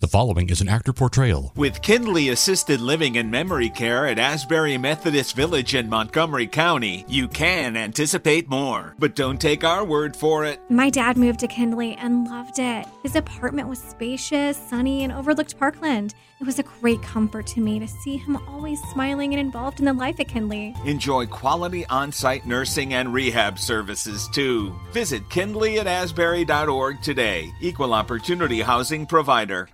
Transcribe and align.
The 0.00 0.06
following 0.06 0.48
is 0.48 0.60
an 0.60 0.68
actor 0.68 0.92
portrayal. 0.92 1.52
With 1.56 1.82
Kindly 1.82 2.28
Assisted 2.28 2.80
Living 2.80 3.18
and 3.18 3.32
Memory 3.32 3.68
Care 3.68 4.06
at 4.06 4.20
Asbury 4.20 4.78
Methodist 4.78 5.34
Village 5.34 5.74
in 5.74 5.90
Montgomery 5.90 6.46
County, 6.46 7.04
you 7.08 7.26
can 7.26 7.76
anticipate 7.76 8.48
more. 8.48 8.94
But 9.00 9.16
don't 9.16 9.40
take 9.40 9.64
our 9.64 9.84
word 9.84 10.14
for 10.14 10.44
it. 10.44 10.60
My 10.70 10.88
dad 10.88 11.16
moved 11.16 11.40
to 11.40 11.48
Kindly 11.48 11.96
and 11.96 12.28
loved 12.28 12.60
it. 12.60 12.86
His 13.02 13.16
apartment 13.16 13.68
was 13.68 13.80
spacious, 13.80 14.56
sunny, 14.56 15.02
and 15.02 15.12
overlooked 15.12 15.58
Parkland. 15.58 16.14
It 16.40 16.46
was 16.46 16.60
a 16.60 16.62
great 16.62 17.02
comfort 17.02 17.48
to 17.48 17.60
me 17.60 17.80
to 17.80 17.88
see 17.88 18.18
him 18.18 18.36
always 18.46 18.80
smiling 18.92 19.34
and 19.34 19.40
involved 19.40 19.80
in 19.80 19.84
the 19.84 19.92
life 19.92 20.20
at 20.20 20.28
Kindly. 20.28 20.76
Enjoy 20.84 21.26
quality 21.26 21.84
on 21.86 22.12
site 22.12 22.46
nursing 22.46 22.94
and 22.94 23.12
rehab 23.12 23.58
services 23.58 24.28
too. 24.28 24.78
Visit 24.92 25.28
kindly 25.28 25.80
at 25.80 25.88
asbury.org 25.88 27.02
today. 27.02 27.50
Equal 27.60 27.92
opportunity 27.92 28.60
housing 28.60 29.04
provider. 29.04 29.68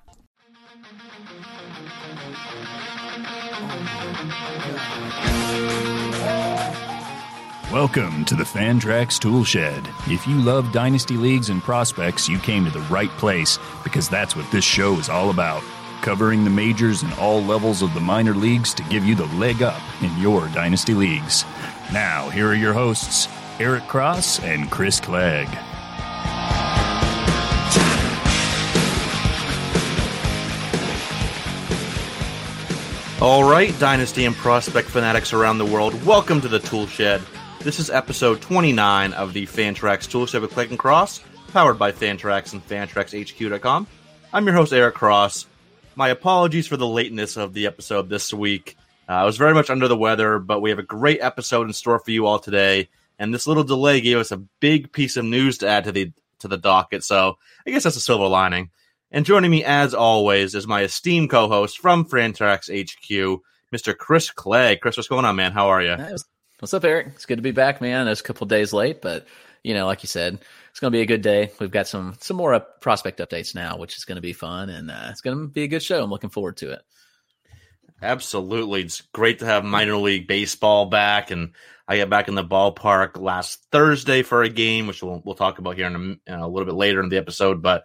Welcome 7.75 8.25
to 8.27 8.37
the 8.37 8.45
Fantrax 8.45 9.19
Toolshed. 9.19 9.85
If 10.09 10.29
you 10.29 10.37
love 10.37 10.71
Dynasty 10.71 11.17
Leagues 11.17 11.49
and 11.51 11.61
prospects, 11.61 12.29
you 12.29 12.39
came 12.39 12.65
to 12.65 12.71
the 12.71 12.83
right 12.83 13.11
place 13.19 13.59
because 13.83 14.09
that's 14.09 14.37
what 14.37 14.49
this 14.53 14.65
show 14.65 14.97
is 15.01 15.09
all 15.09 15.31
about. 15.31 15.61
Covering 16.01 16.45
the 16.45 16.51
majors 16.51 17.03
and 17.03 17.13
all 17.15 17.43
levels 17.43 17.83
of 17.83 17.93
the 17.93 17.99
minor 17.99 18.33
leagues 18.33 18.75
to 18.75 18.85
give 18.85 19.05
you 19.05 19.17
the 19.17 19.27
leg 19.27 19.61
up 19.61 19.83
in 20.03 20.17
your 20.19 20.47
Dynasty 20.51 20.95
Leagues. 20.95 21.45
Now, 21.93 22.29
here 22.29 22.47
are 22.47 22.55
your 22.55 22.75
hosts, 22.75 23.27
Eric 23.59 23.89
Cross 23.89 24.39
and 24.45 24.71
Chris 24.71 25.01
Clegg. 25.01 25.49
All 33.21 33.43
right, 33.43 33.77
Dynasty 33.81 34.27
and 34.27 34.37
Prospect 34.37 34.89
fanatics 34.89 35.33
around 35.33 35.59
the 35.59 35.67
world, 35.67 36.05
welcome 36.07 36.41
to 36.41 36.47
the 36.47 36.61
Toolshed. 36.61 37.34
This 37.65 37.81
is 37.81 37.89
episode 37.89 38.43
29 38.43 39.15
of 39.15 39.33
the 39.33 39.47
Fantrax 39.47 40.07
Toolshed 40.07 40.39
with 40.39 40.51
Clegg 40.51 40.69
and 40.69 40.79
Cross, 40.79 41.23
powered 41.49 41.79
by 41.79 41.93
Fantrax 41.93 42.53
and 42.53 42.63
FantraxHQ.com. 42.69 43.87
I'm 44.35 44.45
your 44.45 44.55
host, 44.55 44.75
Eric 44.75 44.95
Cross. 44.95 45.47
My 45.97 46.11
apologies 46.11 46.67
for 46.67 46.77
the 46.77 46.87
lateness 46.87 47.39
of 47.39 47.55
the 47.55 47.67
episode 47.67 48.11
this 48.11 48.35
week. 48.35 48.77
Uh, 49.09 49.13
I 49.13 49.25
was 49.25 49.39
very 49.39 49.55
much 49.55 49.71
under 49.71 49.89
the 49.89 49.97
weather, 49.97 50.39
but 50.39 50.61
we 50.61 50.69
have 50.69 50.79
a 50.79 50.83
great 50.83 51.23
episode 51.23 51.67
in 51.67 51.73
store 51.73 51.99
for 51.99 52.11
you 52.11 52.27
all 52.27 52.39
today. 52.39 52.91
And 53.19 53.33
this 53.33 53.47
little 53.47 53.65
delay 53.65 54.03
gave 54.03 54.19
us 54.19 54.31
a 54.31 54.45
big 54.61 54.93
piece 54.93 55.17
of 55.17 55.25
news 55.25 55.57
to 55.59 55.67
add 55.67 55.85
to 55.85 55.93
the 55.93 56.13
to 56.41 56.49
the 56.49 56.59
docket. 56.59 57.03
So 57.03 57.39
I 57.67 57.71
guess 57.71 57.85
that's 57.85 57.97
a 57.97 58.01
silver 58.01 58.27
lining. 58.27 58.73
And 59.11 59.25
joining 59.25 59.51
me, 59.51 59.65
as 59.65 59.95
always, 59.95 60.55
is 60.55 60.67
my 60.67 60.83
esteemed 60.83 61.31
co-host 61.31 61.79
from 61.79 62.05
Fantrax 62.05 62.69
HQ, 62.69 63.41
Mr. 63.75 63.97
Chris 63.97 64.31
Clegg. 64.31 64.83
Chris, 64.83 64.99
what's 64.99 65.09
going 65.09 65.25
on, 65.25 65.37
man? 65.37 65.53
How 65.53 65.69
are 65.69 65.81
you? 65.81 65.97
What's 66.65 66.73
up, 66.73 66.85
Eric? 66.85 67.09
It's 67.09 67.27
good 67.27 67.37
to 67.37 67.43
be 67.43 67.51
back, 67.51 67.83
man. 67.83 68.09
It's 68.09 68.23
a 68.23 68.25
couple 68.25 68.47
days 68.47 68.73
late, 68.73 69.03
but 69.03 69.27
you 69.63 69.75
know, 69.75 69.85
like 69.85 70.03
you 70.03 70.07
said, 70.07 70.39
it's 70.71 70.81
going 70.81 70.91
to 70.91 70.97
be 70.97 71.03
a 71.03 71.07
good 71.07 71.21
day. 71.21 71.51
We've 71.61 71.71
got 71.71 71.87
some 71.87 72.17
some 72.23 72.39
more 72.39 72.55
up, 72.55 72.81
prospect 72.81 73.19
updates 73.19 73.55
now, 73.55 73.77
which 73.77 73.99
is 73.99 74.07
going 74.07 74.17
to 74.17 74.23
be 74.23 74.33
fun, 74.33 74.71
and 74.71 74.91
uh, 74.91 75.09
it's 75.11 75.21
going 75.21 75.37
to 75.37 75.47
be 75.47 75.65
a 75.65 75.69
good 75.69 75.83
show. 75.83 76.03
I'm 76.03 76.09
looking 76.09 76.31
forward 76.31 76.57
to 76.57 76.73
it. 76.73 76.81
Absolutely, 78.01 78.81
it's 78.81 79.03
great 79.13 79.41
to 79.41 79.45
have 79.45 79.63
minor 79.63 79.99
league 79.99 80.27
baseball 80.27 80.87
back, 80.87 81.31
and 81.31 81.53
I 81.87 81.99
got 81.99 82.09
back 82.09 82.29
in 82.29 82.35
the 82.35 82.43
ballpark 82.43 83.21
last 83.21 83.67
Thursday 83.71 84.23
for 84.23 84.43
a 84.43 84.49
game, 84.49 84.87
which 84.87 85.03
we'll 85.03 85.21
we'll 85.23 85.35
talk 85.35 85.59
about 85.59 85.77
here 85.77 85.89
in 85.89 86.19
a, 86.27 86.47
a 86.47 86.49
little 86.49 86.65
bit 86.65 86.77
later 86.77 87.03
in 87.03 87.11
the 87.11 87.19
episode, 87.19 87.61
but 87.61 87.83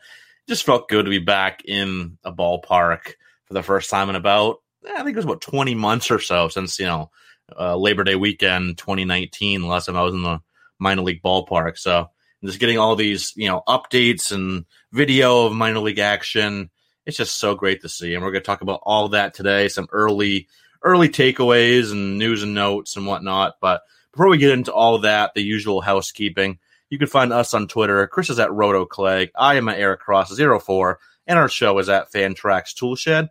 it 0.48 0.52
just 0.52 0.64
felt 0.66 0.88
good 0.88 1.04
to 1.04 1.10
be 1.12 1.20
back 1.20 1.64
in 1.66 2.18
a 2.24 2.32
ballpark 2.32 3.16
for 3.44 3.56
the 3.56 3.62
first 3.62 3.90
time 3.90 4.10
in 4.10 4.16
about 4.16 4.62
I 4.86 5.04
think 5.04 5.10
it 5.10 5.16
was 5.18 5.26
about 5.26 5.42
20 5.42 5.76
months 5.76 6.12
or 6.12 6.20
so 6.20 6.48
since 6.48 6.80
you 6.80 6.86
know 6.86 7.12
uh, 7.58 7.76
Labor 7.76 8.04
Day 8.04 8.16
weekend 8.16 8.78
2019. 8.78 9.68
Last 9.68 9.86
time 9.86 9.96
I 9.96 10.04
was 10.04 10.14
in 10.14 10.24
the 10.24 10.42
minor 10.78 11.02
league 11.02 11.24
ballpark, 11.24 11.78
so 11.78 12.10
just 12.44 12.60
getting 12.60 12.78
all 12.78 12.96
these 12.96 13.34
you 13.36 13.48
know 13.48 13.64
updates 13.68 14.32
and 14.32 14.66
video 14.92 15.46
of 15.46 15.54
minor 15.54 15.80
league 15.80 16.00
action. 16.00 16.70
It's 17.06 17.18
just 17.18 17.40
so 17.40 17.56
great 17.56 17.82
to 17.82 17.90
see, 17.90 18.14
and 18.14 18.24
we're 18.24 18.32
going 18.32 18.42
to 18.42 18.46
talk 18.46 18.62
about 18.62 18.82
all 18.84 19.10
that 19.10 19.34
today. 19.34 19.68
Some 19.68 19.88
early 19.92 20.48
early 20.84 21.10
takeaways 21.10 21.92
and 21.92 22.18
news 22.18 22.44
and 22.44 22.54
notes 22.54 22.96
and 22.96 23.06
whatnot. 23.06 23.56
But 23.62 23.82
before 24.12 24.30
we 24.30 24.38
get 24.38 24.52
into 24.52 24.74
all 24.74 25.00
that, 25.00 25.34
the 25.34 25.42
usual 25.42 25.82
housekeeping. 25.82 26.60
You 26.90 26.98
can 26.98 27.08
find 27.08 27.32
us 27.32 27.54
on 27.54 27.68
Twitter. 27.68 28.08
Chris 28.08 28.32
is 28.32 28.40
at 28.40 28.52
Roto 28.52 28.86
Clegg. 28.86 29.30
I 29.36 29.56
am 29.56 29.70
at 29.70 29.78
Eric 29.78 30.00
Cross 30.00 30.36
04 30.40 31.00
and 31.30 31.38
our 31.38 31.48
show 31.48 31.78
is 31.78 31.88
at 31.88 32.12
Fantrax 32.12 32.74
Toolshed. 32.74 33.30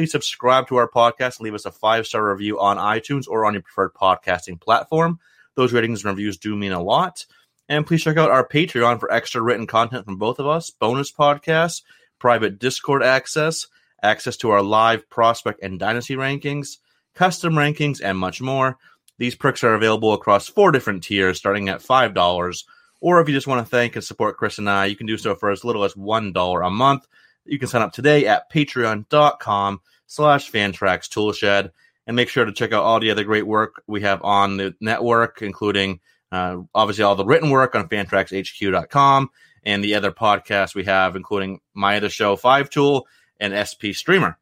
Please 0.00 0.12
subscribe 0.12 0.66
to 0.68 0.76
our 0.76 0.88
podcast 0.88 1.36
and 1.36 1.44
leave 1.44 1.52
us 1.52 1.66
a 1.66 1.70
five 1.70 2.06
star 2.06 2.30
review 2.30 2.58
on 2.58 2.78
iTunes 2.78 3.28
or 3.28 3.44
on 3.44 3.52
your 3.52 3.60
preferred 3.60 3.92
podcasting 3.92 4.58
platform. 4.58 5.20
Those 5.56 5.74
ratings 5.74 6.02
and 6.02 6.10
reviews 6.10 6.38
do 6.38 6.56
mean 6.56 6.72
a 6.72 6.82
lot. 6.82 7.26
And 7.68 7.86
please 7.86 8.02
check 8.02 8.16
out 8.16 8.30
our 8.30 8.48
Patreon 8.48 8.98
for 8.98 9.12
extra 9.12 9.42
written 9.42 9.66
content 9.66 10.06
from 10.06 10.16
both 10.16 10.38
of 10.38 10.46
us, 10.46 10.70
bonus 10.70 11.12
podcasts, 11.12 11.82
private 12.18 12.58
Discord 12.58 13.02
access, 13.02 13.66
access 14.02 14.38
to 14.38 14.48
our 14.48 14.62
live 14.62 15.06
prospect 15.10 15.62
and 15.62 15.78
dynasty 15.78 16.16
rankings, 16.16 16.78
custom 17.14 17.52
rankings, 17.52 18.00
and 18.02 18.16
much 18.16 18.40
more. 18.40 18.78
These 19.18 19.34
perks 19.34 19.62
are 19.64 19.74
available 19.74 20.14
across 20.14 20.48
four 20.48 20.72
different 20.72 21.02
tiers, 21.02 21.36
starting 21.36 21.68
at 21.68 21.82
$5 21.82 22.64
or 23.02 23.20
if 23.20 23.28
you 23.28 23.34
just 23.34 23.46
want 23.46 23.66
to 23.66 23.70
thank 23.70 23.96
and 23.96 24.04
support 24.04 24.38
Chris 24.38 24.56
and 24.56 24.70
I, 24.70 24.86
you 24.86 24.96
can 24.96 25.06
do 25.06 25.18
so 25.18 25.34
for 25.34 25.50
as 25.50 25.62
little 25.62 25.84
as 25.84 25.92
$1 25.92 26.66
a 26.66 26.70
month. 26.70 27.06
You 27.44 27.58
can 27.58 27.68
sign 27.68 27.82
up 27.82 27.92
today 27.92 28.26
at 28.26 28.50
patreon.com 28.50 29.80
slash 30.06 30.50
fantrax 30.50 31.08
toolshed 31.08 31.70
and 32.06 32.16
make 32.16 32.28
sure 32.28 32.44
to 32.44 32.52
check 32.52 32.72
out 32.72 32.82
all 32.82 33.00
the 33.00 33.10
other 33.10 33.24
great 33.24 33.46
work 33.46 33.82
we 33.86 34.02
have 34.02 34.22
on 34.22 34.56
the 34.56 34.74
network, 34.80 35.42
including 35.42 36.00
uh, 36.32 36.58
obviously 36.74 37.04
all 37.04 37.16
the 37.16 37.24
written 37.24 37.50
work 37.50 37.74
on 37.74 37.88
fantraxhq.com 37.88 39.30
and 39.64 39.84
the 39.84 39.94
other 39.94 40.10
podcasts 40.10 40.74
we 40.74 40.84
have, 40.84 41.16
including 41.16 41.60
my 41.74 41.96
other 41.96 42.08
show, 42.08 42.36
Five 42.36 42.70
Tool 42.70 43.06
and 43.38 43.54
SP 43.54 43.92
Streamer. 43.92 44.38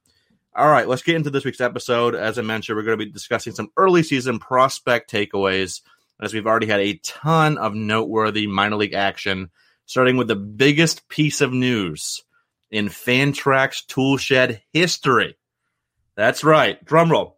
All 0.55 0.69
right, 0.69 0.89
let's 0.89 1.03
get 1.03 1.17
into 1.17 1.31
this 1.31 1.45
week's 1.45 1.61
episode. 1.61 2.15
As 2.15 2.39
I 2.39 2.43
mentioned, 2.43 2.77
we're 2.77 2.83
going 2.83 2.99
to 2.99 3.05
be 3.05 3.13
discussing 3.13 3.53
some 3.53 3.71
early 3.77 4.03
season 4.03 4.39
prospect 4.39 5.11
takeaways 5.11 5.83
as 6.21 6.35
we've 6.35 6.47
already 6.47 6.67
had 6.67 6.81
a 6.81 7.01
ton 7.05 7.59
of 7.59 7.75
noteworthy 7.75 8.47
minor 8.47 8.77
league 8.77 8.95
action, 8.95 9.51
starting 9.87 10.17
with 10.17 10.27
the 10.27 10.37
biggest 10.37 11.09
piece 11.09 11.41
of 11.41 11.53
news 11.53 12.23
in 12.71 12.89
Fantrax 12.89 13.87
Toolshed 13.87 14.61
history. 14.73 15.37
That's 16.17 16.45
right. 16.45 16.85
Drumroll. 16.85 17.35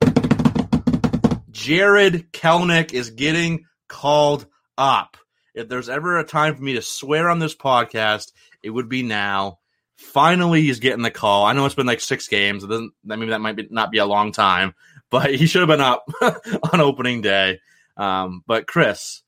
Jarred 1.50 2.32
Kelenic 2.32 2.92
is 2.92 3.10
getting 3.10 3.66
called 3.88 4.46
up. 4.78 5.16
If 5.54 5.69
there's 5.69 5.88
ever 5.88 6.19
a 6.19 6.24
time 6.24 6.54
for 6.56 6.62
me 6.62 6.74
to 6.74 6.82
swear 6.82 7.28
on 7.28 7.38
this 7.38 7.54
podcast, 7.54 8.32
it 8.62 8.70
would 8.70 8.88
be 8.88 9.02
now. 9.02 9.58
Finally, 9.96 10.62
he's 10.62 10.80
getting 10.80 11.02
the 11.02 11.10
call. 11.10 11.44
I 11.44 11.52
know 11.52 11.66
it's 11.66 11.74
been 11.74 11.86
like 11.86 12.00
six 12.00 12.26
games. 12.28 12.64
It 12.64 12.69
doesn't. 12.69 12.92
I 13.10 13.16
mean, 13.16 13.30
that 13.30 13.42
might 13.42 13.56
be, 13.56 13.69
not 13.70 13.90
be 13.90 13.98
a 13.98 14.06
long 14.06 14.32
time, 14.32 14.74
but 15.10 15.34
he 15.34 15.46
should 15.46 15.60
have 15.60 15.69
been 15.69 15.80
up 15.80 16.06
on 16.72 16.80
opening 16.80 17.20
day. 17.20 17.60
Um, 17.98 18.42
but 18.46 18.66
Chris, 18.66 19.22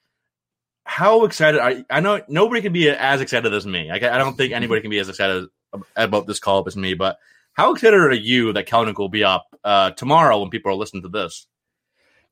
how 0.85 1.25
excited? 1.25 1.61
I, 1.61 1.85
I 1.91 2.01
know 2.01 2.23
nobody 2.29 2.63
can 2.63 2.73
be 2.73 2.89
as 2.89 3.21
excited 3.21 3.53
as 3.53 3.67
me. 3.67 3.91
I, 3.91 3.97
I 3.97 4.19
don't 4.19 4.37
think 4.37 4.55
anybody 4.55 4.81
can 4.81 4.91
be 4.91 4.99
as 4.99 5.11
excited 5.11 5.49
about 5.97 6.27
this 6.27 6.39
call 6.39 6.61
up 6.61 6.67
as 6.67 6.77
me. 6.77 6.95
But 6.95 7.19
how 7.53 7.73
excited 7.73 7.99
are 7.99 8.13
you 8.13 8.53
that 8.55 8.69
Kelenic 8.69 8.99
will 8.99 9.09
be 9.09 9.25
up 9.25 9.47
uh, 9.63 9.91
tomorrow 9.91 10.41
when 10.41 10.51
people 10.51 10.73
are 10.73 10.77
listening 10.77 11.03
to 11.03 11.09
this? 11.09 11.47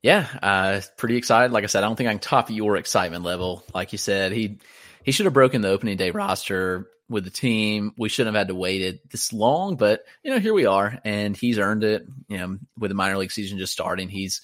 Yeah, 0.01 0.27
uh, 0.41 0.81
pretty 0.97 1.17
excited. 1.17 1.51
Like 1.51 1.63
I 1.63 1.67
said, 1.67 1.83
I 1.83 1.87
don't 1.87 1.95
think 1.95 2.09
I 2.09 2.13
can 2.13 2.19
top 2.19 2.49
your 2.49 2.75
excitement 2.77 3.23
level. 3.23 3.63
Like 3.73 3.91
you 3.91 3.99
said, 3.99 4.31
he 4.31 4.57
he 5.03 5.11
should 5.11 5.25
have 5.25 5.33
broken 5.33 5.61
the 5.61 5.69
opening 5.69 5.97
day 5.97 6.11
roster 6.11 6.87
with 7.07 7.23
the 7.23 7.29
team. 7.29 7.93
We 7.97 8.09
shouldn't 8.09 8.35
have 8.35 8.39
had 8.39 8.47
to 8.47 8.55
wait 8.55 8.81
it 8.81 9.09
this 9.11 9.31
long, 9.31 9.75
but 9.75 10.01
you 10.23 10.31
know, 10.31 10.39
here 10.39 10.53
we 10.53 10.65
are, 10.65 10.99
and 11.05 11.37
he's 11.37 11.59
earned 11.59 11.83
it. 11.83 12.07
You 12.29 12.37
know, 12.39 12.57
with 12.79 12.89
the 12.89 12.95
minor 12.95 13.17
league 13.17 13.31
season 13.31 13.59
just 13.59 13.73
starting, 13.73 14.09
he's 14.09 14.41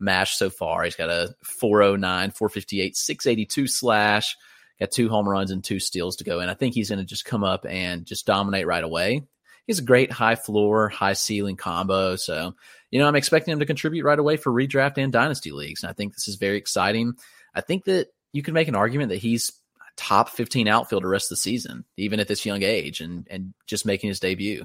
mashed 0.00 0.38
so 0.38 0.50
far. 0.50 0.82
He's 0.82 0.96
got 0.96 1.08
a 1.08 1.34
409, 1.44 2.32
458, 2.32 2.96
682 2.96 3.66
slash, 3.68 4.36
got 4.78 4.90
two 4.90 5.08
home 5.08 5.28
runs 5.28 5.50
and 5.50 5.62
two 5.62 5.80
steals 5.80 6.16
to 6.16 6.24
go. 6.24 6.40
And 6.40 6.50
I 6.50 6.54
think 6.54 6.74
he's 6.74 6.90
going 6.90 6.98
to 6.98 7.04
just 7.04 7.24
come 7.24 7.44
up 7.44 7.66
and 7.68 8.04
just 8.04 8.26
dominate 8.26 8.66
right 8.66 8.84
away. 8.84 9.22
He's 9.66 9.80
a 9.80 9.84
great 9.84 10.12
high 10.12 10.36
floor, 10.36 10.88
high 10.88 11.14
ceiling 11.14 11.56
combo. 11.56 12.16
So, 12.16 12.54
you 12.90 13.00
know, 13.00 13.08
I'm 13.08 13.16
expecting 13.16 13.52
him 13.52 13.58
to 13.58 13.66
contribute 13.66 14.04
right 14.04 14.18
away 14.18 14.36
for 14.36 14.52
redraft 14.52 14.98
and 14.98 15.12
dynasty 15.12 15.50
leagues. 15.50 15.82
And 15.82 15.90
I 15.90 15.92
think 15.92 16.14
this 16.14 16.28
is 16.28 16.36
very 16.36 16.56
exciting. 16.56 17.14
I 17.54 17.62
think 17.62 17.84
that 17.86 18.08
you 18.32 18.42
can 18.42 18.54
make 18.54 18.68
an 18.68 18.76
argument 18.76 19.08
that 19.08 19.16
he's 19.16 19.52
top 19.96 20.28
15 20.28 20.68
outfielder 20.68 21.08
rest 21.08 21.26
of 21.26 21.36
the 21.36 21.40
season, 21.40 21.84
even 21.96 22.20
at 22.20 22.28
this 22.28 22.46
young 22.46 22.62
age 22.62 23.00
and, 23.00 23.26
and 23.30 23.54
just 23.66 23.86
making 23.86 24.08
his 24.08 24.20
debut. 24.20 24.64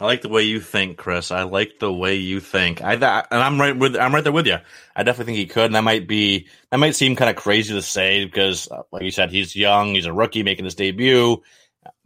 I 0.00 0.06
like 0.06 0.22
the 0.22 0.30
way 0.30 0.44
you 0.44 0.60
think, 0.60 0.96
Chris. 0.96 1.30
I 1.30 1.42
like 1.42 1.78
the 1.78 1.92
way 1.92 2.16
you 2.16 2.40
think. 2.40 2.82
I 2.82 2.94
and 2.94 3.26
I'm 3.30 3.60
right 3.60 3.76
with 3.76 3.96
I'm 3.96 4.14
right 4.14 4.24
there 4.24 4.32
with 4.32 4.46
you. 4.46 4.58
I 4.96 5.02
definitely 5.02 5.34
think 5.34 5.38
he 5.38 5.54
could, 5.54 5.66
and 5.66 5.74
that 5.74 5.84
might 5.84 6.08
be 6.08 6.48
that 6.70 6.78
might 6.78 6.96
seem 6.96 7.16
kind 7.16 7.30
of 7.30 7.36
crazy 7.36 7.74
to 7.74 7.82
say 7.82 8.24
because, 8.24 8.68
uh, 8.70 8.82
like 8.92 9.02
you 9.02 9.10
said, 9.10 9.30
he's 9.30 9.54
young, 9.56 9.94
he's 9.94 10.06
a 10.06 10.12
rookie 10.12 10.42
making 10.42 10.64
his 10.64 10.74
debut. 10.74 11.42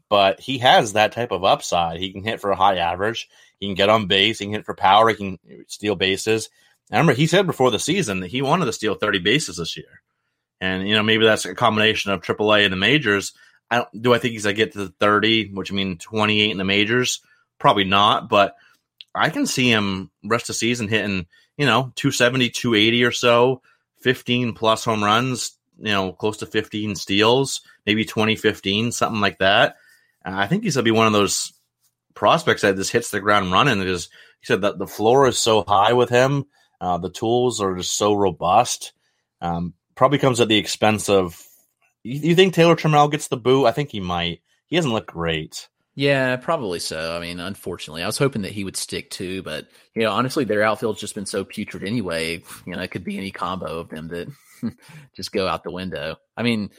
but 0.09 0.41
he 0.41 0.59
has 0.59 0.93
that 0.95 1.13
type 1.13 1.33
of 1.33 1.45
upside. 1.45 2.01
He 2.01 2.13
can 2.13 2.25
hit 2.25 2.41
for 2.41 2.51
a 2.51 2.57
high 2.57 2.77
average. 2.79 3.29
He 3.61 3.67
can 3.67 3.75
get 3.75 3.89
on 3.89 4.07
base. 4.07 4.39
He 4.39 4.47
can 4.47 4.55
hit 4.55 4.67
for 4.67 4.75
power. 4.75 5.09
He 5.09 5.17
can 5.17 5.39
steal 5.69 5.97
bases. 5.97 6.51
I 6.93 6.97
remember 6.99 7.15
he 7.15 7.27
said 7.27 7.47
before 7.47 7.71
the 7.71 7.79
season 7.79 8.21
that 8.21 8.29
he 8.31 8.43
wanted 8.43 8.67
to 8.67 8.73
steal 8.73 8.95
30 8.95 9.21
bases 9.21 9.57
this 9.57 9.77
year. 9.77 10.03
And, 10.61 10.89
you 10.89 10.95
know, 10.95 11.03
maybe 11.03 11.25
that's 11.25 11.47
a 11.47 11.55
combination 11.55 12.13
of 12.13 12.23
AAA 12.23 12.65
and 12.65 12.73
the 12.73 12.77
majors. 12.77 13.33
I 13.71 13.87
do 13.99 14.15
I 14.15 14.19
think 14.19 14.33
he's 14.33 14.45
going 14.45 14.57
to 14.57 14.63
get 14.63 14.73
to 14.75 14.87
the 14.87 14.95
30, 15.01 15.53
which 15.53 15.73
I 15.73 15.75
mean 15.75 15.99
28 15.99 16.51
in 16.51 16.59
the 16.59 16.65
majors? 16.65 17.21
Probably 17.59 17.85
not, 17.85 18.29
but 18.29 18.57
I 19.15 19.31
can 19.31 19.47
see 19.47 19.71
him 19.71 20.11
rest 20.25 20.45
of 20.45 20.49
the 20.49 20.55
season 20.55 20.89
hitting, 20.89 21.27
you 21.57 21.67
know, 21.67 21.93
270, 21.97 22.51
280 22.51 23.05
or 23.05 23.13
so, 23.13 23.63
15 24.01 24.55
plus 24.55 24.85
home 24.85 25.03
runs, 25.03 25.57
you 25.79 25.93
know, 25.93 26.13
close 26.13 26.39
to 26.39 26.47
15 26.47 26.97
steals, 26.97 27.63
maybe 27.87 28.05
2015, 28.05 28.93
something 28.93 29.21
like 29.21 29.39
that. 29.39 29.77
I 30.25 30.47
think 30.47 30.65
he's 30.65 30.75
going 30.75 30.85
to 30.85 30.91
be 30.91 30.97
one 30.97 31.07
of 31.07 31.13
those 31.13 31.53
prospects 32.15 32.63
that 32.63 32.77
just 32.77 32.93
hits 32.93 33.11
the 33.11 33.21
ground 33.21 33.53
running. 33.53 33.79
Because 33.79 34.09
he 34.41 34.47
said 34.47 34.63
that 34.63 34.79
the 34.79 34.87
floor 34.87 35.29
is 35.29 35.39
so 35.39 35.65
high 35.67 35.93
with 35.93 36.09
him, 36.09 36.47
uh, 36.81 36.99
the 36.99 37.11
tools 37.11 37.61
are 37.61 37.77
just 37.77 37.97
so 37.97 38.15
robust. 38.15 38.93
Um, 39.41 39.75
probably 39.95 40.19
comes 40.19 40.41
at 40.41 40.49
the 40.49 40.57
expense 40.57 41.09
of. 41.09 41.41
You, 42.03 42.35
think 42.35 42.53
Taylor 42.53 42.77
Trammell 42.77 43.11
gets 43.11 43.29
the 43.29 43.39
boo? 43.39 43.65
I 43.65 43.73
think 43.73 43.91
he 43.91 44.01
might. 44.01 44.43
He 44.67 44.77
hasn't 44.77 44.93
looked 44.93 45.13
great. 45.13 45.69
Yeah, 45.97 46.37
probably 46.37 46.81
so. 46.81 47.17
I 47.17 47.21
mean, 47.21 47.39
unfortunately, 47.39 48.03
I 48.03 48.07
was 48.07 48.19
hoping 48.19 48.43
that 48.43 48.53
he 48.53 48.65
would 48.65 48.77
stick 48.77 49.11
too, 49.11 49.43
but 49.43 49.69
you 49.95 50.03
know, 50.03 50.11
honestly, 50.11 50.45
their 50.45 50.65
outfield's 50.65 51.01
just 51.01 51.15
been 51.15 51.27
so 51.27 51.45
putrid 51.45 51.85
anyway. 51.85 52.43
You 52.67 52.75
know, 52.75 52.83
it 52.83 52.91
could 52.91 53.05
be 53.05 53.17
any 53.17 53.31
combo 53.31 53.79
of 53.79 53.91
them 53.91 54.09
that 54.09 54.29
just 55.17 55.33
go 55.33 55.47
out 55.47 55.63
the 55.63 55.71
window. 55.71 56.17
I 56.37 56.43
mean, 56.43 56.71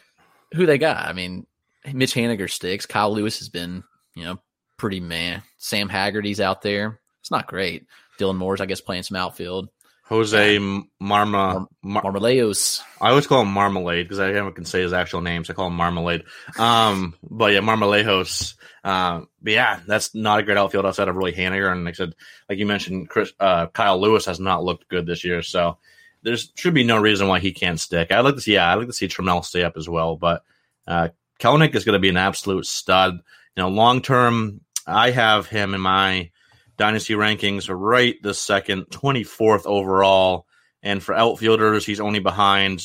who 0.53 0.65
they 0.65 0.77
got? 0.77 1.07
I 1.07 1.13
mean, 1.13 1.47
Mitch 1.94 2.13
Haniger 2.13 2.50
sticks. 2.50 2.85
Kyle 2.85 3.13
Lewis 3.13 3.39
has 3.39 3.47
been, 3.47 3.83
you 4.15 4.25
know, 4.25 4.39
pretty 4.77 5.00
man. 5.00 5.44
Sam 5.57 5.88
Haggerty's 5.88 6.41
out 6.41 6.61
there. 6.61 7.00
It's 7.21 7.31
not 7.31 7.47
great. 7.47 7.85
Dylan 8.19 8.38
Moore's, 8.38 8.61
I 8.61 8.65
guess, 8.65 8.81
playing 8.81 9.03
some 9.03 9.18
outfield. 9.18 9.69
Jose 10.07 10.57
Marma 10.57 10.88
Mar- 11.02 11.68
Marmolejos. 12.04 12.81
I 13.02 13.10
always 13.10 13.25
call 13.25 13.42
him 13.42 13.52
Marmalade 13.52 14.06
because 14.06 14.19
I 14.19 14.31
never 14.31 14.52
can 14.52 14.66
say 14.66 14.81
his 14.81 14.94
actual 14.94 15.22
name, 15.22 15.44
so 15.44 15.54
I 15.54 15.56
call 15.56 15.68
him 15.68 15.75
Marmalade. 15.75 16.24
Um, 16.60 17.16
but 17.24 17.54
yeah, 17.54 17.60
Marmolejos. 17.60 18.54
Uh, 18.84 19.22
but 19.42 19.54
yeah, 19.54 19.80
that's 19.88 20.13
not 20.13 20.40
a 20.40 20.44
great 20.44 20.60
outfield 20.60 20.86
outside 20.86 21.07
of 21.07 21.16
really 21.16 21.34
Haniger. 21.34 21.72
And 21.72 21.86
like 21.86 21.96
I 21.96 21.98
said, 21.98 22.16
like 22.48 22.60
you 22.60 22.68
mentioned, 22.68 23.10
Chris, 23.10 23.34
uh, 23.40 23.66
Kyle 23.68 24.00
Lewis 24.00 24.28
has 24.28 24.40
not 24.40 24.63
looked 24.63 24.88
good 24.90 25.07
this 25.07 25.24
year, 25.24 25.42
so 25.42 25.80
there 26.22 26.38
should 26.38 26.75
be 26.75 26.84
no 26.84 27.00
reason 27.00 27.28
why 27.28 27.40
he 27.40 27.52
can't 27.52 27.80
stick. 27.80 28.12
I'd 28.12 28.19
like 28.19 28.36
to 28.36 28.42
see, 28.42 28.54
yeah, 28.54 28.72
I'd 28.72 28.75
like 28.75 28.88
to 28.88 28.94
see 28.94 29.07
Trammell 29.07 29.44
stay 29.44 29.63
up 29.63 29.75
as 29.75 29.90
well. 29.90 30.18
But 30.18 30.44
uh, 30.88 31.10
Kelenic 31.40 31.74
is 31.74 31.84
going 31.84 31.94
to 31.94 32.00
be 32.00 32.10
an 32.10 32.18
absolute 32.18 32.68
stud. 32.68 33.16
You 33.56 33.63
know, 33.63 33.69
long 33.69 34.04
term, 34.04 34.62
I 34.86 35.10
have 35.10 35.48
him 35.48 35.74
in 35.74 35.81
my 35.81 36.30
dynasty 36.77 37.13
rankings 37.13 37.68
right 37.69 38.16
the 38.22 38.33
second, 38.33 38.86
24th 38.88 39.66
overall. 39.66 40.45
And 40.83 41.01
for 41.01 41.16
outfielders, 41.16 41.86
he's 41.86 42.00
only 42.00 42.19
behind 42.19 42.83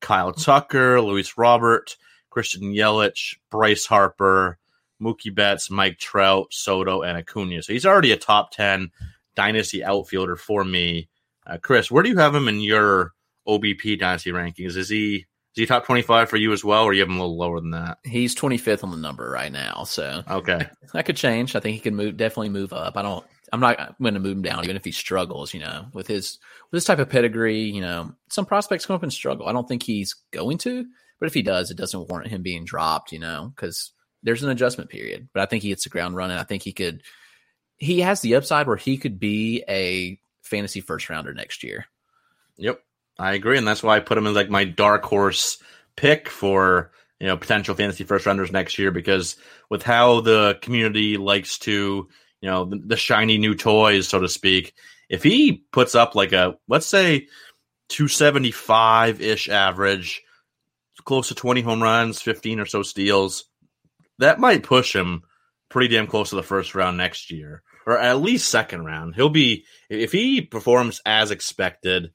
Kyle 0.00 0.32
Tucker, 0.32 1.00
Luis 1.00 1.36
Robert, 1.36 1.96
Christian 2.30 2.62
Yelich, 2.62 3.36
Bryce 3.50 3.86
Harper, 3.86 4.58
Mookie 5.00 5.34
Betts, 5.34 5.70
Mike 5.70 5.98
Trout, 5.98 6.48
Soto, 6.50 7.02
and 7.02 7.18
Acuna. 7.18 7.62
So 7.62 7.72
he's 7.72 7.86
already 7.86 8.12
a 8.12 8.16
top 8.16 8.52
10 8.52 8.90
dynasty 9.34 9.84
outfielder 9.84 10.36
for 10.36 10.64
me. 10.64 11.08
Uh, 11.46 11.58
Chris, 11.58 11.90
where 11.90 12.02
do 12.02 12.08
you 12.08 12.18
have 12.18 12.34
him 12.34 12.48
in 12.48 12.60
your 12.60 13.12
OBP 13.46 13.98
dynasty 13.98 14.30
rankings? 14.30 14.76
Is 14.76 14.88
he 14.88 15.26
is 15.54 15.60
he 15.60 15.66
top 15.66 15.84
25 15.84 16.30
for 16.30 16.38
you 16.38 16.52
as 16.52 16.64
well, 16.64 16.84
or 16.84 16.94
you 16.94 17.00
have 17.00 17.10
him 17.10 17.18
a 17.18 17.20
little 17.20 17.36
lower 17.36 17.60
than 17.60 17.72
that? 17.72 17.98
He's 18.04 18.34
25th 18.34 18.84
on 18.84 18.90
the 18.90 18.96
number 18.96 19.28
right 19.28 19.52
now. 19.52 19.84
So 19.84 20.22
okay, 20.30 20.66
that 20.94 21.04
could 21.04 21.16
change. 21.16 21.54
I 21.56 21.60
think 21.60 21.74
he 21.74 21.80
can 21.80 21.96
move, 21.96 22.16
definitely 22.16 22.48
move 22.48 22.72
up. 22.72 22.96
I 22.96 23.02
don't, 23.02 23.24
I'm 23.52 23.60
not 23.60 23.98
going 24.00 24.14
to 24.14 24.20
move 24.20 24.36
him 24.36 24.42
down, 24.42 24.64
even 24.64 24.76
if 24.76 24.84
he 24.84 24.92
struggles, 24.92 25.52
you 25.52 25.60
know, 25.60 25.86
with 25.92 26.06
his, 26.06 26.38
with 26.70 26.78
this 26.78 26.84
type 26.84 26.98
of 26.98 27.10
pedigree, 27.10 27.64
you 27.64 27.82
know, 27.82 28.14
some 28.28 28.46
prospects 28.46 28.86
come 28.86 28.96
up 28.96 29.02
and 29.02 29.12
struggle. 29.12 29.46
I 29.46 29.52
don't 29.52 29.68
think 29.68 29.82
he's 29.82 30.16
going 30.30 30.58
to, 30.58 30.86
but 31.20 31.26
if 31.26 31.34
he 31.34 31.42
does, 31.42 31.70
it 31.70 31.76
doesn't 31.76 32.08
warrant 32.08 32.30
him 32.30 32.42
being 32.42 32.64
dropped, 32.64 33.12
you 33.12 33.18
know, 33.18 33.52
because 33.54 33.92
there's 34.22 34.42
an 34.42 34.50
adjustment 34.50 34.90
period. 34.90 35.28
But 35.34 35.42
I 35.42 35.46
think 35.46 35.62
he 35.62 35.68
hits 35.68 35.84
the 35.84 35.90
ground 35.90 36.16
running. 36.16 36.38
I 36.38 36.44
think 36.44 36.62
he 36.62 36.72
could, 36.72 37.02
he 37.76 38.00
has 38.00 38.20
the 38.20 38.36
upside 38.36 38.66
where 38.66 38.76
he 38.76 38.96
could 38.96 39.20
be 39.20 39.62
a 39.68 40.18
fantasy 40.42 40.80
first 40.80 41.10
rounder 41.10 41.34
next 41.34 41.62
year. 41.62 41.86
Yep. 42.56 42.80
I 43.18 43.34
agree, 43.34 43.58
and 43.58 43.68
that's 43.68 43.82
why 43.82 43.96
I 43.96 44.00
put 44.00 44.18
him 44.18 44.26
in 44.26 44.34
like 44.34 44.48
my 44.48 44.64
dark 44.64 45.04
horse 45.04 45.58
pick 45.96 46.28
for 46.28 46.90
you 47.20 47.26
know 47.26 47.36
potential 47.36 47.74
fantasy 47.74 48.04
first 48.04 48.26
rounders 48.26 48.50
next 48.50 48.78
year 48.78 48.90
because 48.90 49.36
with 49.68 49.82
how 49.82 50.20
the 50.20 50.58
community 50.62 51.16
likes 51.18 51.58
to 51.60 52.08
you 52.42 52.50
know 52.50 52.64
the, 52.66 52.76
the 52.76 52.96
shiny 52.96 53.38
new 53.38 53.54
toys, 53.54 54.08
so 54.08 54.18
to 54.18 54.28
speak, 54.28 54.74
if 55.08 55.22
he 55.22 55.64
puts 55.72 55.94
up 55.94 56.14
like 56.14 56.32
a 56.32 56.56
let's 56.68 56.86
say 56.86 57.28
275 57.88 59.20
ish 59.20 59.48
average, 59.48 60.22
close 61.04 61.28
to 61.28 61.34
20 61.34 61.62
home 61.62 61.82
runs, 61.82 62.20
15 62.20 62.60
or 62.60 62.66
so 62.66 62.82
steals, 62.82 63.44
that 64.18 64.38
might 64.38 64.62
push 64.62 64.94
him 64.94 65.22
pretty 65.70 65.94
damn 65.94 66.06
close 66.06 66.30
to 66.30 66.36
the 66.36 66.42
first 66.42 66.74
round 66.74 66.98
next 66.98 67.30
year 67.30 67.62
or 67.86 67.98
at 67.98 68.20
least 68.20 68.50
second 68.50 68.84
round. 68.84 69.14
He'll 69.14 69.28
be 69.28 69.64
if 69.88 70.12
he 70.12 70.40
performs 70.40 71.00
as 71.04 71.30
expected 71.30 72.12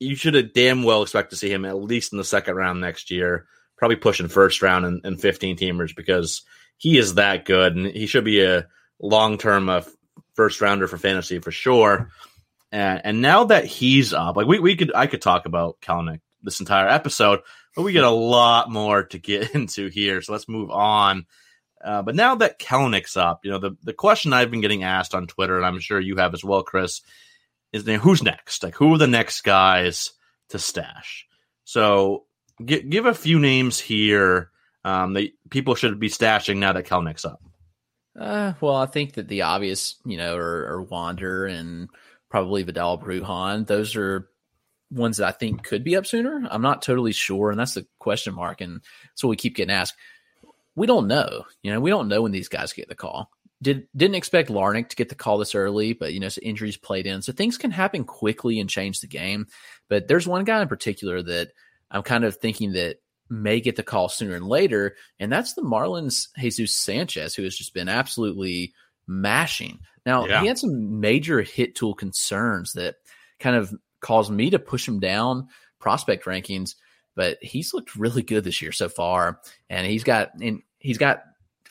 you 0.00 0.16
should 0.16 0.52
damn 0.52 0.82
well 0.82 1.02
expect 1.02 1.30
to 1.30 1.36
see 1.36 1.50
him 1.50 1.64
at 1.64 1.76
least 1.76 2.12
in 2.12 2.18
the 2.18 2.24
second 2.24 2.56
round 2.56 2.80
next 2.80 3.10
year, 3.10 3.46
probably 3.78 3.96
pushing 3.96 4.28
first 4.28 4.60
round 4.60 4.84
and, 4.84 5.00
and 5.04 5.20
15 5.20 5.56
teamers 5.56 5.94
because 5.94 6.42
he 6.76 6.98
is 6.98 7.14
that 7.14 7.44
good 7.44 7.76
and 7.76 7.86
he 7.86 8.06
should 8.06 8.24
be 8.24 8.42
a 8.42 8.66
long 9.00 9.38
term 9.38 9.68
uh, 9.68 9.82
first 10.34 10.60
rounder 10.60 10.88
for 10.88 10.98
fantasy 10.98 11.38
for 11.38 11.50
sure. 11.50 12.10
And, 12.72 13.00
and 13.04 13.22
now 13.22 13.44
that 13.44 13.66
he's 13.66 14.12
up, 14.12 14.36
like 14.36 14.46
we, 14.46 14.58
we 14.58 14.76
could, 14.76 14.92
I 14.94 15.06
could 15.06 15.22
talk 15.22 15.46
about 15.46 15.80
Kelenic 15.80 16.20
this 16.42 16.60
entire 16.60 16.88
episode, 16.88 17.40
but 17.74 17.82
we 17.82 17.92
get 17.92 18.04
a 18.04 18.10
lot 18.10 18.70
more 18.70 19.04
to 19.04 19.18
get 19.18 19.50
into 19.54 19.88
here. 19.88 20.22
So 20.22 20.32
let's 20.32 20.48
move 20.48 20.70
on. 20.70 21.26
Uh, 21.82 22.02
but 22.02 22.14
now 22.14 22.34
that 22.36 22.58
Kelenic's 22.58 23.16
up, 23.16 23.44
you 23.44 23.50
know, 23.50 23.58
the, 23.58 23.76
the 23.82 23.92
question 23.92 24.32
I've 24.32 24.50
been 24.50 24.62
getting 24.62 24.84
asked 24.84 25.14
on 25.14 25.26
Twitter, 25.26 25.56
and 25.56 25.66
I'm 25.66 25.80
sure 25.80 26.00
you 26.00 26.16
have 26.16 26.32
as 26.32 26.42
well, 26.42 26.62
Chris, 26.62 27.02
is 27.74 27.84
there, 27.84 27.98
who's 27.98 28.22
next? 28.22 28.62
Like, 28.62 28.74
who 28.74 28.94
are 28.94 28.98
the 28.98 29.06
next 29.06 29.42
guys 29.42 30.12
to 30.48 30.58
stash? 30.58 31.26
So, 31.64 32.24
g- 32.64 32.82
give 32.82 33.04
a 33.04 33.12
few 33.12 33.38
names 33.38 33.78
here 33.78 34.50
um, 34.82 35.12
that 35.14 35.32
people 35.50 35.74
should 35.74 35.98
be 36.00 36.08
stashing 36.08 36.56
now 36.56 36.72
that 36.72 36.86
Kelenic's 36.86 37.26
up. 37.26 37.42
Uh, 38.18 38.52
well, 38.60 38.76
I 38.76 38.86
think 38.86 39.14
that 39.14 39.28
the 39.28 39.42
obvious, 39.42 39.96
you 40.04 40.16
know, 40.16 40.36
are, 40.36 40.66
are 40.74 40.82
Wander 40.82 41.46
and 41.46 41.88
probably 42.30 42.62
Vidal 42.62 42.98
Bruján. 42.98 43.66
Those 43.66 43.96
are 43.96 44.28
ones 44.90 45.16
that 45.16 45.28
I 45.28 45.32
think 45.32 45.64
could 45.64 45.82
be 45.82 45.96
up 45.96 46.06
sooner. 46.06 46.46
I'm 46.48 46.62
not 46.62 46.82
totally 46.82 47.12
sure, 47.12 47.50
and 47.50 47.58
that's 47.58 47.74
the 47.74 47.86
question 47.98 48.34
mark, 48.34 48.60
and 48.60 48.82
so 49.14 49.26
we 49.26 49.36
keep 49.36 49.56
getting 49.56 49.74
asked. 49.74 49.94
We 50.76 50.86
don't 50.86 51.08
know. 51.08 51.44
You 51.62 51.72
know, 51.72 51.80
we 51.80 51.90
don't 51.90 52.08
know 52.08 52.22
when 52.22 52.32
these 52.32 52.48
guys 52.48 52.72
get 52.72 52.88
the 52.88 52.94
call 52.94 53.30
did 53.64 53.88
didn't 53.96 54.14
expect 54.14 54.50
Larnick 54.50 54.90
to 54.90 54.96
get 54.96 55.08
the 55.08 55.14
call 55.16 55.38
this 55.38 55.54
early, 55.54 55.94
but 55.94 56.12
you 56.12 56.20
know, 56.20 56.28
so 56.28 56.40
injuries 56.42 56.76
played 56.76 57.06
in, 57.06 57.22
so 57.22 57.32
things 57.32 57.58
can 57.58 57.72
happen 57.72 58.04
quickly 58.04 58.60
and 58.60 58.70
change 58.70 59.00
the 59.00 59.08
game. 59.08 59.46
But 59.88 60.06
there's 60.06 60.28
one 60.28 60.44
guy 60.44 60.62
in 60.62 60.68
particular 60.68 61.22
that 61.22 61.48
I'm 61.90 62.02
kind 62.02 62.24
of 62.24 62.36
thinking 62.36 62.72
that 62.72 62.98
may 63.28 63.60
get 63.60 63.76
the 63.76 63.82
call 63.82 64.08
sooner 64.08 64.34
and 64.34 64.46
later, 64.46 64.96
and 65.18 65.32
that's 65.32 65.54
the 65.54 65.62
Marlins 65.62 66.28
Jesus 66.38 66.76
Sanchez, 66.76 67.34
who 67.34 67.42
has 67.42 67.56
just 67.56 67.74
been 67.74 67.88
absolutely 67.88 68.72
mashing. 69.06 69.80
Now 70.06 70.26
yeah. 70.26 70.40
he 70.40 70.46
had 70.46 70.58
some 70.58 71.00
major 71.00 71.42
hit 71.42 71.74
tool 71.74 71.94
concerns 71.94 72.74
that 72.74 72.96
kind 73.38 73.56
of 73.56 73.74
caused 74.00 74.30
me 74.30 74.50
to 74.50 74.58
push 74.58 74.86
him 74.86 75.00
down 75.00 75.48
prospect 75.78 76.24
rankings, 76.24 76.74
but 77.14 77.38
he's 77.42 77.74
looked 77.74 77.96
really 77.96 78.22
good 78.22 78.44
this 78.44 78.62
year 78.62 78.72
so 78.72 78.88
far, 78.88 79.40
and 79.68 79.86
he's 79.86 80.04
got 80.04 80.32
and 80.40 80.62
he's 80.78 80.98
got 80.98 81.22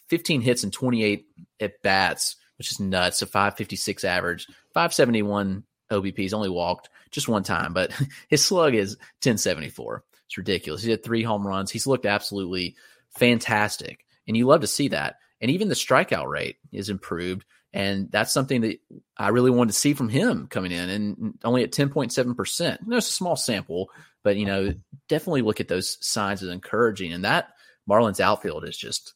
15 0.07 0.41
hits 0.41 0.63
and 0.63 0.73
28 0.73 1.25
at 1.59 1.81
bats, 1.81 2.35
which 2.57 2.71
is 2.71 2.79
nuts. 2.79 3.21
A 3.21 3.25
556 3.25 4.03
average, 4.03 4.47
571 4.73 5.63
OBP. 5.91 6.17
He's 6.17 6.33
only 6.33 6.49
walked 6.49 6.89
just 7.11 7.27
one 7.27 7.43
time, 7.43 7.73
but 7.73 7.91
his 8.27 8.43
slug 8.43 8.75
is 8.75 8.95
1074. 9.21 10.03
It's 10.27 10.37
ridiculous. 10.37 10.83
He 10.83 10.91
had 10.91 11.03
three 11.03 11.23
home 11.23 11.45
runs. 11.45 11.71
He's 11.71 11.87
looked 11.87 12.05
absolutely 12.05 12.75
fantastic. 13.17 14.05
And 14.27 14.37
you 14.37 14.45
love 14.45 14.61
to 14.61 14.67
see 14.67 14.89
that. 14.89 15.17
And 15.41 15.51
even 15.51 15.67
the 15.67 15.75
strikeout 15.75 16.29
rate 16.29 16.57
is 16.71 16.89
improved. 16.89 17.45
And 17.73 18.11
that's 18.11 18.31
something 18.31 18.61
that 18.61 18.79
I 19.17 19.29
really 19.29 19.51
wanted 19.51 19.73
to 19.73 19.79
see 19.79 19.93
from 19.93 20.07
him 20.07 20.47
coming 20.47 20.71
in 20.71 20.89
and 20.89 21.39
only 21.43 21.63
at 21.63 21.71
10.7%. 21.71 22.77
No, 22.85 22.97
it's 22.97 23.09
a 23.09 23.11
small 23.11 23.35
sample, 23.35 23.89
but, 24.23 24.37
you 24.37 24.45
know, 24.45 24.73
definitely 25.09 25.41
look 25.41 25.59
at 25.59 25.67
those 25.67 25.97
signs 26.05 26.43
as 26.43 26.49
encouraging. 26.49 27.11
And 27.13 27.25
that 27.25 27.49
Marlins 27.89 28.19
outfield 28.19 28.63
is 28.67 28.77
just 28.77 29.13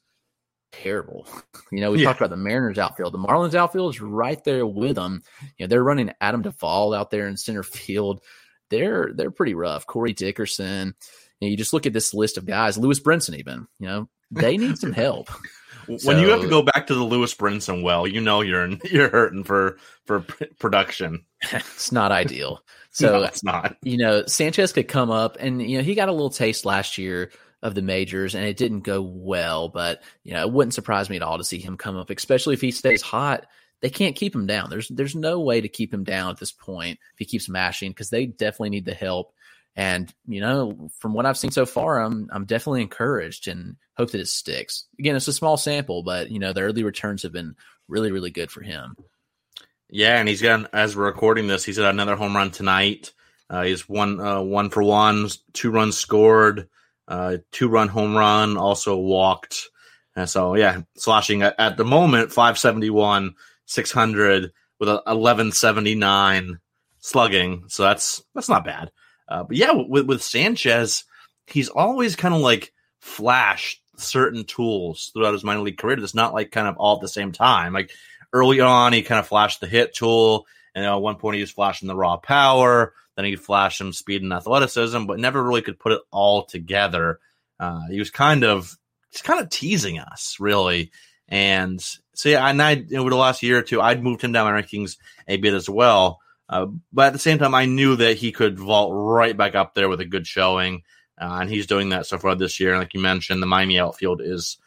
terrible. 0.71 1.27
You 1.69 1.81
know, 1.81 1.91
we 1.91 1.99
yeah. 1.99 2.05
talked 2.05 2.21
about 2.21 2.29
the 2.29 2.37
Mariners 2.37 2.77
outfield. 2.77 3.13
The 3.13 3.17
Marlins 3.17 3.53
outfield 3.53 3.93
is 3.93 3.99
right 3.99 4.41
there 4.45 4.65
with 4.65 4.95
them. 4.95 5.21
You 5.57 5.65
know, 5.65 5.67
they're 5.67 5.83
running 5.83 6.13
Adam 6.21 6.41
Duvall 6.41 6.93
out 6.93 7.11
there 7.11 7.27
in 7.27 7.35
center 7.35 7.61
field. 7.63 8.21
They're 8.69 9.11
they're 9.13 9.31
pretty 9.31 9.53
rough. 9.53 9.85
Corey 9.85 10.13
Dickerson. 10.13 10.95
You, 11.39 11.47
know, 11.47 11.51
you 11.51 11.57
just 11.57 11.73
look 11.73 11.85
at 11.85 11.93
this 11.93 12.13
list 12.13 12.37
of 12.37 12.45
guys. 12.45 12.77
Lewis 12.77 12.99
Brinson, 12.99 13.37
even. 13.37 13.67
You 13.79 13.87
know, 13.87 14.09
they 14.31 14.57
need 14.57 14.77
some 14.77 14.91
help. 14.93 15.29
when 15.85 15.99
So- 15.99 16.11
you 16.19 16.29
have 16.29 16.41
to 16.41 16.47
go 16.49 16.61
back 16.61 16.87
to 16.87 16.95
the 16.95 17.03
Lewis 17.03 17.33
Brinson 17.35 17.83
well, 17.83 18.07
you 18.07 18.21
know 18.21 18.41
you're 18.41 18.65
in, 18.65 18.79
you're 18.91 19.09
hurting 19.09 19.43
for 19.43 19.77
for 20.05 20.25
production. 20.59 21.23
It's 21.53 21.91
not 21.91 22.11
ideal. 22.11 22.61
So 22.89 23.07
So 23.07 23.19
no, 23.19 23.25
it's 23.25 23.43
not. 23.43 23.77
you 23.83 23.97
know, 23.97 24.25
Sanchez 24.25 24.73
could 24.73 24.87
come 24.87 25.11
up 25.11 25.37
and, 25.39 25.61
you 25.61 25.77
know, 25.77 25.83
he 25.83 25.93
got 25.93 26.09
a 26.09 26.11
little 26.11 26.31
taste 26.31 26.65
last 26.65 26.97
year 26.97 27.31
of 27.61 27.75
the 27.75 27.81
majors 27.83 28.33
and 28.33 28.43
it 28.45 28.57
didn't 28.57 28.81
go 28.81 29.01
well, 29.03 29.69
but, 29.69 30.01
you 30.23 30.33
know, 30.33 30.41
it 30.41 30.51
wouldn't 30.51 30.73
surprise 30.73 31.09
me 31.09 31.15
at 31.15 31.21
all 31.21 31.37
to 31.37 31.43
see 31.43 31.59
him 31.59 31.77
come 31.77 31.95
up, 31.95 32.09
especially 32.09 32.55
if 32.55 32.61
he 32.61 32.71
stays 32.71 33.03
hot. 33.03 33.45
They 33.81 33.89
can't 33.89 34.15
keep 34.15 34.33
him 34.33 34.47
down. 34.47 34.69
There's 34.69 34.87
there's 34.87 35.15
no 35.15 35.39
way 35.39 35.61
to 35.61 35.67
keep 35.67 35.93
him 35.93 36.03
down 36.03 36.31
at 36.31 36.37
this 36.37 36.51
point 36.51 36.99
if 37.13 37.19
he 37.19 37.25
keeps 37.25 37.47
mashing 37.47 37.91
because 37.91 38.09
they 38.09 38.25
definitely 38.25 38.71
need 38.71 38.85
the 38.85 38.93
help. 38.93 39.33
And 39.75 40.11
you 40.27 40.41
know, 40.41 40.89
from 40.99 41.13
what 41.13 41.27
I've 41.27 41.37
seen 41.37 41.51
so 41.51 41.67
far, 41.67 41.99
I'm 41.99 42.29
I'm 42.31 42.45
definitely 42.45 42.81
encouraged 42.81 43.47
and 43.47 43.75
hope 43.95 44.11
that 44.11 44.21
it 44.21 44.27
sticks. 44.27 44.85
Again, 44.97 45.15
it's 45.15 45.27
a 45.27 45.33
small 45.33 45.57
sample, 45.57 46.01
but 46.01 46.31
you 46.31 46.39
know, 46.39 46.53
the 46.53 46.61
early 46.61 46.83
returns 46.83 47.23
have 47.23 47.31
been 47.31 47.55
really 47.87 48.11
really 48.11 48.31
good 48.31 48.49
for 48.49 48.61
him. 48.61 48.95
Yeah, 49.89 50.17
and 50.17 50.27
he's 50.27 50.41
got 50.41 50.73
as 50.73 50.95
we're 50.95 51.05
recording 51.05 51.47
this, 51.47 51.63
he's 51.63 51.77
got 51.77 51.93
another 51.93 52.15
home 52.15 52.35
run 52.35 52.51
tonight. 52.51 53.13
Uh, 53.49 53.63
he's 53.63 53.87
one 53.87 54.19
uh, 54.19 54.41
one 54.41 54.71
for 54.71 54.81
one, 54.83 55.29
two 55.53 55.69
runs 55.71 55.97
scored, 55.97 56.67
uh, 57.07 57.37
two 57.51 57.69
run 57.69 57.87
home 57.87 58.15
run, 58.15 58.57
also 58.57 58.97
walked. 58.97 59.69
And 60.15 60.27
so 60.27 60.55
yeah, 60.55 60.81
slashing 60.95 61.43
at, 61.43 61.55
at 61.59 61.77
the 61.77 61.85
moment 61.85 62.33
five 62.33 62.57
seventy 62.57 62.89
one, 62.89 63.35
six 63.67 63.91
hundred 63.91 64.51
with 64.79 64.89
a 64.89 65.03
eleven 65.05 65.51
seventy 65.51 65.93
nine 65.93 66.59
slugging. 66.99 67.65
So 67.67 67.83
that's 67.83 68.23
that's 68.33 68.49
not 68.49 68.65
bad. 68.65 68.91
Uh, 69.29 69.43
but 69.43 69.55
yeah, 69.55 69.71
with 69.73 70.07
with 70.07 70.23
Sanchez, 70.23 71.03
he's 71.45 71.69
always 71.69 72.15
kind 72.15 72.33
of 72.33 72.41
like 72.41 72.73
flashed 72.99 73.81
certain 73.97 74.43
tools 74.45 75.11
throughout 75.13 75.33
his 75.33 75.43
minor 75.43 75.61
league 75.61 75.77
career. 75.77 75.97
That's 75.97 76.15
not 76.15 76.33
like 76.33 76.51
kind 76.51 76.67
of 76.67 76.77
all 76.77 76.95
at 76.95 77.01
the 77.01 77.07
same 77.07 77.31
time. 77.31 77.73
Like 77.73 77.91
early 78.33 78.59
on, 78.59 78.93
he 78.93 79.03
kind 79.03 79.19
of 79.19 79.27
flashed 79.27 79.59
the 79.59 79.67
hit 79.67 79.93
tool, 79.93 80.47
and 80.73 80.85
at 80.85 80.95
one 80.95 81.17
point 81.17 81.35
he 81.35 81.41
was 81.41 81.51
flashing 81.51 81.87
the 81.87 81.95
raw 81.95 82.17
power. 82.17 82.93
Then 83.15 83.25
he'd 83.25 83.39
flash 83.39 83.79
some 83.79 83.93
speed 83.93 84.21
and 84.21 84.31
athleticism, 84.31 85.05
but 85.05 85.19
never 85.19 85.43
really 85.43 85.63
could 85.63 85.79
put 85.79 85.91
it 85.91 86.01
all 86.11 86.45
together. 86.45 87.19
Uh, 87.59 87.87
he 87.89 87.99
was 87.99 88.11
kind 88.11 88.43
of 88.43 88.77
he's 89.09 89.23
kind 89.23 89.41
of 89.41 89.49
teasing 89.49 89.99
us, 89.99 90.37
really. 90.39 90.91
And 91.27 91.83
yeah, 92.25 92.47
and 92.47 92.61
I 92.61 92.83
over 92.95 93.09
the 93.09 93.15
last 93.15 93.43
year 93.43 93.59
or 93.59 93.61
two, 93.61 93.81
I'd 93.81 94.03
moved 94.03 94.23
him 94.23 94.31
down 94.31 94.51
my 94.51 94.61
rankings 94.61 94.97
a 95.27 95.37
bit 95.37 95.53
as 95.53 95.69
well. 95.69 96.19
Uh, 96.49 96.67
but 96.93 97.07
at 97.07 97.13
the 97.13 97.19
same 97.19 97.37
time, 97.37 97.53
I 97.53 97.65
knew 97.65 97.97
that 97.97 98.17
he 98.17 98.31
could 98.31 98.57
vault 98.57 98.91
right 98.93 99.35
back 99.35 99.53
up 99.55 99.73
there 99.73 99.89
with 99.89 99.99
a 99.99 100.05
good 100.05 100.25
showing, 100.25 100.83
uh, 101.19 101.39
and 101.41 101.49
he's 101.49 101.67
doing 101.67 101.89
that 101.89 102.05
so 102.05 102.17
far 102.17 102.35
this 102.35 102.59
year. 102.59 102.71
And 102.71 102.79
like 102.79 102.93
you 102.93 103.01
mentioned, 103.01 103.41
the 103.41 103.47
Miami 103.47 103.79
outfield 103.79 104.21
is 104.21 104.57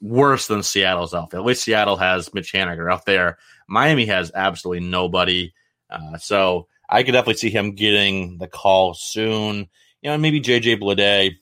worse 0.00 0.46
than 0.46 0.62
Seattle's 0.62 1.14
outfield. 1.14 1.42
At 1.42 1.46
least 1.46 1.64
Seattle 1.64 1.96
has 1.96 2.32
Mitch 2.34 2.52
Haniger 2.52 2.92
out 2.92 3.06
there. 3.06 3.38
Miami 3.68 4.06
has 4.06 4.32
absolutely 4.34 4.86
nobody. 4.86 5.52
Uh, 5.90 6.18
so 6.18 6.68
I 6.88 7.02
could 7.02 7.12
definitely 7.12 7.34
see 7.34 7.50
him 7.50 7.74
getting 7.74 8.38
the 8.38 8.48
call 8.48 8.94
soon. 8.94 9.68
You 10.02 10.10
know, 10.10 10.18
maybe 10.18 10.40
JJ 10.40 10.80
Bleday 10.80 11.36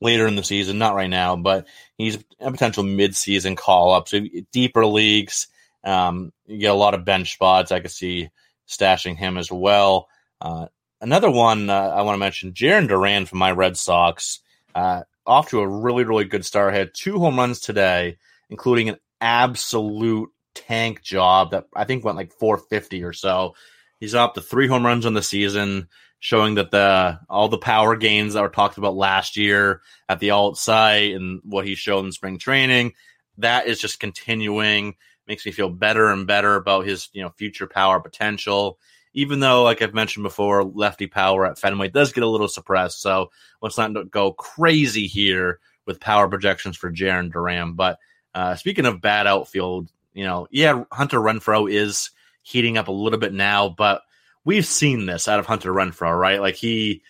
later 0.00 0.26
in 0.26 0.36
the 0.36 0.44
season, 0.44 0.78
not 0.78 0.94
right 0.94 1.10
now, 1.10 1.36
but 1.36 1.66
he's 2.02 2.18
a 2.40 2.50
potential 2.50 2.82
mid-season 2.82 3.56
call 3.56 3.92
up. 3.92 4.08
So 4.08 4.20
deeper 4.52 4.86
leagues, 4.86 5.48
um, 5.84 6.32
you 6.46 6.58
get 6.58 6.70
a 6.70 6.74
lot 6.74 6.94
of 6.94 7.04
bench 7.04 7.32
spots. 7.32 7.72
I 7.72 7.80
could 7.80 7.90
see 7.90 8.30
stashing 8.68 9.16
him 9.16 9.36
as 9.36 9.50
well. 9.50 10.08
Uh, 10.40 10.66
another 11.00 11.30
one 11.30 11.70
uh, 11.70 11.88
I 11.88 12.02
want 12.02 12.14
to 12.14 12.20
mention, 12.20 12.52
Jarren 12.52 12.88
Duran 12.88 13.26
from 13.26 13.38
my 13.38 13.50
Red 13.50 13.76
Sox, 13.76 14.40
uh, 14.74 15.02
off 15.26 15.50
to 15.50 15.60
a 15.60 15.68
really, 15.68 16.04
really 16.04 16.24
good 16.24 16.44
start. 16.44 16.74
Had 16.74 16.94
two 16.94 17.18
home 17.18 17.36
runs 17.36 17.60
today, 17.60 18.16
including 18.50 18.88
an 18.88 18.96
absolute 19.20 20.30
tank 20.54 21.02
job 21.02 21.52
that 21.52 21.66
I 21.74 21.84
think 21.84 22.04
went 22.04 22.16
like 22.16 22.32
450 22.32 23.04
or 23.04 23.12
so. 23.12 23.54
He's 24.00 24.14
up 24.14 24.34
to 24.34 24.40
three 24.40 24.66
home 24.66 24.84
runs 24.84 25.06
on 25.06 25.14
the 25.14 25.22
season, 25.22 25.88
showing 26.22 26.54
that 26.54 26.70
the 26.70 27.18
all 27.28 27.48
the 27.48 27.58
power 27.58 27.96
gains 27.96 28.34
that 28.34 28.42
were 28.42 28.48
talked 28.48 28.78
about 28.78 28.94
last 28.94 29.36
year 29.36 29.82
at 30.08 30.20
the 30.20 30.30
alt 30.30 30.56
site 30.56 31.16
and 31.16 31.40
what 31.42 31.66
he 31.66 31.74
showed 31.74 32.04
in 32.04 32.12
spring 32.12 32.38
training, 32.38 32.92
that 33.38 33.66
is 33.66 33.80
just 33.80 33.98
continuing. 33.98 34.94
Makes 35.26 35.44
me 35.44 35.50
feel 35.50 35.68
better 35.68 36.12
and 36.12 36.24
better 36.24 36.54
about 36.54 36.86
his 36.86 37.08
you 37.12 37.22
know 37.22 37.30
future 37.30 37.66
power 37.66 37.98
potential. 37.98 38.78
Even 39.14 39.40
though, 39.40 39.64
like 39.64 39.82
I've 39.82 39.94
mentioned 39.94 40.22
before, 40.22 40.62
lefty 40.62 41.08
power 41.08 41.44
at 41.44 41.58
Fenway 41.58 41.88
does 41.88 42.12
get 42.12 42.22
a 42.22 42.28
little 42.28 42.46
suppressed. 42.46 43.02
So 43.02 43.32
let's 43.60 43.76
not 43.76 44.10
go 44.10 44.32
crazy 44.32 45.08
here 45.08 45.58
with 45.86 46.00
power 46.00 46.28
projections 46.28 46.76
for 46.76 46.90
Jarren 46.90 47.32
Duran. 47.32 47.72
But 47.72 47.98
uh, 48.32 48.54
speaking 48.54 48.86
of 48.86 49.00
bad 49.00 49.26
outfield, 49.26 49.90
you 50.14 50.24
know, 50.24 50.46
yeah, 50.52 50.84
Hunter 50.92 51.18
Renfroe 51.18 51.70
is 51.70 52.10
heating 52.42 52.78
up 52.78 52.86
a 52.86 52.92
little 52.92 53.18
bit 53.18 53.32
now, 53.32 53.68
but 53.68 54.02
we've 54.44 54.66
seen 54.66 55.06
this 55.06 55.28
out 55.28 55.38
of 55.38 55.46
Hunter 55.46 55.72
Renfroe, 55.72 56.18
right? 56.18 56.40
Like 56.40 56.56
he 56.56 57.02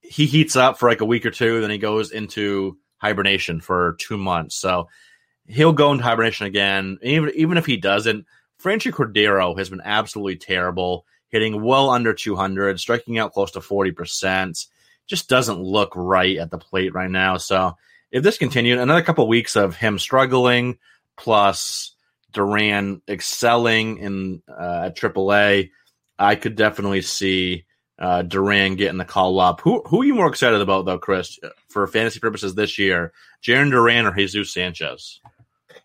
he 0.00 0.26
heats 0.26 0.56
up 0.56 0.78
for 0.78 0.88
like 0.88 1.00
a 1.00 1.06
week 1.06 1.24
or 1.24 1.30
two, 1.30 1.60
then 1.60 1.70
he 1.70 1.78
goes 1.78 2.10
into 2.10 2.76
hibernation 2.98 3.60
for 3.60 3.96
two 3.98 4.18
months. 4.18 4.56
So 4.56 4.88
he'll 5.46 5.72
go 5.72 5.92
into 5.92 6.04
hibernation 6.04 6.46
again. 6.46 6.98
Even 7.02 7.32
even 7.34 7.56
if 7.56 7.66
he 7.66 7.76
doesn't, 7.76 8.26
Franchy 8.62 8.92
Cordero 8.92 9.56
has 9.58 9.70
been 9.70 9.82
absolutely 9.84 10.36
terrible, 10.36 11.06
hitting 11.28 11.62
well 11.62 11.90
under 11.90 12.12
200, 12.12 12.78
striking 12.78 13.18
out 13.18 13.32
close 13.32 13.52
to 13.52 13.60
40%. 13.60 14.66
Just 15.06 15.28
doesn't 15.28 15.60
look 15.60 15.92
right 15.96 16.38
at 16.38 16.50
the 16.50 16.58
plate 16.58 16.94
right 16.94 17.10
now. 17.10 17.36
So 17.36 17.76
if 18.12 18.22
this 18.22 18.38
continued, 18.38 18.78
another 18.78 19.02
couple 19.02 19.24
of 19.24 19.28
weeks 19.28 19.56
of 19.56 19.74
him 19.74 19.98
struggling, 19.98 20.78
plus 21.16 21.94
Duran 22.32 23.02
excelling 23.08 23.98
in 23.98 24.42
uh, 24.48 24.84
at 24.86 24.96
AAA, 24.96 25.70
I 26.18 26.34
could 26.34 26.56
definitely 26.56 27.02
see 27.02 27.64
uh, 27.98 28.22
Duran 28.22 28.76
getting 28.76 28.98
the 28.98 29.04
call 29.04 29.38
up. 29.40 29.60
Who 29.60 29.82
who 29.86 30.02
are 30.02 30.04
you 30.04 30.14
more 30.14 30.28
excited 30.28 30.60
about 30.60 30.84
though, 30.84 30.98
Chris, 30.98 31.38
for 31.68 31.86
fantasy 31.86 32.20
purposes 32.20 32.54
this 32.54 32.78
year? 32.78 33.12
Jarren 33.42 33.70
Duran 33.70 34.06
or 34.06 34.14
Jesus 34.14 34.52
Sanchez? 34.52 35.20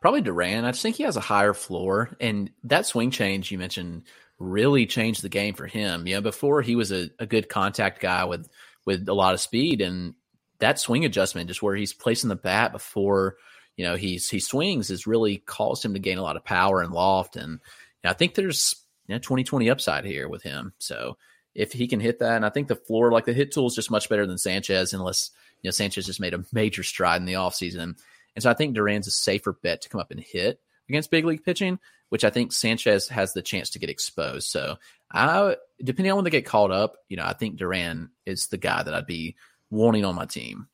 Probably 0.02 0.22
Duran. 0.22 0.66
I 0.66 0.72
just 0.72 0.82
think 0.82 0.96
he 0.96 1.04
has 1.04 1.18
a 1.18 1.22
higher 1.22 1.54
floor, 1.54 2.16
and 2.20 2.52
that 2.66 2.86
swing 2.86 3.12
change 3.12 3.52
you 3.52 3.58
mentioned 3.58 4.04
really 4.40 4.86
changed 4.86 5.24
the 5.24 5.30
game 5.30 5.56
for 5.56 5.66
him. 5.66 6.06
You 6.06 6.16
know, 6.16 6.22
before 6.22 6.62
he 6.62 6.76
was 6.76 6.92
a, 6.92 7.10
a 7.20 7.26
good 7.26 7.50
contact 7.50 8.00
guy 8.00 8.26
with 8.26 8.48
with 8.86 9.08
a 9.10 9.14
lot 9.14 9.34
of 9.34 9.40
speed, 9.40 9.82
and 9.82 10.14
that 10.60 10.80
swing 10.80 11.06
adjustment, 11.06 11.48
just 11.48 11.64
where 11.64 11.76
he's 11.76 11.94
placing 11.94 12.30
the 12.30 12.36
bat 12.36 12.72
before 12.72 13.38
you 13.76 13.86
know 13.86 13.96
he's 13.96 14.30
he 14.30 14.40
swings, 14.40 14.90
has 14.90 15.08
really 15.08 15.38
caused 15.38 15.84
him 15.84 15.94
to 15.94 16.00
gain 16.00 16.18
a 16.18 16.24
lot 16.24 16.38
of 16.38 16.46
power 16.46 16.82
and 16.82 16.94
loft. 16.94 17.36
And 17.36 17.60
know, 18.08 18.12
I 18.12 18.14
think 18.14 18.34
there's 18.34 18.76
you 19.08 19.16
know, 19.16 19.20
2020 19.20 19.70
upside 19.70 20.06
here 20.06 20.28
with 20.28 20.44
him. 20.44 20.74
So 20.78 21.18
if 21.56 21.72
he 21.72 21.88
can 21.88 22.00
hit 22.00 22.20
that, 22.20 22.36
and 22.36 22.46
I 22.46 22.50
think 22.50 22.68
the 22.68 22.76
floor, 22.76 23.12
like 23.12 23.26
the 23.26 23.34
hit 23.34 23.52
tool, 23.52 23.68
is 23.68 23.76
just 23.76 23.92
much 23.92 24.10
better 24.10 24.28
than 24.28 24.38
Sanchez, 24.38 24.94
unless 24.94 25.32
you 25.62 25.68
know 25.68 25.72
Sanchez 25.72 26.06
just 26.06 26.20
made 26.20 26.34
a 26.34 26.46
major 26.52 26.84
stride 26.84 27.22
in 27.22 27.26
the 27.26 27.34
offseason. 27.34 27.96
And 28.36 28.44
so 28.44 28.52
I 28.52 28.54
think 28.54 28.76
Duran's 28.76 29.08
a 29.08 29.12
safer 29.12 29.54
bet 29.54 29.82
to 29.82 29.90
come 29.90 30.00
up 30.00 30.12
and 30.12 30.20
hit 30.20 30.60
against 30.88 31.10
big 31.10 31.26
league 31.26 31.44
pitching, 31.44 31.80
which 32.10 32.24
I 32.24 32.30
think 32.30 32.54
Sanchez 32.54 33.08
has 33.08 33.34
the 33.34 33.42
chance 33.42 33.72
to 33.72 33.80
get 33.80 33.90
exposed. 33.90 34.50
So 34.50 34.78
I, 35.12 35.56
depending 35.84 36.12
on 36.12 36.18
when 36.18 36.24
they 36.24 36.30
get 36.30 36.46
called 36.46 36.72
up, 36.72 36.98
you 37.10 37.18
know, 37.18 37.26
I 37.26 37.34
think 37.34 37.58
Duran 37.58 38.12
is 38.26 38.48
the 38.48 38.58
guy 38.58 38.84
that 38.84 38.94
I'd 38.94 39.08
be 39.08 39.36
wanting 39.72 40.06
on 40.06 40.16
my 40.16 40.26
team. 40.26 40.68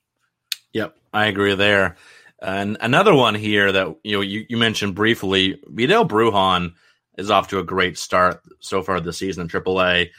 Yep, 0.74 0.96
I 1.14 1.28
agree 1.28 1.56
there. 1.56 1.96
And 2.42 2.78
another 2.82 3.16
one 3.16 3.36
here 3.36 3.72
that 3.72 3.96
you 4.04 4.18
know 4.18 4.22
you, 4.22 4.46
you 4.50 4.58
mentioned 4.58 4.96
briefly, 4.96 5.62
Vidal 5.66 6.06
Brujan 6.06 6.74
is 7.18 7.30
off 7.30 7.48
to 7.50 7.60
a 7.60 7.64
great 7.64 7.98
start 7.98 8.42
so 8.60 8.82
far 8.82 9.00
this 9.00 9.18
season 9.18 9.44
in 9.44 9.48
AAA, 9.50 10.10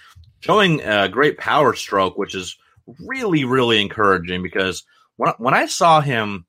showing 0.41 0.81
a 0.83 1.09
great 1.09 1.39
power 1.39 1.75
stroke, 1.75 2.17
which 2.17 2.35
is 2.35 2.57
really 3.01 3.45
really 3.45 3.81
encouraging 3.81 4.43
because 4.43 4.85
when 5.17 5.33
when 5.39 5.55
I 5.55 5.67
saw 5.67 6.01
him 6.01 6.47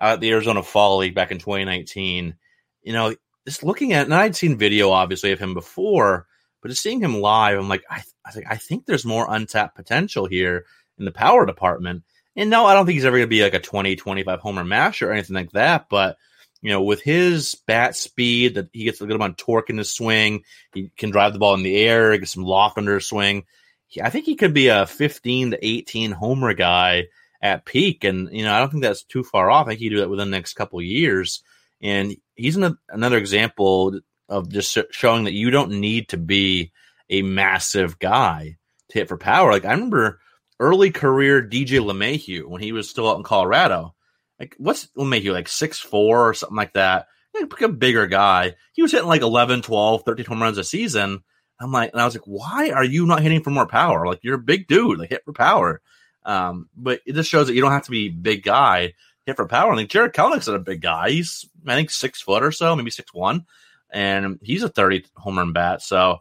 at 0.00 0.20
the 0.20 0.30
Arizona 0.30 0.62
Fall 0.62 0.98
League 0.98 1.14
back 1.14 1.30
in 1.30 1.38
2019, 1.38 2.34
you 2.82 2.92
know, 2.92 3.14
just 3.46 3.62
looking 3.62 3.92
at 3.92 4.06
and 4.06 4.14
I'd 4.14 4.36
seen 4.36 4.56
video 4.56 4.90
obviously 4.90 5.32
of 5.32 5.38
him 5.38 5.54
before, 5.54 6.26
but 6.62 6.70
just 6.70 6.82
seeing 6.82 7.00
him 7.00 7.20
live, 7.20 7.58
I'm 7.58 7.68
like, 7.68 7.84
I 7.90 8.02
I 8.24 8.30
think 8.30 8.46
I 8.48 8.56
think 8.56 8.86
there's 8.86 9.04
more 9.04 9.26
untapped 9.28 9.76
potential 9.76 10.26
here 10.26 10.64
in 10.98 11.04
the 11.04 11.12
power 11.12 11.46
department. 11.46 12.04
And 12.36 12.50
no, 12.50 12.66
I 12.66 12.74
don't 12.74 12.86
think 12.86 12.94
he's 12.94 13.04
ever 13.04 13.16
going 13.16 13.26
to 13.26 13.30
be 13.30 13.42
like 13.42 13.54
a 13.54 13.60
20, 13.60 13.96
25 13.96 14.40
homer 14.40 14.64
mash 14.64 15.02
or 15.02 15.12
anything 15.12 15.36
like 15.36 15.52
that. 15.52 15.88
But, 15.88 16.16
you 16.64 16.70
know, 16.70 16.80
with 16.80 17.02
his 17.02 17.56
bat 17.66 17.94
speed, 17.94 18.54
that 18.54 18.70
he 18.72 18.84
gets 18.84 18.98
a 19.02 19.06
good 19.06 19.16
amount 19.16 19.32
of 19.32 19.36
torque 19.36 19.68
in 19.68 19.76
his 19.76 19.94
swing, 19.94 20.44
he 20.72 20.90
can 20.96 21.10
drive 21.10 21.34
the 21.34 21.38
ball 21.38 21.52
in 21.52 21.62
the 21.62 21.76
air, 21.76 22.16
get 22.16 22.26
some 22.26 22.42
loft 22.42 22.78
under 22.78 22.94
his 22.94 23.06
swing. 23.06 23.44
He, 23.86 24.00
I 24.00 24.08
think 24.08 24.24
he 24.24 24.34
could 24.34 24.54
be 24.54 24.68
a 24.68 24.86
15 24.86 25.50
to 25.50 25.58
18 25.60 26.12
homer 26.12 26.54
guy 26.54 27.08
at 27.42 27.66
peak. 27.66 28.04
And, 28.04 28.30
you 28.32 28.44
know, 28.44 28.54
I 28.54 28.60
don't 28.60 28.70
think 28.70 28.82
that's 28.82 29.02
too 29.02 29.22
far 29.22 29.50
off. 29.50 29.66
I 29.66 29.70
think 29.72 29.80
he 29.80 29.90
do 29.90 29.98
that 29.98 30.08
within 30.08 30.30
the 30.30 30.36
next 30.38 30.54
couple 30.54 30.80
years. 30.80 31.42
And 31.82 32.16
he's 32.34 32.56
an, 32.56 32.78
another 32.88 33.18
example 33.18 34.00
of 34.30 34.48
just 34.48 34.78
showing 34.90 35.24
that 35.24 35.34
you 35.34 35.50
don't 35.50 35.80
need 35.80 36.08
to 36.08 36.16
be 36.16 36.72
a 37.10 37.20
massive 37.20 37.98
guy 37.98 38.56
to 38.88 38.98
hit 38.98 39.08
for 39.08 39.18
power. 39.18 39.52
Like 39.52 39.66
I 39.66 39.72
remember 39.72 40.18
early 40.58 40.90
career 40.90 41.42
DJ 41.42 41.78
LeMahieu 41.80 42.46
when 42.46 42.62
he 42.62 42.72
was 42.72 42.88
still 42.88 43.10
out 43.10 43.18
in 43.18 43.22
Colorado. 43.22 43.94
Like 44.38 44.54
what's 44.58 44.88
will 44.94 45.04
make 45.04 45.24
you 45.24 45.32
like 45.32 45.48
six 45.48 45.78
four 45.78 46.28
or 46.28 46.34
something 46.34 46.56
like 46.56 46.74
that. 46.74 47.06
Like 47.34 47.60
a 47.62 47.68
bigger 47.68 48.06
guy. 48.06 48.54
He 48.72 48.82
was 48.82 48.92
hitting 48.92 49.08
like 49.08 49.22
11, 49.22 49.62
12, 49.62 50.02
13 50.04 50.26
home 50.26 50.42
runs 50.42 50.58
a 50.58 50.62
season. 50.64 51.24
I'm 51.60 51.72
like, 51.72 51.90
and 51.92 52.00
I 52.00 52.04
was 52.04 52.14
like, 52.14 52.26
why 52.26 52.70
are 52.70 52.84
you 52.84 53.06
not 53.06 53.22
hitting 53.22 53.42
for 53.42 53.50
more 53.50 53.66
power? 53.66 54.06
Like 54.06 54.20
you're 54.22 54.36
a 54.36 54.42
big 54.42 54.68
dude, 54.68 54.98
like 54.98 55.10
hit 55.10 55.24
for 55.24 55.32
power. 55.32 55.80
Um, 56.24 56.68
but 56.76 57.00
it 57.06 57.14
just 57.14 57.30
shows 57.30 57.48
that 57.48 57.54
you 57.54 57.60
don't 57.60 57.72
have 57.72 57.84
to 57.84 57.90
be 57.90 58.08
big 58.08 58.44
guy 58.44 58.94
hit 59.26 59.36
for 59.36 59.46
power. 59.46 59.72
I 59.72 59.76
think 59.76 59.90
Jarred 59.90 60.14
Kelenic's 60.14 60.48
a 60.48 60.58
big 60.58 60.80
guy. 60.80 61.10
He's 61.10 61.44
I 61.66 61.74
think 61.74 61.90
six 61.90 62.20
foot 62.20 62.42
or 62.42 62.52
so, 62.52 62.74
maybe 62.76 62.90
six 62.90 63.12
one, 63.12 63.46
and 63.90 64.38
he's 64.42 64.62
a 64.62 64.68
30 64.68 65.04
home 65.16 65.38
run 65.38 65.52
bat. 65.52 65.82
So 65.82 66.18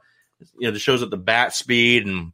you 0.58 0.68
know, 0.68 0.72
this 0.72 0.82
shows 0.82 1.02
that 1.02 1.10
the 1.10 1.18
bat 1.18 1.54
speed 1.54 2.06
and 2.06 2.32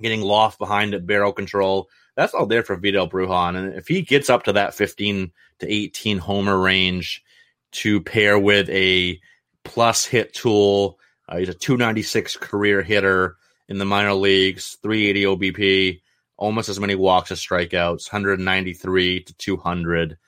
getting 0.00 0.20
loft 0.20 0.58
behind 0.58 0.94
it, 0.94 1.06
barrel 1.06 1.32
control, 1.32 1.88
that's 2.18 2.34
all 2.34 2.46
there 2.46 2.64
for 2.64 2.74
Vidal 2.74 3.08
Brujan. 3.08 3.56
And 3.56 3.74
if 3.74 3.86
he 3.86 4.02
gets 4.02 4.28
up 4.28 4.42
to 4.44 4.52
that 4.54 4.74
15 4.74 5.30
to 5.60 5.72
18 5.72 6.18
homer 6.18 6.58
range 6.58 7.22
to 7.70 8.00
pair 8.00 8.36
with 8.36 8.68
a 8.70 9.20
plus 9.62 10.04
hit 10.04 10.34
tool, 10.34 10.98
uh, 11.28 11.36
he's 11.36 11.48
a 11.48 11.54
296 11.54 12.36
career 12.38 12.82
hitter 12.82 13.36
in 13.68 13.78
the 13.78 13.84
minor 13.84 14.14
leagues, 14.14 14.78
380 14.82 15.52
OBP, 15.52 16.00
almost 16.36 16.68
as 16.68 16.80
many 16.80 16.96
walks 16.96 17.30
as 17.30 17.40
strikeouts, 17.40 18.12
193 18.12 19.22
to 19.22 19.34
200. 19.34 20.18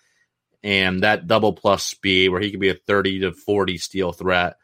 And 0.62 1.02
that 1.02 1.26
double 1.26 1.54
plus 1.54 1.82
speed 1.82 2.28
where 2.28 2.40
he 2.40 2.52
could 2.52 2.60
be 2.60 2.68
a 2.68 2.74
30 2.74 3.20
to 3.22 3.32
40 3.32 3.78
steal 3.78 4.12
threat. 4.12 4.58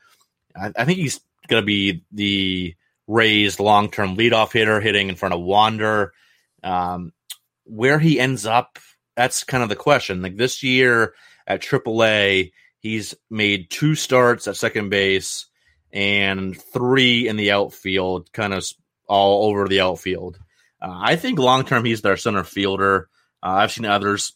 I, 0.55 0.71
I 0.77 0.85
think 0.85 0.99
he's 0.99 1.19
going 1.49 1.61
to 1.61 1.67
be 1.67 2.05
the 2.13 2.77
Rays 3.09 3.59
long 3.59 3.91
term 3.91 4.17
leadoff 4.17 4.53
hitter 4.53 4.81
hitting 4.81 5.09
in 5.09 5.17
front 5.17 5.35
of 5.35 5.41
Wander. 5.41 6.13
Um, 6.63 7.13
where 7.67 7.99
he 7.99 8.19
ends 8.19 8.47
up, 8.47 8.79
that's 9.17 9.45
kind 9.45 9.63
of 9.63 9.69
the 9.69 9.77
question. 9.77 10.23
Like 10.23 10.37
this 10.37 10.63
year 10.63 11.15
at 11.47 11.63
AAA, 11.63 12.53
he's 12.79 13.15
made 13.31 13.71
two 13.71 13.95
starts 13.95 14.49
at 14.49 14.57
second 14.57 14.91
base 14.91 15.47
and 15.93 16.61
three 16.61 17.29
in 17.29 17.37
the 17.37 17.53
outfield, 17.53 18.33
kind 18.33 18.55
of 18.55 18.65
all 19.09 19.49
over 19.49 19.69
the 19.69 19.81
outfield. 19.81 20.39
Uh, 20.81 20.99
I 21.01 21.17
think 21.17 21.39
long 21.39 21.65
term 21.65 21.85
he's 21.85 22.03
their 22.03 22.17
center 22.17 22.45
fielder. 22.45 23.09
Uh, 23.43 23.51
I've 23.51 23.73
seen 23.73 23.87
others 23.87 24.35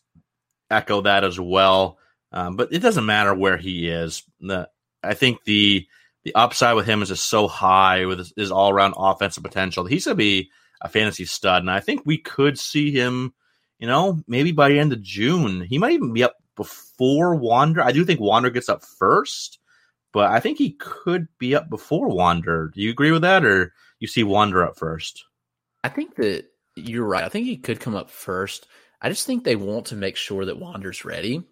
echo 0.71 1.03
that 1.03 1.25
as 1.25 1.39
well, 1.39 1.99
um, 2.33 2.57
but 2.57 2.73
it 2.73 2.79
doesn't 2.79 3.07
matter 3.07 3.35
where 3.35 3.57
he 3.57 3.89
is. 3.89 4.23
The, 4.41 4.69
I 5.03 5.15
think 5.15 5.45
the 5.45 5.87
the 6.25 6.35
upside 6.35 6.77
with 6.77 6.87
him 6.87 7.03
is 7.03 7.09
just 7.09 7.29
so 7.29 7.49
high 7.49 8.05
with 8.05 8.19
his, 8.19 8.33
his 8.37 8.53
all 8.53 8.71
around 8.71 8.95
offensive 8.97 9.43
potential. 9.43 9.85
He's 9.85 10.05
gonna 10.05 10.15
be 10.15 10.51
a 10.81 10.89
fantasy 10.89 11.25
stud, 11.25 11.63
and 11.63 11.71
I 11.71 11.81
think 11.81 12.03
we 12.05 12.19
could 12.19 12.59
see 12.59 12.91
him. 12.91 13.35
You 13.79 13.87
know, 13.87 14.23
maybe 14.27 14.53
by 14.53 14.69
the 14.69 14.79
end 14.79 14.93
of 14.93 15.03
June, 15.03 15.63
he 15.63 15.79
might 15.79 15.93
even 15.93 16.13
be 16.13 16.23
up 16.23 16.37
before 16.55 17.35
Wander. 17.35 17.83
I 17.83 17.93
do 17.93 18.05
think 18.05 18.21
Wander 18.21 18.51
gets 18.51 18.69
up 18.69 18.85
first, 18.85 19.59
but 20.13 20.31
I 20.31 20.41
think 20.41 20.59
he 20.59 20.73
could 20.73 21.29
be 21.39 21.55
up 21.55 21.71
before 21.71 22.09
Wander. 22.09 22.71
Do 22.75 22.83
you 22.83 22.91
agree 22.91 23.11
with 23.11 23.23
that, 23.23 23.45
or 23.45 23.73
you 23.99 24.07
see 24.07 24.23
Wander 24.23 24.65
up 24.65 24.77
first? 24.77 25.25
I 25.83 25.89
think 25.89 26.17
that 26.17 26.45
you're 26.77 27.07
right. 27.07 27.25
I 27.25 27.31
think 27.31 27.47
he 27.47 27.57
could 27.57 27.81
come 27.81 27.95
up 27.95 28.11
first. 28.11 28.67
I 29.01 29.09
just 29.09 29.27
think 29.27 29.45
they 29.45 29.57
want 29.57 29.87
to 29.87 29.97
make 29.97 30.17
sure 30.17 30.45
that 30.45 30.59
Wander's 30.59 31.05
ready. 31.05 31.43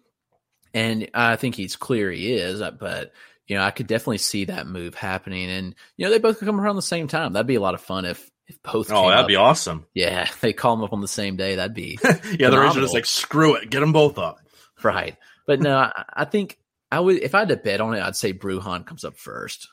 And 0.73 1.09
I 1.13 1.35
think 1.35 1.55
he's 1.55 1.75
clear 1.75 2.11
he 2.11 2.33
is, 2.33 2.61
uh, 2.61 2.71
but 2.71 3.13
you 3.47 3.55
know, 3.55 3.63
I 3.63 3.71
could 3.71 3.87
definitely 3.87 4.19
see 4.19 4.45
that 4.45 4.67
move 4.67 4.93
happening. 4.93 5.49
And 5.49 5.75
you 5.97 6.05
know, 6.05 6.11
they 6.11 6.19
both 6.19 6.37
could 6.37 6.45
come 6.45 6.61
around 6.61 6.75
the 6.75 6.83
same 6.83 7.07
time. 7.07 7.33
That'd 7.33 7.47
be 7.47 7.55
a 7.55 7.61
lot 7.61 7.73
of 7.73 7.81
fun 7.81 8.05
if 8.05 8.29
if 8.49 8.61
both. 8.63 8.91
Oh, 8.91 9.09
that'd 9.09 9.23
up. 9.23 9.27
be 9.27 9.35
awesome. 9.35 9.85
Yeah, 9.93 10.29
they 10.41 10.53
call 10.53 10.75
them 10.75 10.83
up 10.83 10.93
on 10.93 11.01
the 11.01 11.07
same 11.07 11.37
day. 11.37 11.55
That'd 11.55 11.73
be 11.73 11.99
yeah. 12.03 12.49
The 12.49 12.59
Rays 12.59 12.75
are 12.75 12.81
just 12.81 12.93
like 12.93 13.05
screw 13.05 13.55
it, 13.55 13.69
get 13.69 13.79
them 13.79 13.93
both 13.93 14.17
up. 14.17 14.39
Right, 14.83 15.15
but 15.45 15.61
no, 15.61 15.77
I, 15.77 16.03
I 16.13 16.25
think 16.25 16.57
I 16.91 16.99
would 16.99 17.17
if 17.17 17.35
I 17.35 17.39
had 17.39 17.49
to 17.49 17.57
bet 17.57 17.81
on 17.81 17.93
it, 17.93 18.01
I'd 18.01 18.15
say 18.15 18.33
Brujan 18.33 18.85
comes 18.85 19.05
up 19.05 19.17
first. 19.17 19.67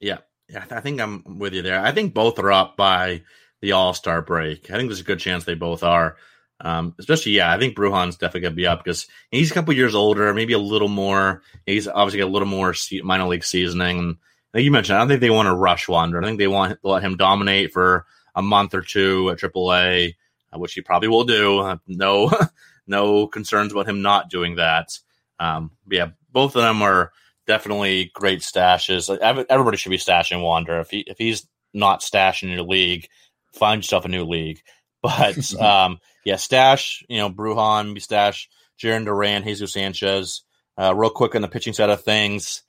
Yeah, 0.00 0.18
yeah, 0.48 0.64
I 0.70 0.80
think 0.80 1.00
I'm 1.00 1.38
with 1.38 1.54
you 1.54 1.62
there. 1.62 1.80
I 1.80 1.92
think 1.92 2.12
both 2.12 2.38
are 2.38 2.52
up 2.52 2.76
by 2.76 3.22
the 3.62 3.72
All 3.72 3.94
Star 3.94 4.20
break. 4.20 4.70
I 4.70 4.76
think 4.76 4.88
there's 4.88 5.00
a 5.00 5.04
good 5.04 5.20
chance 5.20 5.44
they 5.44 5.54
both 5.54 5.82
are. 5.82 6.16
Um, 6.60 6.94
especially, 6.98 7.32
yeah, 7.32 7.52
I 7.52 7.58
think 7.58 7.76
Brujan's 7.76 8.16
definitely 8.16 8.42
going 8.42 8.52
to 8.52 8.56
be 8.56 8.66
up 8.66 8.82
because 8.82 9.06
he's 9.30 9.50
a 9.50 9.54
couple 9.54 9.74
years 9.74 9.94
older, 9.94 10.32
maybe 10.32 10.52
a 10.52 10.58
little 10.58 10.88
more. 10.88 11.42
He's 11.66 11.88
obviously 11.88 12.20
got 12.20 12.28
a 12.28 12.32
little 12.32 12.48
more 12.48 12.74
minor 13.02 13.26
league 13.26 13.44
seasoning. 13.44 14.18
Like 14.54 14.62
you 14.62 14.70
mentioned, 14.70 14.96
I 14.96 15.00
don't 15.00 15.08
think 15.08 15.20
they 15.20 15.30
want 15.30 15.46
to 15.46 15.54
rush 15.54 15.88
Wander. 15.88 16.22
I 16.22 16.24
think 16.24 16.38
they 16.38 16.46
want 16.46 16.80
to 16.80 16.88
let 16.88 17.02
him 17.02 17.16
dominate 17.16 17.72
for 17.72 18.06
a 18.36 18.42
month 18.42 18.72
or 18.74 18.82
two 18.82 19.30
at 19.30 19.38
AAA, 19.38 20.14
uh, 20.52 20.58
which 20.58 20.74
he 20.74 20.80
probably 20.80 21.08
will 21.08 21.24
do. 21.24 21.58
Uh, 21.58 21.76
no, 21.88 22.30
no 22.86 23.26
concerns 23.26 23.72
about 23.72 23.88
him 23.88 24.00
not 24.00 24.30
doing 24.30 24.56
that. 24.56 24.96
Um, 25.40 25.72
yeah, 25.90 26.10
both 26.30 26.54
of 26.54 26.62
them 26.62 26.82
are 26.82 27.10
definitely 27.48 28.12
great 28.14 28.40
stashes. 28.40 29.14
Everybody 29.50 29.76
should 29.76 29.90
be 29.90 29.98
stashing 29.98 30.42
Wander. 30.42 30.78
If 30.78 30.90
he 30.90 31.00
if 31.00 31.18
he's 31.18 31.46
not 31.72 32.00
stashing 32.00 32.44
in 32.44 32.50
your 32.50 32.62
league, 32.62 33.08
find 33.52 33.82
yourself 33.82 34.04
a 34.04 34.08
new 34.08 34.24
league. 34.24 34.62
But 35.04 35.54
um, 35.60 35.98
yeah, 36.24 36.36
stash, 36.36 37.04
you 37.10 37.18
know, 37.18 37.28
Brujan, 37.28 38.00
stash 38.00 38.48
Jarren 38.82 39.04
Duran, 39.04 39.44
Jesus 39.44 39.74
Sanchez. 39.74 40.44
Uh, 40.78 40.94
real 40.94 41.10
quick 41.10 41.34
on 41.34 41.42
the 41.42 41.48
pitching 41.48 41.74
side 41.74 41.90
of 41.90 42.02
things, 42.02 42.62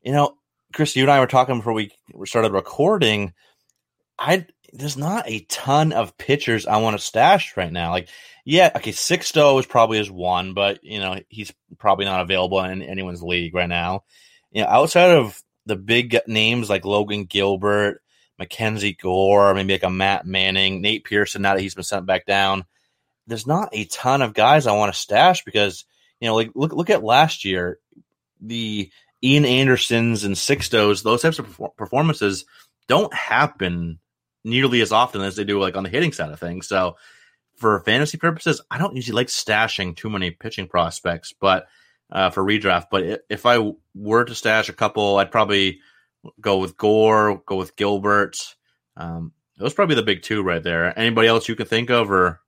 you 0.00 0.12
know, 0.12 0.36
Chris, 0.72 0.96
you 0.96 1.02
and 1.02 1.10
I 1.10 1.20
were 1.20 1.26
talking 1.26 1.56
before 1.56 1.72
we 1.72 1.92
started 2.24 2.52
recording. 2.52 3.32
I 4.18 4.46
there's 4.72 4.96
not 4.96 5.28
a 5.28 5.40
ton 5.40 5.92
of 5.92 6.16
pitchers 6.16 6.66
I 6.66 6.78
want 6.78 6.96
to 6.98 7.04
stash 7.04 7.56
right 7.56 7.72
now. 7.72 7.90
Like, 7.90 8.08
yeah, 8.44 8.70
okay, 8.74 8.92
Sixto 8.92 9.60
is 9.60 9.66
probably 9.66 9.98
his 9.98 10.10
one, 10.10 10.54
but 10.54 10.82
you 10.82 10.98
know 10.98 11.18
he's 11.28 11.52
probably 11.78 12.04
not 12.04 12.20
available 12.22 12.60
in 12.60 12.82
anyone's 12.82 13.22
league 13.22 13.54
right 13.54 13.68
now. 13.68 14.04
You 14.50 14.62
know, 14.62 14.68
outside 14.68 15.10
of 15.10 15.40
the 15.66 15.76
big 15.76 16.18
names 16.26 16.68
like 16.68 16.84
Logan 16.84 17.24
Gilbert, 17.24 18.02
Mackenzie 18.38 18.96
Gore, 19.00 19.54
maybe 19.54 19.74
like 19.74 19.82
a 19.82 19.90
Matt 19.90 20.26
Manning, 20.26 20.80
Nate 20.80 21.04
Pearson. 21.04 21.42
Now 21.42 21.54
that 21.54 21.60
he's 21.60 21.74
been 21.74 21.84
sent 21.84 22.06
back 22.06 22.26
down, 22.26 22.64
there's 23.26 23.46
not 23.46 23.68
a 23.72 23.84
ton 23.84 24.22
of 24.22 24.34
guys 24.34 24.66
I 24.66 24.76
want 24.76 24.92
to 24.92 25.00
stash 25.00 25.44
because 25.44 25.84
you 26.20 26.28
know, 26.28 26.34
like 26.34 26.52
look 26.54 26.72
look 26.72 26.90
at 26.90 27.04
last 27.04 27.44
year, 27.44 27.78
the 28.40 28.90
Ian 29.22 29.44
Andersons 29.44 30.24
and 30.24 30.34
Sixtos, 30.34 31.02
those 31.02 31.22
types 31.22 31.38
of 31.38 31.60
performances 31.76 32.44
don't 32.88 33.12
happen 33.14 33.98
nearly 34.44 34.80
as 34.80 34.92
often 34.92 35.20
as 35.20 35.36
they 35.36 35.44
do 35.44 35.60
like 35.60 35.76
on 35.76 35.84
the 35.84 35.88
hitting 35.88 36.12
side 36.12 36.30
of 36.30 36.40
things. 36.40 36.66
So 36.66 36.96
for 37.56 37.80
fantasy 37.80 38.18
purposes, 38.18 38.60
I 38.70 38.78
don't 38.78 38.96
usually 38.96 39.16
like 39.16 39.28
stashing 39.28 39.96
too 39.96 40.10
many 40.10 40.32
pitching 40.32 40.66
prospects, 40.66 41.32
but 41.32 41.66
uh, 42.10 42.30
for 42.30 42.44
redraft. 42.44 42.86
But 42.90 43.24
if 43.30 43.46
I 43.46 43.72
were 43.94 44.24
to 44.24 44.34
stash 44.34 44.68
a 44.68 44.74
couple, 44.74 45.16
I'd 45.16 45.30
probably 45.30 45.80
go 46.40 46.58
with 46.58 46.76
Gore, 46.76 47.42
go 47.46 47.56
with 47.56 47.76
Gilbert. 47.76 48.36
Um, 48.96 49.32
those 49.56 49.74
probably 49.74 49.94
the 49.94 50.02
big 50.02 50.22
two 50.22 50.42
right 50.42 50.62
there. 50.62 50.96
Anybody 50.98 51.28
else 51.28 51.48
you 51.48 51.56
can 51.56 51.66
think 51.66 51.90
of, 51.90 52.10
or 52.10 52.40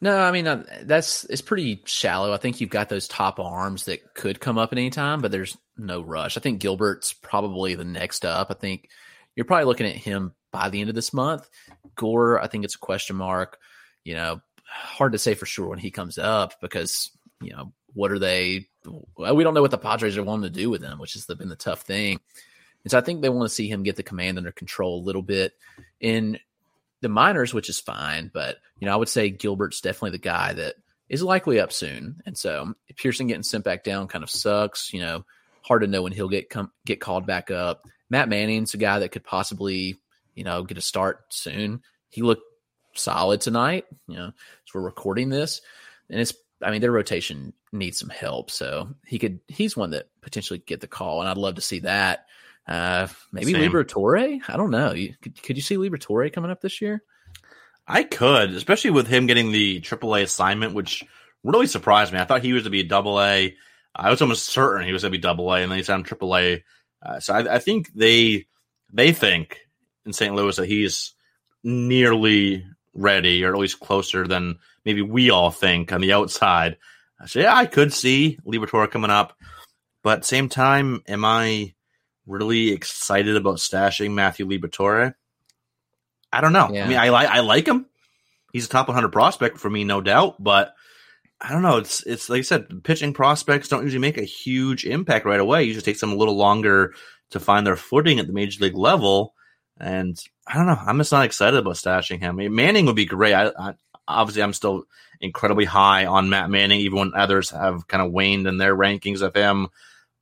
no? 0.00 0.16
I 0.16 0.32
mean, 0.32 0.46
uh, 0.46 0.64
that's 0.82 1.24
it's 1.24 1.42
pretty 1.42 1.82
shallow. 1.86 2.32
I 2.32 2.36
think 2.36 2.60
you've 2.60 2.70
got 2.70 2.88
those 2.88 3.08
top 3.08 3.38
arms 3.40 3.86
that 3.86 4.14
could 4.14 4.40
come 4.40 4.58
up 4.58 4.72
at 4.72 4.78
any 4.78 4.90
time, 4.90 5.20
but 5.20 5.30
there's 5.30 5.56
no 5.76 6.02
rush. 6.02 6.36
I 6.36 6.40
think 6.40 6.60
Gilbert's 6.60 7.12
probably 7.12 7.74
the 7.74 7.84
next 7.84 8.24
up. 8.24 8.48
I 8.50 8.54
think 8.54 8.88
you're 9.36 9.44
probably 9.44 9.66
looking 9.66 9.86
at 9.86 9.96
him 9.96 10.34
by 10.52 10.68
the 10.68 10.80
end 10.80 10.88
of 10.88 10.94
this 10.94 11.12
month. 11.12 11.48
Gore, 11.96 12.40
I 12.40 12.46
think 12.46 12.64
it's 12.64 12.76
a 12.76 12.78
question 12.78 13.16
mark. 13.16 13.58
You 14.04 14.14
know, 14.14 14.40
hard 14.66 15.12
to 15.12 15.18
say 15.18 15.34
for 15.34 15.46
sure 15.46 15.68
when 15.68 15.78
he 15.78 15.90
comes 15.90 16.18
up 16.18 16.60
because 16.60 17.10
you 17.40 17.50
know 17.50 17.72
what 17.94 18.12
are 18.12 18.18
they? 18.18 18.66
We 19.16 19.44
don't 19.44 19.54
know 19.54 19.62
what 19.62 19.70
the 19.70 19.78
Padres 19.78 20.18
are 20.18 20.22
wanting 20.22 20.52
to 20.52 20.60
do 20.60 20.68
with 20.68 20.82
him, 20.82 20.98
which 20.98 21.14
has 21.14 21.26
been 21.26 21.48
the 21.48 21.56
tough 21.56 21.82
thing. 21.82 22.20
And 22.84 22.90
so 22.90 22.98
I 22.98 23.00
think 23.00 23.22
they 23.22 23.30
want 23.30 23.48
to 23.48 23.54
see 23.54 23.68
him 23.68 23.82
get 23.82 23.96
the 23.96 24.02
command 24.02 24.36
under 24.36 24.52
control 24.52 25.00
a 25.00 25.06
little 25.06 25.22
bit 25.22 25.52
in 26.00 26.38
the 27.04 27.08
minors, 27.10 27.54
which 27.54 27.68
is 27.68 27.78
fine. 27.78 28.30
But, 28.32 28.56
you 28.80 28.86
know, 28.86 28.94
I 28.94 28.96
would 28.96 29.08
say 29.08 29.30
Gilbert's 29.30 29.82
definitely 29.82 30.12
the 30.12 30.18
guy 30.18 30.54
that 30.54 30.74
is 31.08 31.22
likely 31.22 31.60
up 31.60 31.70
soon. 31.70 32.22
And 32.26 32.36
so 32.36 32.74
Pearson 32.96 33.26
getting 33.26 33.42
sent 33.42 33.62
back 33.62 33.84
down 33.84 34.08
kind 34.08 34.24
of 34.24 34.30
sucks. 34.30 34.92
You 34.92 35.02
know, 35.02 35.24
hard 35.62 35.82
to 35.82 35.86
know 35.86 36.02
when 36.02 36.12
he'll 36.12 36.28
get 36.28 36.50
come, 36.50 36.72
get 36.86 37.00
called 37.00 37.26
back 37.26 37.50
up. 37.50 37.86
Matt 38.08 38.28
Manning's 38.28 38.74
a 38.74 38.78
guy 38.78 39.00
that 39.00 39.12
could 39.12 39.22
possibly, 39.22 40.00
you 40.34 40.44
know, 40.44 40.64
get 40.64 40.78
a 40.78 40.82
start 40.82 41.20
soon. 41.28 41.82
He 42.08 42.22
looked 42.22 42.44
solid 42.94 43.40
tonight, 43.40 43.84
you 44.08 44.16
know, 44.16 44.28
as 44.28 44.74
we're 44.74 44.80
recording 44.80 45.28
this. 45.28 45.60
And 46.08 46.20
it's 46.20 46.32
I 46.62 46.70
mean, 46.70 46.80
their 46.80 46.92
rotation 46.92 47.52
needs 47.70 47.98
some 47.98 48.08
help. 48.08 48.50
So 48.50 48.88
he 49.06 49.18
could 49.18 49.40
he's 49.46 49.76
one 49.76 49.90
that 49.90 50.08
potentially 50.22 50.62
get 50.64 50.80
the 50.80 50.86
call. 50.86 51.20
And 51.20 51.28
I'd 51.28 51.36
love 51.36 51.56
to 51.56 51.60
see 51.60 51.80
that. 51.80 52.26
Uh, 52.66 53.08
maybe 53.32 53.52
Same. 53.52 53.70
Liberatore. 53.70 54.40
I 54.48 54.56
don't 54.56 54.70
know. 54.70 54.92
You, 54.92 55.14
could, 55.20 55.42
could 55.42 55.56
you 55.56 55.62
see 55.62 55.76
Liberatore 55.76 56.32
coming 56.32 56.50
up 56.50 56.60
this 56.60 56.80
year? 56.80 57.02
I 57.86 58.02
could, 58.02 58.50
especially 58.50 58.90
with 58.90 59.06
him 59.06 59.26
getting 59.26 59.52
the 59.52 59.80
AAA 59.80 60.22
assignment, 60.22 60.74
which 60.74 61.04
really 61.42 61.66
surprised 61.66 62.12
me. 62.12 62.18
I 62.18 62.24
thought 62.24 62.42
he 62.42 62.54
was 62.54 62.64
to 62.64 62.70
be 62.70 62.80
a 62.80 62.84
double 62.84 63.20
A. 63.20 63.54
I 63.94 64.10
was 64.10 64.22
almost 64.22 64.46
certain 64.46 64.86
he 64.86 64.92
was 64.92 65.02
going 65.02 65.12
to 65.12 65.18
be 65.18 65.22
double 65.22 65.52
A, 65.52 65.60
and 65.60 65.70
then 65.70 65.78
he's 65.78 65.90
on 65.90 66.02
triple 66.02 66.36
A. 66.36 66.64
Uh, 67.02 67.20
so 67.20 67.34
I, 67.34 67.56
I, 67.56 67.58
think 67.58 67.92
they 67.92 68.46
they 68.90 69.12
think 69.12 69.58
in 70.06 70.14
St. 70.14 70.34
Louis 70.34 70.56
that 70.56 70.66
he's 70.66 71.12
nearly 71.62 72.64
ready, 72.94 73.44
or 73.44 73.52
at 73.52 73.60
least 73.60 73.80
closer 73.80 74.26
than 74.26 74.58
maybe 74.86 75.02
we 75.02 75.28
all 75.30 75.50
think 75.50 75.92
on 75.92 76.00
the 76.00 76.14
outside. 76.14 76.78
So 77.26 77.40
yeah, 77.40 77.54
I 77.54 77.66
could 77.66 77.92
see 77.92 78.38
Liberatore 78.46 78.90
coming 78.90 79.10
up, 79.10 79.36
but 80.02 80.24
same 80.24 80.48
time, 80.48 81.02
am 81.06 81.24
I 81.24 81.74
really 82.26 82.70
excited 82.72 83.36
about 83.36 83.56
stashing 83.56 84.12
Matthew 84.12 84.46
Liberatore? 84.46 85.14
I 86.32 86.40
don't 86.40 86.52
know. 86.52 86.70
Yeah. 86.72 86.84
I 86.84 86.88
mean, 86.88 86.98
I 86.98 87.08
like 87.10 87.28
I 87.28 87.40
like 87.40 87.66
him. 87.66 87.86
He's 88.52 88.66
a 88.66 88.68
top 88.68 88.88
100 88.88 89.10
prospect 89.10 89.58
for 89.58 89.70
me, 89.70 89.84
no 89.84 90.00
doubt. 90.00 90.42
But 90.42 90.74
I 91.40 91.50
don't 91.50 91.62
know. 91.62 91.76
It's 91.78 92.02
it's 92.04 92.28
like 92.28 92.40
I 92.40 92.42
said, 92.42 92.82
pitching 92.84 93.12
prospects 93.12 93.68
don't 93.68 93.82
usually 93.82 94.00
make 94.00 94.18
a 94.18 94.24
huge 94.24 94.84
impact 94.84 95.26
right 95.26 95.40
away. 95.40 95.62
It 95.62 95.66
usually 95.66 95.82
takes 95.82 96.00
them 96.00 96.12
a 96.12 96.16
little 96.16 96.36
longer 96.36 96.94
to 97.30 97.40
find 97.40 97.66
their 97.66 97.76
footing 97.76 98.18
at 98.18 98.26
the 98.26 98.32
major 98.32 98.64
league 98.64 98.76
level. 98.76 99.34
And 99.78 100.18
I 100.46 100.54
don't 100.54 100.66
know. 100.66 100.78
I'm 100.78 100.98
just 100.98 101.12
not 101.12 101.24
excited 101.24 101.58
about 101.58 101.74
stashing 101.74 102.20
him. 102.20 102.36
I 102.36 102.44
mean, 102.44 102.54
Manning 102.54 102.86
would 102.86 102.96
be 102.96 103.06
great. 103.06 103.34
I, 103.34 103.50
I 103.58 103.74
obviously 104.06 104.42
I'm 104.42 104.52
still 104.52 104.84
incredibly 105.20 105.64
high 105.64 106.06
on 106.06 106.30
Matt 106.30 106.50
Manning, 106.50 106.80
even 106.80 106.98
when 106.98 107.14
others 107.14 107.50
have 107.50 107.86
kind 107.88 108.02
of 108.02 108.12
waned 108.12 108.46
in 108.46 108.58
their 108.58 108.76
rankings 108.76 109.22
of 109.22 109.34
him. 109.34 109.68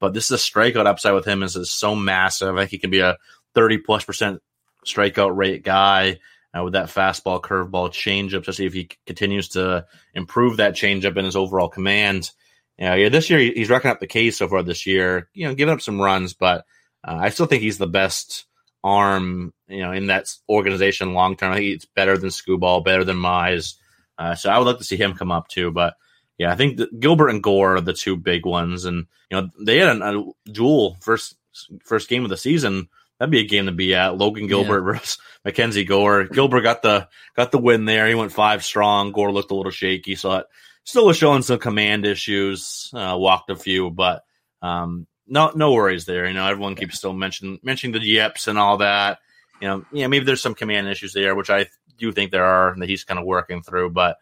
But 0.03 0.15
this 0.15 0.33
is 0.33 0.33
a 0.33 0.51
strikeout 0.51 0.87
upside 0.87 1.15
with 1.15 1.25
him 1.25 1.45
is, 1.45 1.55
is 1.55 1.71
so 1.71 1.95
massive. 1.95 2.57
I 2.57 2.63
think 2.63 2.73
he 2.73 2.79
can 2.79 2.91
be 2.91 2.99
a 2.99 3.19
30 3.55 3.79
plus 3.79 4.03
percent 4.03 4.43
strikeout 4.85 5.37
rate 5.37 5.63
guy 5.63 6.19
uh, 6.53 6.65
with 6.65 6.73
that 6.73 6.89
fastball, 6.89 7.41
curveball, 7.41 7.91
changeup, 7.91 8.41
especially 8.41 8.67
if 8.67 8.73
he 8.73 8.89
continues 9.07 9.51
to 9.51 9.87
improve 10.13 10.57
that 10.57 10.75
changeup 10.75 11.17
in 11.17 11.25
his 11.25 11.37
overall 11.37 11.69
command. 11.69 12.33
Yeah, 12.77 12.97
yeah. 12.97 13.11
This 13.11 13.31
year 13.31 13.39
he's 13.39 13.71
racking 13.71 13.93
up 13.93 14.01
the 14.01 14.09
case 14.09 14.39
so 14.39 14.49
far 14.49 14.65
this 14.65 14.87
year. 14.87 15.29
You 15.35 15.47
know, 15.47 15.55
giving 15.55 15.73
up 15.73 15.81
some 15.81 16.01
runs, 16.01 16.35
but 16.35 16.65
uh, 17.07 17.19
I 17.21 17.29
still 17.29 17.47
think 17.47 17.63
he's 17.63 17.79
the 17.79 17.87
best 17.87 18.47
arm. 18.83 19.55
You 19.69 19.83
know, 19.83 19.93
in 19.93 20.09
that 20.09 20.35
organization 20.49 21.15
long 21.15 21.37
term. 21.37 21.53
I 21.53 21.59
think 21.59 21.77
it's 21.77 21.87
better 21.87 22.19
than 22.19 22.31
Skubal, 22.31 22.85
better 22.85 23.05
than 23.05 23.19
Mize. 23.19 23.75
Uh, 24.19 24.35
so 24.35 24.51
I 24.51 24.59
would 24.59 24.67
like 24.67 24.79
to 24.79 24.85
see 24.85 24.97
him 24.97 25.15
come 25.15 25.31
up 25.31 25.47
too. 25.47 25.71
But 25.71 25.95
yeah, 26.43 26.51
I 26.51 26.57
think 26.57 26.81
Gilbert 26.99 27.29
and 27.29 27.41
Gore 27.41 27.77
are 27.77 27.81
the 27.81 27.93
two 27.93 28.17
big 28.17 28.45
ones, 28.45 28.85
and 28.85 29.07
you 29.31 29.41
know 29.41 29.49
they 29.61 29.79
had 29.79 29.97
a, 29.97 30.19
a 30.19 30.25
duel 30.51 30.97
first 31.01 31.37
first 31.85 32.09
game 32.09 32.25
of 32.25 32.31
the 32.31 32.37
season. 32.37 32.89
That'd 33.19 33.31
be 33.31 33.39
a 33.39 33.47
game 33.47 33.67
to 33.67 33.73
be 33.73 33.95
at. 33.95 34.19
Logan 34.19 34.49
Gilbert 34.49 34.83
versus 34.83 35.19
Mackenzie 35.45 35.85
Gore. 35.85 36.25
Gilbert 36.25 36.63
got 36.63 36.83
the 36.83 37.09
got 37.37 37.53
the 37.53 37.59
win 37.59 37.85
there. 37.85 38.09
He 38.09 38.17
went 38.17 38.33
five 38.33 38.65
strong. 38.65 39.13
Gore 39.13 39.31
looked 39.31 39.53
a 39.53 39.55
little 39.55 39.71
shaky, 39.71 40.17
so 40.17 40.33
it 40.33 40.47
still 40.83 41.07
was 41.07 41.17
showing 41.17 41.43
some 41.43 41.61
command 41.61 42.07
issues. 42.07 42.91
Uh, 42.93 43.15
walked 43.17 43.49
a 43.49 43.55
few, 43.55 43.91
but 43.91 44.25
um, 44.63 45.07
no 45.29 45.53
no 45.55 45.73
worries 45.73 46.07
there. 46.07 46.27
You 46.27 46.35
know, 46.35 46.49
everyone 46.49 46.75
keeps 46.75 46.99
still 46.99 47.13
mentioning 47.13 47.61
mentioning 47.63 47.93
the 47.93 48.05
yips 48.05 48.49
and 48.49 48.59
all 48.59 48.79
that. 48.79 49.21
You 49.61 49.69
know, 49.69 49.85
yeah, 49.93 50.09
maybe 50.09 50.25
there's 50.25 50.43
some 50.43 50.57
command 50.57 50.89
issues 50.89 51.13
there, 51.13 51.37
which 51.37 51.51
I 51.51 51.67
do 51.99 52.11
think 52.11 52.33
there 52.33 52.45
are, 52.45 52.73
and 52.73 52.83
that 52.83 52.89
he's 52.89 53.05
kind 53.05 53.21
of 53.21 53.27
working 53.27 53.63
through. 53.63 53.91
But 53.91 54.17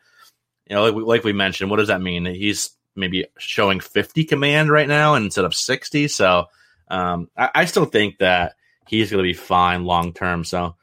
you 0.70 0.76
know, 0.76 0.84
like 0.84 0.94
we, 0.94 1.02
like 1.02 1.24
we 1.24 1.32
mentioned, 1.32 1.68
what 1.68 1.78
does 1.78 1.88
that 1.88 2.00
mean? 2.00 2.24
He's 2.24 2.70
maybe 2.94 3.26
showing 3.38 3.80
50 3.80 4.24
command 4.24 4.70
right 4.70 4.86
now 4.86 5.16
instead 5.16 5.44
of 5.44 5.54
60. 5.54 6.06
So 6.06 6.46
um, 6.88 7.28
I, 7.36 7.50
I 7.56 7.64
still 7.64 7.86
think 7.86 8.18
that 8.18 8.54
he's 8.86 9.10
going 9.10 9.22
to 9.22 9.28
be 9.28 9.34
fine 9.34 9.84
long 9.84 10.12
term. 10.12 10.44
So 10.44 10.76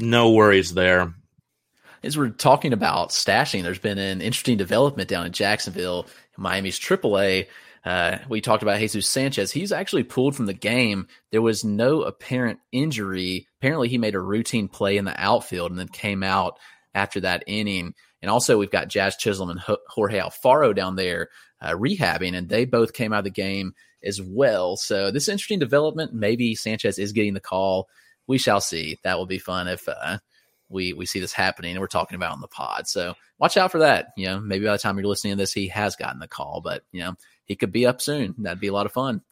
no 0.00 0.32
worries 0.32 0.74
there. 0.74 1.14
As 2.02 2.18
we're 2.18 2.30
talking 2.30 2.72
about 2.72 3.10
stashing, 3.10 3.62
there's 3.62 3.78
been 3.78 3.98
an 3.98 4.20
interesting 4.20 4.56
development 4.56 5.08
down 5.08 5.26
in 5.26 5.32
Jacksonville, 5.32 6.06
Miami's 6.36 6.78
AAA. 6.78 7.46
Uh, 7.84 8.18
we 8.28 8.40
talked 8.40 8.64
about 8.64 8.80
Jesus 8.80 9.06
Sanchez. 9.06 9.52
He's 9.52 9.72
actually 9.72 10.02
pulled 10.02 10.34
from 10.34 10.46
the 10.46 10.52
game. 10.52 11.06
There 11.30 11.42
was 11.42 11.64
no 11.64 12.02
apparent 12.02 12.58
injury. 12.72 13.46
Apparently, 13.60 13.88
he 13.88 13.98
made 13.98 14.16
a 14.16 14.20
routine 14.20 14.66
play 14.66 14.96
in 14.96 15.04
the 15.04 15.20
outfield 15.20 15.70
and 15.70 15.78
then 15.78 15.88
came 15.88 16.24
out 16.24 16.58
after 16.94 17.20
that 17.20 17.44
inning. 17.46 17.94
And 18.20 18.30
also, 18.30 18.58
we've 18.58 18.70
got 18.70 18.88
Jazz 18.88 19.16
Chisholm 19.16 19.50
and 19.50 19.60
Jorge 19.88 20.18
Alfaro 20.18 20.74
down 20.74 20.96
there 20.96 21.28
uh, 21.60 21.72
rehabbing, 21.72 22.34
and 22.36 22.48
they 22.48 22.64
both 22.64 22.92
came 22.92 23.12
out 23.12 23.20
of 23.20 23.24
the 23.24 23.30
game 23.30 23.74
as 24.02 24.20
well. 24.20 24.76
So, 24.76 25.10
this 25.10 25.28
interesting 25.28 25.58
development. 25.58 26.12
Maybe 26.12 26.54
Sanchez 26.54 26.98
is 26.98 27.12
getting 27.12 27.34
the 27.34 27.40
call. 27.40 27.88
We 28.26 28.38
shall 28.38 28.60
see. 28.60 28.98
That 29.04 29.18
will 29.18 29.26
be 29.26 29.38
fun 29.38 29.68
if 29.68 29.88
uh, 29.88 30.18
we 30.68 30.92
we 30.92 31.06
see 31.06 31.20
this 31.20 31.32
happening 31.32 31.72
and 31.72 31.80
we're 31.80 31.86
talking 31.86 32.16
about 32.16 32.32
on 32.32 32.40
the 32.40 32.48
pod. 32.48 32.86
So 32.86 33.14
watch 33.38 33.56
out 33.56 33.72
for 33.72 33.78
that. 33.78 34.08
You 34.16 34.26
know, 34.26 34.40
maybe 34.40 34.66
by 34.66 34.72
the 34.72 34.78
time 34.78 34.98
you're 34.98 35.06
listening 35.06 35.32
to 35.32 35.36
this, 35.36 35.52
he 35.52 35.68
has 35.68 35.96
gotten 35.96 36.20
the 36.20 36.28
call, 36.28 36.60
but 36.62 36.82
you 36.92 37.00
know, 37.00 37.14
he 37.44 37.56
could 37.56 37.72
be 37.72 37.86
up 37.86 38.00
soon. 38.00 38.34
That'd 38.38 38.60
be 38.60 38.68
a 38.68 38.72
lot 38.72 38.86
of 38.86 38.92
fun. 38.92 39.22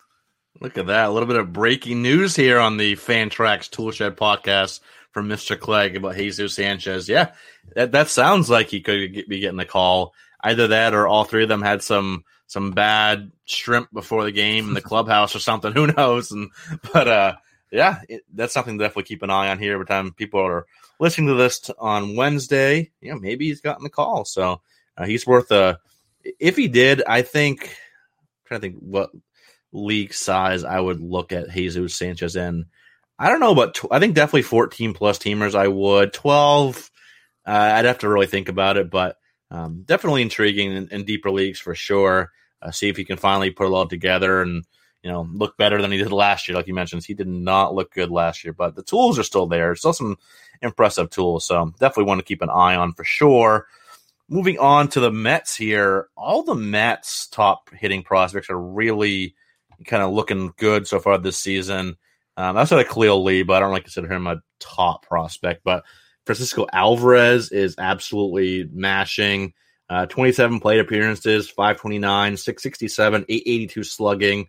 Look 0.61 0.79
at 0.79 0.87
that. 0.87 1.09
A 1.09 1.11
little 1.11 1.29
bit 1.29 1.37
of 1.37 1.53
breaking 1.53 2.01
news 2.01 2.35
here 2.35 2.59
on 2.59 2.79
the 2.79 2.94
Fantrax 2.94 3.70
Toolshed 3.70 4.16
podcast 4.16 4.81
from 5.16 5.31
Mr. 5.31 5.59
Clegg 5.59 5.96
about 5.96 6.14
Jesus 6.14 6.52
Sanchez. 6.52 7.09
Yeah, 7.09 7.33
that, 7.74 7.92
that 7.92 8.11
sounds 8.11 8.50
like 8.50 8.68
he 8.68 8.83
could 8.83 9.14
get, 9.14 9.26
be 9.26 9.40
getting 9.40 9.57
the 9.57 9.64
call. 9.64 10.12
Either 10.42 10.68
that 10.68 10.92
or 10.92 11.07
all 11.07 11.24
three 11.24 11.42
of 11.42 11.48
them 11.48 11.62
had 11.62 11.83
some 11.83 12.22
some 12.46 12.72
bad 12.72 13.33
shrimp 13.46 13.90
before 13.94 14.24
the 14.24 14.31
game 14.31 14.68
in 14.68 14.74
the 14.74 14.81
clubhouse 14.83 15.35
or 15.35 15.38
something. 15.38 15.72
Who 15.72 15.87
knows? 15.87 16.33
And 16.33 16.50
but 16.92 17.09
uh 17.09 17.37
yeah, 17.72 18.00
it, 18.11 18.24
that's 18.35 18.52
something 18.52 18.76
to 18.76 18.85
definitely 18.85 19.05
keep 19.05 19.22
an 19.22 19.31
eye 19.31 19.48
on 19.48 19.59
here 19.59 19.72
every 19.72 19.87
time 19.87 20.12
people 20.12 20.38
are 20.38 20.66
listening 21.00 21.29
to 21.29 21.35
this 21.35 21.70
on 21.79 22.14
Wednesday. 22.14 22.90
Yeah, 23.00 23.14
maybe 23.14 23.46
he's 23.46 23.62
gotten 23.62 23.85
the 23.85 23.88
call. 23.88 24.26
So 24.26 24.61
uh, 24.98 25.07
he's 25.07 25.26
worth 25.26 25.50
a. 25.50 25.79
If 26.38 26.57
he 26.57 26.68
did, 26.68 27.02
I 27.07 27.22
think. 27.22 27.62
I'm 27.62 28.48
trying 28.48 28.61
to 28.61 28.66
think 28.66 28.81
what 28.81 29.12
league 29.72 30.12
size 30.12 30.62
I 30.62 30.79
would 30.79 31.00
look 31.00 31.33
at 31.33 31.48
Jesus 31.48 31.94
Sanchez 31.94 32.37
in. 32.37 32.66
I 33.18 33.29
don't 33.29 33.40
know, 33.40 33.55
but 33.55 33.74
tw- 33.74 33.87
I 33.90 33.98
think 33.98 34.14
definitely 34.14 34.42
14 34.42 34.92
plus 34.92 35.18
teamers. 35.18 35.55
I 35.55 35.68
would 35.68 36.12
12. 36.12 36.90
Uh, 37.46 37.50
I'd 37.50 37.85
have 37.85 37.98
to 37.98 38.09
really 38.09 38.26
think 38.26 38.48
about 38.48 38.76
it, 38.76 38.90
but 38.90 39.16
um, 39.50 39.83
definitely 39.85 40.22
intriguing 40.22 40.72
in, 40.72 40.88
in 40.90 41.05
deeper 41.05 41.31
leagues 41.31 41.61
for 41.61 41.74
sure. 41.74 42.33
Uh, 42.61 42.70
see 42.70 42.88
if 42.88 42.96
he 42.96 43.05
can 43.05 43.16
finally 43.16 43.50
put 43.50 43.66
it 43.66 43.72
all 43.72 43.87
together 43.87 44.42
and 44.42 44.64
you 45.02 45.11
know 45.11 45.29
look 45.33 45.57
better 45.57 45.81
than 45.81 45.92
he 45.92 45.98
did 45.98 46.12
last 46.12 46.48
year. 46.48 46.57
Like 46.57 46.66
you 46.66 46.74
mentioned, 46.74 47.05
he 47.05 47.14
did 47.14 47.29
not 47.29 47.74
look 47.74 47.92
good 47.92 48.11
last 48.11 48.44
year, 48.44 48.52
but 48.52 48.74
the 48.74 48.83
tools 48.83 49.18
are 49.18 49.22
still 49.22 49.46
there. 49.46 49.74
Still 49.76 49.92
some 49.92 50.18
impressive 50.62 51.11
tools, 51.11 51.46
so 51.46 51.72
definitely 51.79 52.09
want 52.09 52.18
to 52.18 52.24
keep 52.24 52.42
an 52.42 52.50
eye 52.50 52.74
on 52.74 52.92
for 52.92 53.05
sure. 53.05 53.66
Moving 54.29 54.59
on 54.59 54.88
to 54.88 55.00
the 55.00 55.12
Mets 55.12 55.55
here, 55.55 56.09
all 56.16 56.42
the 56.42 56.57
Mets 56.57 57.29
top 57.29 57.70
hitting 57.72 58.02
prospects 58.02 58.50
are 58.50 58.61
really 58.61 59.37
kind 59.85 60.02
of 60.02 60.12
looking 60.12 60.52
good 60.57 60.88
so 60.88 60.98
far 60.98 61.16
this 61.18 61.38
season. 61.38 61.96
Um, 62.37 62.57
outside 62.57 62.85
of 62.85 62.92
Khalil 62.92 63.25
Lee, 63.25 63.42
but 63.42 63.55
I 63.55 63.61
don't 63.61 63.70
really 63.70 63.81
consider 63.81 64.12
him 64.12 64.27
a 64.27 64.42
top 64.61 65.07
prospect. 65.07 65.62
But 65.64 65.85
Francisco 66.27 66.66
Alvarez 66.72 67.51
is 67.51 67.77
absolutely 67.79 68.68
mashing. 68.70 69.55
Uh, 69.88 70.07
27 70.07 70.61
plate 70.61 70.81
appearances, 70.81 71.49
529, 71.49 72.37
667, 72.37 73.25
882 73.29 73.83
slugging. 73.85 74.49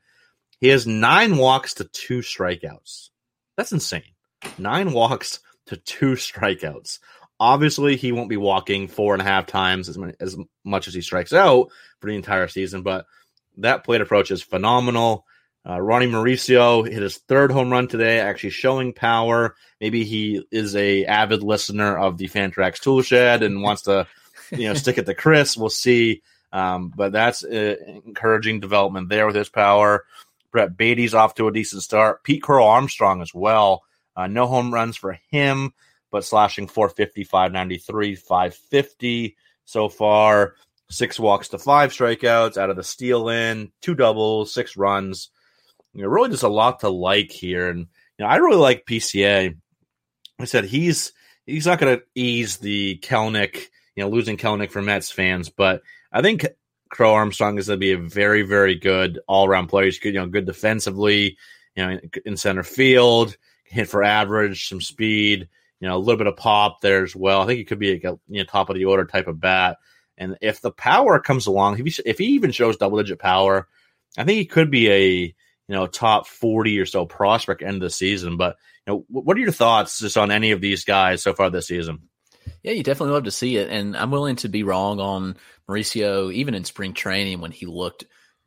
He 0.59 0.69
has 0.69 0.87
nine 0.87 1.37
walks 1.37 1.75
to 1.75 1.83
two 1.83 2.19
strikeouts. 2.19 3.09
That's 3.55 3.71
insane. 3.71 4.01
Nine 4.57 4.91
walks 4.91 5.39
to 5.67 5.77
two 5.77 6.13
strikeouts. 6.13 6.99
Obviously, 7.39 7.95
he 7.95 8.11
won't 8.11 8.29
be 8.29 8.37
walking 8.37 8.87
four 8.87 9.13
and 9.13 9.21
a 9.21 9.25
half 9.25 9.45
times 9.45 9.89
as, 9.89 9.97
many, 9.97 10.13
as 10.19 10.35
much 10.65 10.87
as 10.87 10.95
he 10.95 11.01
strikes 11.01 11.33
out 11.33 11.69
for 11.99 12.09
the 12.09 12.15
entire 12.15 12.47
season, 12.47 12.81
but 12.81 13.05
that 13.57 13.83
plate 13.83 14.01
approach 14.01 14.31
is 14.31 14.41
phenomenal. 14.41 15.25
Uh, 15.67 15.81
Ronnie 15.81 16.07
Mauricio 16.07 16.89
hit 16.89 17.01
his 17.01 17.17
third 17.17 17.51
home 17.51 17.69
run 17.69 17.87
today, 17.87 18.19
actually 18.19 18.51
showing 18.51 18.93
power. 18.93 19.55
Maybe 19.81 20.05
he 20.05 20.45
is 20.49 20.75
a 20.75 21.05
avid 21.05 21.43
listener 21.43 21.97
of 21.97 22.17
the 22.17 22.29
Fantrax 22.29 22.79
Toolshed 22.79 23.43
and 23.43 23.61
wants 23.61 23.81
to, 23.83 24.07
you 24.51 24.69
know, 24.69 24.73
stick 24.75 24.97
it 24.97 25.05
to 25.05 25.13
Chris. 25.13 25.57
We'll 25.57 25.69
see. 25.69 26.21
Um, 26.53 26.93
but 26.95 27.11
that's 27.11 27.43
uh, 27.43 27.75
encouraging 28.05 28.61
development 28.61 29.09
there 29.09 29.27
with 29.27 29.35
his 29.35 29.49
power. 29.49 30.05
Brett 30.51 30.77
Baty's 30.77 31.13
off 31.13 31.35
to 31.35 31.47
a 31.47 31.51
decent 31.51 31.83
start. 31.83 32.23
Pete 32.23 32.41
Crow 32.41 32.65
Armstrong 32.65 33.21
as 33.21 33.33
well. 33.33 33.83
Uh, 34.15 34.27
no 34.27 34.47
home 34.47 34.73
runs 34.73 34.95
for 34.95 35.19
him, 35.29 35.73
but 36.11 36.23
slashing 36.23 36.67
450, 36.67 37.25
593, 37.25 38.15
550 38.15 39.35
so 39.65 39.89
far. 39.89 40.55
Six 40.89 41.19
walks 41.19 41.49
to 41.49 41.57
five 41.57 41.91
strikeouts 41.91 42.57
out 42.57 42.69
of 42.69 42.77
the 42.77 42.83
steal 42.83 43.27
in, 43.27 43.73
two 43.81 43.93
doubles, 43.93 44.53
six 44.53 44.77
runs. 44.77 45.29
You 45.97 46.03
know, 46.03 46.09
really 46.09 46.29
just 46.29 46.43
a 46.43 46.47
lot 46.47 46.81
to 46.81 46.89
like 46.89 47.31
here. 47.31 47.69
And 47.69 47.79
you 47.79 47.87
know, 48.19 48.27
I 48.27 48.35
really 48.35 48.57
like 48.57 48.85
PCA. 48.85 49.57
I 50.39 50.45
said 50.45 50.65
he's 50.65 51.11
he's 51.47 51.65
not 51.65 51.79
going 51.79 51.97
to 51.97 52.03
ease 52.13 52.57
the 52.57 52.99
Kelenic, 52.99 53.69
you 53.95 54.03
know, 54.03 54.09
losing 54.09 54.37
Kelenic 54.37 54.69
for 54.69 54.83
Mets 54.83 55.09
fans, 55.09 55.49
but 55.49 55.81
I 56.11 56.21
think 56.21 56.45
Crow 56.89 57.15
Armstrong 57.15 57.57
is 57.57 57.65
going 57.65 57.79
to 57.79 57.83
be 57.83 57.93
a 57.93 57.97
very, 57.97 58.43
very 58.43 58.75
good 58.75 59.19
all 59.27 59.47
around 59.47 59.67
player. 59.67 59.85
He's 59.85 59.97
good, 59.97 60.13
you 60.13 60.19
know, 60.19 60.27
good 60.27 60.45
defensively, 60.45 61.35
you 61.75 61.83
know, 61.83 61.89
in, 61.89 62.11
in 62.25 62.37
center 62.37 62.61
field, 62.61 63.35
hit 63.63 63.89
for 63.89 64.03
average, 64.03 64.69
some 64.69 64.81
speed, 64.81 65.49
you 65.79 65.87
know, 65.87 65.95
a 65.95 65.97
little 65.97 66.17
bit 66.17 66.27
of 66.27 66.37
pop 66.37 66.79
there 66.81 67.03
as 67.03 67.15
well. 67.15 67.41
I 67.41 67.47
think 67.47 67.57
he 67.57 67.65
could 67.65 67.79
be 67.79 67.93
a 67.93 67.99
you 68.03 68.19
know 68.29 68.43
top 68.43 68.69
of 68.69 68.75
the 68.75 68.85
order 68.85 69.05
type 69.05 69.27
of 69.27 69.39
bat. 69.39 69.77
And 70.15 70.37
if 70.41 70.61
the 70.61 70.71
power 70.71 71.19
comes 71.19 71.47
along, 71.47 71.79
if 71.79 71.85
he, 71.85 72.03
if 72.05 72.19
he 72.19 72.25
even 72.25 72.51
shows 72.51 72.77
double 72.77 72.99
digit 72.99 73.17
power, 73.17 73.67
I 74.15 74.25
think 74.25 74.37
he 74.37 74.45
could 74.45 74.69
be 74.69 74.91
a 74.91 75.35
you 75.67 75.75
know 75.75 75.87
top 75.87 76.27
forty 76.27 76.79
or 76.79 76.85
so 76.85 77.05
prospect 77.05 77.61
end 77.61 77.75
of 77.75 77.81
the 77.81 77.89
season. 77.89 78.37
But 78.37 78.57
you 78.85 78.93
know, 78.93 79.05
what 79.09 79.37
are 79.37 79.41
your 79.41 79.51
thoughts 79.51 79.99
just 79.99 80.17
on 80.17 80.31
any 80.31 80.51
of 80.51 80.61
these 80.61 80.85
guys 80.85 81.21
so 81.23 81.33
far 81.33 81.49
this 81.49 81.67
season? 81.67 82.09
Yeah, 82.63 82.71
you 82.71 82.83
definitely 82.83 83.13
love 83.13 83.25
to 83.25 83.31
see 83.31 83.57
it. 83.57 83.69
And 83.69 83.95
I'm 83.95 84.11
willing 84.11 84.37
to 84.37 84.49
be 84.49 84.63
wrong 84.63 84.99
on 84.99 85.35
Mauricio, 85.69 86.33
even 86.33 86.53
in 86.53 86.63
spring 86.63 86.93
training 86.93 87.41
when 87.41 87.51
he 87.51 87.65
looked 87.65 88.05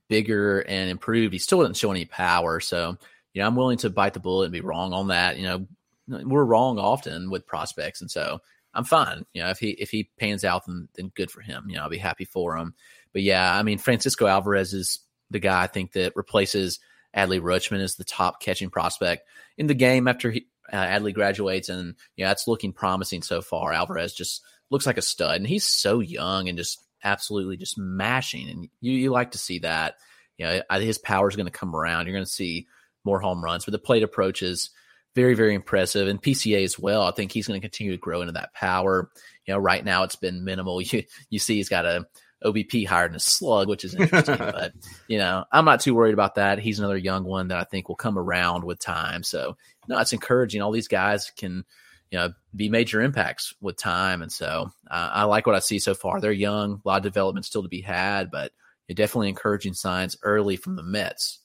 bigger 0.09 0.61
and 0.61 0.91
improved. 0.91 1.33
He 1.33 1.39
still 1.39 1.63
didn't 1.63 1.77
show 1.77 1.91
any 1.91 2.07
power. 2.07 2.61
So, 2.61 2.97
you 3.35 3.41
know, 3.41 3.47
I'm 3.47 3.57
willing 3.57 3.79
to 3.79 3.91
bite 3.91 4.15
the 4.15 4.21
bullet 4.21 4.45
and 4.45 4.53
be 4.53 4.61
wrong 4.61 4.93
on 4.93 5.09
that. 5.09 5.37
You 5.37 5.43
know, 5.45 5.67
we're 6.09 6.45
wrong 6.45 6.79
often 6.79 7.31
with 7.31 7.47
prospects. 7.47 8.01
And 8.01 8.11
so 8.11 8.41
I'm 8.75 8.85
fine. 8.85 9.25
You 9.33 9.43
know, 9.43 9.51
if 9.51 9.59
he 9.59 9.71
if 9.71 9.91
he 9.91 10.11
pans 10.19 10.45
out, 10.45 10.67
then 10.67 10.89
then 10.95 11.13
good 11.15 11.31
for 11.31 11.41
him. 11.41 11.67
You 11.69 11.77
know, 11.77 11.83
I'll 11.83 11.89
be 11.91 11.99
happy 11.99 12.25
for 12.25 12.57
him. 12.57 12.75
But 13.13 13.23
yeah, 13.23 13.55
I 13.55 13.63
mean, 13.63 13.79
Francisco 13.79 14.27
Alvarez 14.27 14.73
is 14.73 15.01
the 15.31 15.39
guy 15.39 15.63
I 15.63 15.67
think 15.67 15.93
that 15.93 16.17
replaces 16.17 16.81
Adley 17.17 17.41
Rutschman 17.41 17.81
is 17.81 17.97
the 17.97 18.05
top 18.05 18.41
catching 18.41 18.71
prospect 18.71 19.27
in 19.57 19.67
the 19.67 19.75
game 19.75 20.09
after 20.09 20.31
he, 20.31 20.47
uh, 20.73 20.77
Adley 20.77 21.13
graduates, 21.13 21.69
and 21.69 21.95
yeah, 22.17 22.31
it's 22.31 22.47
looking 22.47 22.73
promising 22.73 23.23
so 23.23 23.41
far. 23.43 23.73
Alvarez 23.73 24.13
just 24.15 24.43
looks 24.71 24.87
like 24.87 24.99
a 24.99 25.03
stud, 25.03 25.37
and 25.37 25.47
he's 25.47 25.67
so 25.67 26.01
young 26.01 26.49
and 26.49 26.57
just 26.59 26.79
absolutely 27.03 27.57
just 27.57 27.79
mashing, 27.79 28.49
and 28.49 28.69
you 28.81 28.93
you 28.93 29.11
like 29.11 29.33
to 29.33 29.39
see 29.39 29.61
that. 29.61 29.95
You 30.39 30.47
know, 30.47 30.63
his 30.79 30.99
power 30.99 31.29
is 31.29 31.37
going 31.37 31.47
to 31.47 31.53
come 31.53 31.77
around. 31.77 32.07
You're 32.07 32.15
going 32.15 32.25
to 32.25 32.31
see 32.31 32.67
more 33.05 33.21
home 33.21 33.45
runs, 33.45 33.65
but 33.65 33.73
the 33.73 33.79
plate 33.79 34.03
approach 34.03 34.43
is 34.43 34.71
very, 35.15 35.35
very 35.35 35.55
impressive. 35.55 36.09
And 36.09 36.23
PCA 36.23 36.65
as 36.65 36.79
well. 36.79 37.03
I 37.03 37.11
think 37.11 37.33
he's 37.33 37.47
going 37.47 37.61
to 37.61 37.67
continue 37.67 37.93
to 37.93 37.99
grow 37.99 38.21
into 38.21 38.33
that 38.33 38.55
power. 38.55 39.11
You 39.47 39.55
know, 39.55 39.59
right 39.59 39.85
now 39.85 40.05
it's 40.05 40.17
been 40.17 40.45
minimal. 40.45 40.81
You 40.91 41.05
you 41.29 41.39
see 41.39 41.57
he's 41.57 41.69
got 41.69 41.85
a 41.85 42.07
OBP 42.45 42.87
higher 42.87 43.09
than 43.09 43.17
a 43.17 43.21
slug, 43.21 43.69
which 43.69 43.85
is 43.85 43.95
interesting. 43.95 44.37
but 44.39 44.73
you 45.09 45.19
know, 45.19 45.45
I'm 45.53 45.65
not 45.65 45.81
too 45.81 45.95
worried 45.95 46.15
about 46.15 46.37
that. 46.37 46.59
He's 46.59 46.79
another 46.79 46.97
young 46.97 47.25
one 47.25 47.49
that 47.49 47.59
I 47.59 47.65
think 47.65 47.89
will 47.89 47.97
come 47.97 48.19
around 48.19 48.65
with 48.65 48.79
time. 48.79 49.23
So 49.23 49.57
no, 49.89 49.99
it's 49.99 50.13
encouraging. 50.13 50.63
All 50.63 50.73
these 50.73 50.89
guys 50.89 51.31
can, 51.37 51.65
you 52.11 52.19
know, 52.19 52.33
be 52.55 52.69
major 52.69 53.03
impacts 53.03 53.55
with 53.61 53.77
time. 53.77 54.23
And 54.23 54.33
so 54.33 54.71
uh, 54.91 55.11
I 55.13 55.25
like 55.25 55.47
what 55.47 55.57
I 55.57 55.61
see 55.61 55.79
so 55.79 55.95
far. 55.95 56.21
They're 56.21 56.33
young, 56.33 56.81
a 56.85 56.89
lot 56.89 56.99
of 56.99 57.03
development 57.03 57.47
still 57.47 57.63
to 57.63 57.69
be 57.69 57.81
had, 57.81 58.31
but 58.31 58.53
definitely 58.95 59.29
encouraging 59.29 59.75
signs 59.75 60.17
early 60.23 60.57
from 60.57 60.77
the 60.77 60.83
Mets. 60.83 61.39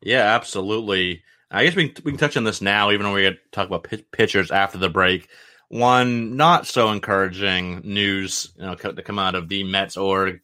Yeah, 0.00 0.34
absolutely. 0.34 1.22
I 1.50 1.64
guess 1.64 1.76
we 1.76 1.88
can, 1.88 2.04
we 2.04 2.12
can 2.12 2.18
touch 2.18 2.36
on 2.36 2.44
this 2.44 2.60
now, 2.60 2.90
even 2.90 3.06
going 3.06 3.32
to 3.32 3.38
talk 3.52 3.68
about 3.68 3.88
pitchers 4.12 4.50
after 4.50 4.78
the 4.78 4.88
break. 4.88 5.28
One 5.68 6.36
not 6.36 6.66
so 6.66 6.90
encouraging 6.90 7.80
news 7.84 8.52
you 8.56 8.66
know, 8.66 8.74
to 8.74 9.02
come 9.02 9.18
out 9.18 9.34
of 9.34 9.48
the 9.48 9.64
Mets 9.64 9.96
org. 9.96 10.40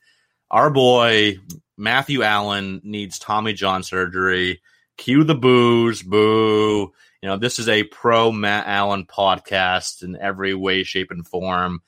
Our 0.50 0.70
boy 0.70 1.38
Matthew 1.76 2.22
Allan 2.22 2.80
needs 2.84 3.18
Tommy 3.18 3.52
John 3.52 3.82
surgery. 3.82 4.60
Cue 4.96 5.24
the 5.24 5.34
boos, 5.34 6.02
boo. 6.02 6.92
You 7.22 7.28
know, 7.28 7.36
this 7.36 7.58
is 7.58 7.68
a 7.68 7.84
pro 7.84 8.32
Matt 8.32 8.66
Allan 8.66 9.06
podcast 9.06 10.02
in 10.02 10.16
every 10.16 10.54
way, 10.54 10.82
shape, 10.82 11.10
and 11.10 11.26
form. 11.26 11.80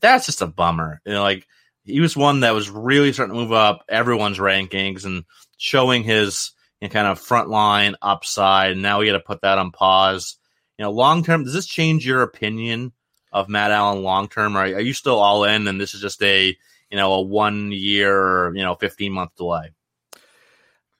That's 0.00 0.26
just 0.26 0.42
a 0.42 0.46
bummer. 0.46 1.00
You 1.04 1.12
know, 1.12 1.22
like 1.22 1.46
he 1.84 2.00
was 2.00 2.16
one 2.16 2.40
that 2.40 2.54
was 2.54 2.70
really 2.70 3.12
starting 3.12 3.34
to 3.34 3.40
move 3.40 3.52
up 3.52 3.84
everyone's 3.88 4.38
rankings 4.38 5.04
and 5.04 5.24
showing 5.56 6.02
his 6.02 6.52
you 6.80 6.88
know, 6.88 6.92
kind 6.92 7.08
of 7.08 7.20
frontline 7.20 7.94
upside. 8.00 8.72
And 8.72 8.82
now 8.82 9.00
we 9.00 9.06
got 9.06 9.12
to 9.12 9.20
put 9.20 9.42
that 9.42 9.58
on 9.58 9.70
pause. 9.70 10.36
You 10.80 10.86
know, 10.86 10.92
long 10.92 11.22
term, 11.22 11.44
does 11.44 11.52
this 11.52 11.66
change 11.66 12.06
your 12.06 12.22
opinion 12.22 12.92
of 13.34 13.50
Matt 13.50 13.70
Allan 13.70 14.02
long 14.02 14.28
term? 14.28 14.56
Are, 14.56 14.64
are 14.64 14.80
you 14.80 14.94
still 14.94 15.18
all 15.18 15.44
in? 15.44 15.68
And 15.68 15.78
this 15.78 15.92
is 15.92 16.00
just 16.00 16.22
a 16.22 16.56
you 16.90 16.96
know 16.96 17.12
a 17.12 17.20
one 17.20 17.70
year, 17.70 18.50
you 18.56 18.62
know, 18.62 18.74
fifteen 18.76 19.12
month 19.12 19.36
delay. 19.36 19.72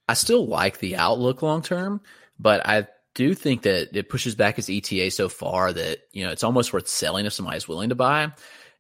I 0.07 0.12
still 0.12 0.47
like 0.47 0.81
the 0.81 0.97
outlook 0.97 1.40
long 1.40 1.62
term, 1.62 2.03
but 2.38 2.61
I 2.66 2.88
do 3.14 3.33
think 3.33 3.62
that 3.62 3.97
it 3.97 4.11
pushes 4.11 4.35
back 4.35 4.57
his 4.57 4.69
ETA 4.69 5.12
so 5.12 5.31
far 5.31 5.73
that 5.73 6.01
you 6.12 6.27
know 6.27 6.31
it's 6.31 6.45
almost 6.45 6.75
worth 6.75 6.87
selling 6.87 7.25
if 7.25 7.33
somebody's 7.33 7.66
willing 7.66 7.88
to 7.88 7.95
buy. 7.95 8.33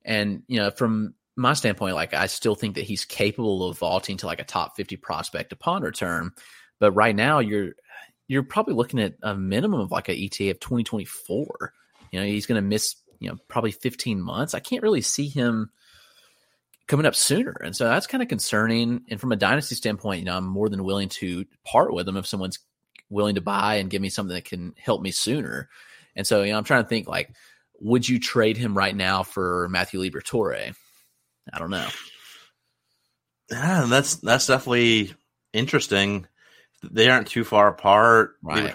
And 0.04 0.42
you 0.48 0.58
know, 0.58 0.70
from 0.70 1.14
my 1.34 1.54
standpoint, 1.54 1.94
like 1.94 2.12
I 2.12 2.26
still 2.26 2.54
think 2.54 2.74
that 2.74 2.84
he's 2.84 3.06
capable 3.06 3.66
of 3.66 3.78
vaulting 3.78 4.18
to 4.18 4.26
like 4.26 4.42
a 4.42 4.44
top 4.44 4.76
fifty 4.76 4.96
prospect 4.96 5.54
upon 5.54 5.80
return. 5.80 6.32
But 6.78 6.92
right 6.92 7.16
now, 7.16 7.38
you're 7.38 7.72
you're 8.30 8.44
probably 8.44 8.74
looking 8.74 9.00
at 9.00 9.14
a 9.24 9.34
minimum 9.34 9.80
of 9.80 9.90
like 9.90 10.08
an 10.08 10.14
ETA 10.14 10.52
of 10.52 10.60
2024. 10.60 11.72
You 12.12 12.20
know, 12.20 12.24
he's 12.24 12.46
going 12.46 12.62
to 12.62 12.66
miss 12.66 12.94
you 13.18 13.28
know 13.28 13.36
probably 13.48 13.72
15 13.72 14.22
months. 14.22 14.54
I 14.54 14.60
can't 14.60 14.84
really 14.84 15.00
see 15.00 15.26
him 15.26 15.70
coming 16.86 17.06
up 17.06 17.16
sooner, 17.16 17.56
and 17.64 17.74
so 17.74 17.86
that's 17.86 18.06
kind 18.06 18.22
of 18.22 18.28
concerning. 18.28 19.02
And 19.08 19.20
from 19.20 19.32
a 19.32 19.36
dynasty 19.36 19.74
standpoint, 19.74 20.20
you 20.20 20.26
know, 20.26 20.36
I'm 20.36 20.46
more 20.46 20.68
than 20.68 20.84
willing 20.84 21.08
to 21.08 21.44
part 21.64 21.92
with 21.92 22.08
him 22.08 22.16
if 22.16 22.24
someone's 22.24 22.60
willing 23.08 23.34
to 23.34 23.40
buy 23.40 23.74
and 23.74 23.90
give 23.90 24.00
me 24.00 24.10
something 24.10 24.34
that 24.36 24.44
can 24.44 24.74
help 24.78 25.02
me 25.02 25.10
sooner. 25.10 25.68
And 26.14 26.24
so, 26.24 26.44
you 26.44 26.52
know, 26.52 26.58
I'm 26.58 26.64
trying 26.64 26.84
to 26.84 26.88
think 26.88 27.08
like, 27.08 27.34
would 27.80 28.08
you 28.08 28.20
trade 28.20 28.56
him 28.56 28.78
right 28.78 28.94
now 28.94 29.24
for 29.24 29.68
Matthew 29.70 30.00
Liberatore? 30.00 30.72
I 31.52 31.58
don't 31.58 31.70
know. 31.70 31.88
Yeah, 33.50 33.86
that's 33.88 34.14
that's 34.16 34.46
definitely 34.46 35.14
interesting 35.52 36.28
they 36.82 37.08
aren't 37.08 37.28
too 37.28 37.44
far 37.44 37.68
apart. 37.68 38.36
Right. 38.42 38.72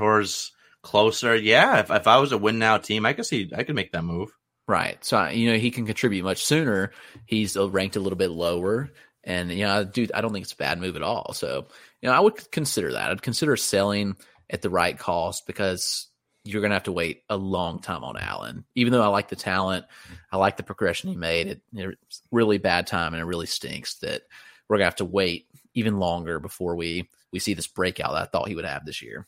Closer. 0.82 1.36
Yeah, 1.36 1.80
if, 1.80 1.90
if 1.90 2.06
I 2.06 2.20
was 2.20 2.32
a 2.32 2.38
win 2.38 2.60
now 2.60 2.78
team, 2.78 3.08
I 3.08 3.14
could 3.14 3.26
see 3.26 3.52
I 3.56 3.64
could 3.64 3.76
make 3.76 3.92
that 3.94 4.04
move. 4.04 4.30
Right. 4.68 5.04
So 5.04 5.28
you 5.30 5.52
know 5.52 5.58
he 5.58 5.72
can 5.72 5.86
contribute 5.86 6.24
much 6.24 6.46
sooner. 6.46 6.92
He's 7.26 7.58
uh, 7.58 7.70
ranked 7.70 7.96
a 7.96 8.00
little 8.00 8.18
bit 8.18 8.30
lower, 8.30 8.92
and 9.24 9.52
you 9.52 9.66
know, 9.66 9.84
dude, 9.84 10.12
I 10.14 10.22
don't 10.22 10.32
think 10.32 10.44
it's 10.44 10.54
a 10.54 10.58
bad 10.58 10.80
move 10.80 10.96
at 10.96 11.02
all. 11.02 11.34
So 11.34 11.68
you 12.02 12.10
know, 12.10 12.16
I 12.16 12.20
would 12.20 12.52
consider 12.52 12.94
that. 12.94 13.10
I'd 13.10 13.22
consider 13.24 13.58
selling 13.58 14.16
at 14.50 14.62
the 14.62 14.70
right 14.70 14.98
cost 14.98 15.48
because 15.48 16.08
you're 16.44 16.62
going 16.62 16.70
to 16.70 16.76
have 16.76 16.84
to 16.84 16.92
wait 16.92 17.24
a 17.30 17.36
long 17.36 17.80
time 17.80 18.04
on 18.04 18.18
Allan. 18.18 18.66
Even 18.76 18.94
though 18.94 19.02
I 19.02 19.08
like 19.08 19.30
the 19.30 19.36
talent, 19.36 19.86
I 20.32 20.38
like 20.38 20.58
the 20.58 20.64
progression 20.64 21.10
he 21.10 21.16
made. 21.16 21.48
It, 21.48 21.62
it's 21.74 22.22
really 22.32 22.60
bad 22.60 22.86
time, 22.86 23.14
and 23.14 23.22
it 23.22 23.26
really 23.26 23.48
stinks 23.48 23.96
that 23.96 24.22
we're 24.70 24.76
going 24.78 24.84
to 24.84 24.88
have 24.92 24.96
to 24.98 25.06
wait 25.06 25.48
even 25.74 25.98
longer 25.98 26.40
before 26.40 26.76
we 26.76 27.10
we 27.36 27.40
see 27.40 27.54
this 27.54 27.68
breakout 27.68 28.14
that 28.14 28.22
I 28.22 28.26
thought 28.28 28.48
he 28.48 28.56
would 28.56 28.64
have 28.64 28.86
this 28.86 29.02
year. 29.02 29.28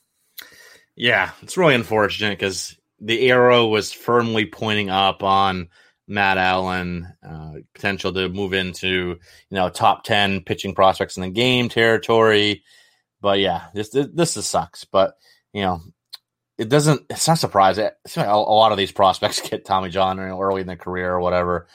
Yeah, 0.96 1.32
it's 1.42 1.58
really 1.58 1.76
unfortunate 1.76 2.40
because 2.40 2.78
the 3.02 3.30
arrow 3.30 3.68
was 3.68 3.92
firmly 3.92 4.46
pointing 4.46 4.90
up 4.90 5.24
on 5.24 5.68
Matt 6.08 6.38
Allan, 6.38 7.06
uh, 7.22 7.56
potential 7.76 8.14
to 8.14 8.30
move 8.30 8.54
into 8.54 8.88
you 8.88 9.18
know 9.52 9.70
top 9.70 10.06
ten 10.06 10.40
pitching 10.40 10.74
prospects 10.74 11.18
in 11.18 11.24
the 11.24 11.30
game 11.30 11.68
territory. 11.68 12.64
But 13.20 13.40
yeah, 13.40 13.66
this 13.74 13.90
this, 13.90 14.08
this 14.14 14.48
sucks. 14.48 14.86
But 14.86 15.16
you 15.52 15.64
know, 15.64 15.82
it 16.58 16.70
doesn't. 16.70 17.02
It's 17.10 17.28
not 17.28 17.40
surprising. 17.40 17.90
A 18.16 18.38
lot 18.38 18.72
of 18.72 18.78
these 18.78 18.94
prospects 18.94 19.42
get 19.50 19.66
Tommy 19.66 19.90
John 19.90 20.18
early 20.18 20.62
in 20.62 20.68
their 20.68 20.78
career 20.78 21.12
or 21.12 21.20
whatever. 21.20 21.68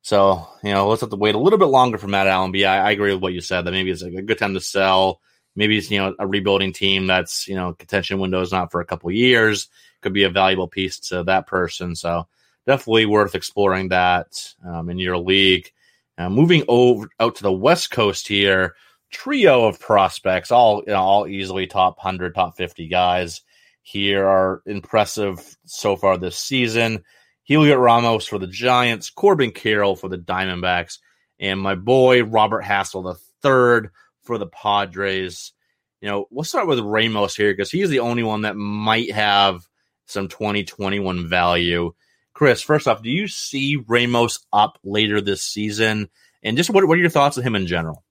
So 0.00 0.48
you 0.62 0.72
know, 0.72 0.88
let's 0.88 1.02
have 1.02 1.10
to 1.10 1.16
wait 1.16 1.34
a 1.34 1.38
little 1.38 1.58
bit 1.58 1.66
longer 1.66 1.98
for 1.98 2.08
Matt 2.08 2.28
Allan. 2.28 2.52
But 2.52 2.60
yeah, 2.60 2.72
I, 2.72 2.92
agree 2.92 3.12
with 3.12 3.22
what 3.22 3.34
you 3.34 3.42
said. 3.42 3.66
That 3.66 3.72
maybe 3.72 3.90
it's 3.90 4.02
like 4.02 4.14
a 4.14 4.22
good 4.22 4.38
time 4.38 4.54
to 4.54 4.60
sell 4.60 5.20
maybe 5.56 5.78
it's 5.78 5.90
you 5.90 5.98
know 5.98 6.14
a 6.18 6.26
rebuilding 6.26 6.72
team 6.72 7.06
that's 7.06 7.48
you 7.48 7.56
know 7.56 7.72
contention 7.72 8.20
windows 8.20 8.52
not 8.52 8.70
for 8.70 8.80
a 8.80 8.86
couple 8.86 9.10
years 9.10 9.68
could 10.02 10.12
be 10.12 10.24
a 10.24 10.30
valuable 10.30 10.68
piece 10.68 11.00
to 11.00 11.24
that 11.24 11.46
person. 11.46 11.96
So 11.96 12.28
definitely 12.66 13.06
worth 13.06 13.34
exploring 13.34 13.88
that 13.88 14.54
um, 14.64 14.88
in 14.90 14.98
your 14.98 15.18
league. 15.18 15.72
Moving 16.18 16.64
over 16.68 17.08
out 17.20 17.34
to 17.36 17.42
the 17.42 17.52
West 17.52 17.90
Coast 17.90 18.26
here, 18.28 18.74
trio 19.10 19.66
of 19.66 19.80
prospects, 19.80 20.50
all 20.50 20.82
you 20.86 20.92
know, 20.92 21.00
all 21.00 21.26
easily 21.26 21.66
top 21.66 21.98
hundred, 21.98 22.34
top 22.34 22.56
fifty 22.56 22.88
guys 22.88 23.42
here 23.82 24.26
are 24.26 24.62
impressive 24.66 25.56
so 25.64 25.94
far 25.94 26.18
this 26.18 26.36
season. 26.36 27.04
Heliot 27.48 27.78
Ramos 27.78 28.26
for 28.26 28.38
the 28.38 28.48
Giants, 28.48 29.10
Corbin 29.10 29.52
Carroll 29.52 29.94
for 29.94 30.08
the 30.08 30.18
Diamondbacks, 30.18 30.98
and 31.38 31.60
my 31.60 31.76
boy 31.76 32.24
Robert 32.24 32.64
Hassell 32.64 33.04
the 33.04 33.20
third 33.42 33.92
for 34.26 34.38
the 34.38 34.46
Padres. 34.46 35.52
You 36.00 36.08
know, 36.08 36.26
we'll 36.30 36.44
start 36.44 36.66
with 36.66 36.80
Ramos 36.80 37.34
here 37.36 37.52
because 37.52 37.70
he's 37.70 37.88
the 37.88 38.00
only 38.00 38.22
one 38.22 38.42
that 38.42 38.56
might 38.56 39.12
have 39.12 39.66
some 40.06 40.28
2021 40.28 41.28
value. 41.28 41.92
Chris, 42.34 42.60
first 42.60 42.86
off, 42.86 43.02
do 43.02 43.10
you 43.10 43.28
see 43.28 43.76
Ramos 43.76 44.46
up 44.52 44.78
later 44.84 45.20
this 45.20 45.42
season? 45.42 46.10
And 46.42 46.56
just 46.56 46.70
what, 46.70 46.86
what 46.86 46.98
are 46.98 47.00
your 47.00 47.10
thoughts 47.10 47.38
on 47.38 47.44
him 47.44 47.56
in 47.56 47.66
general? 47.66 48.04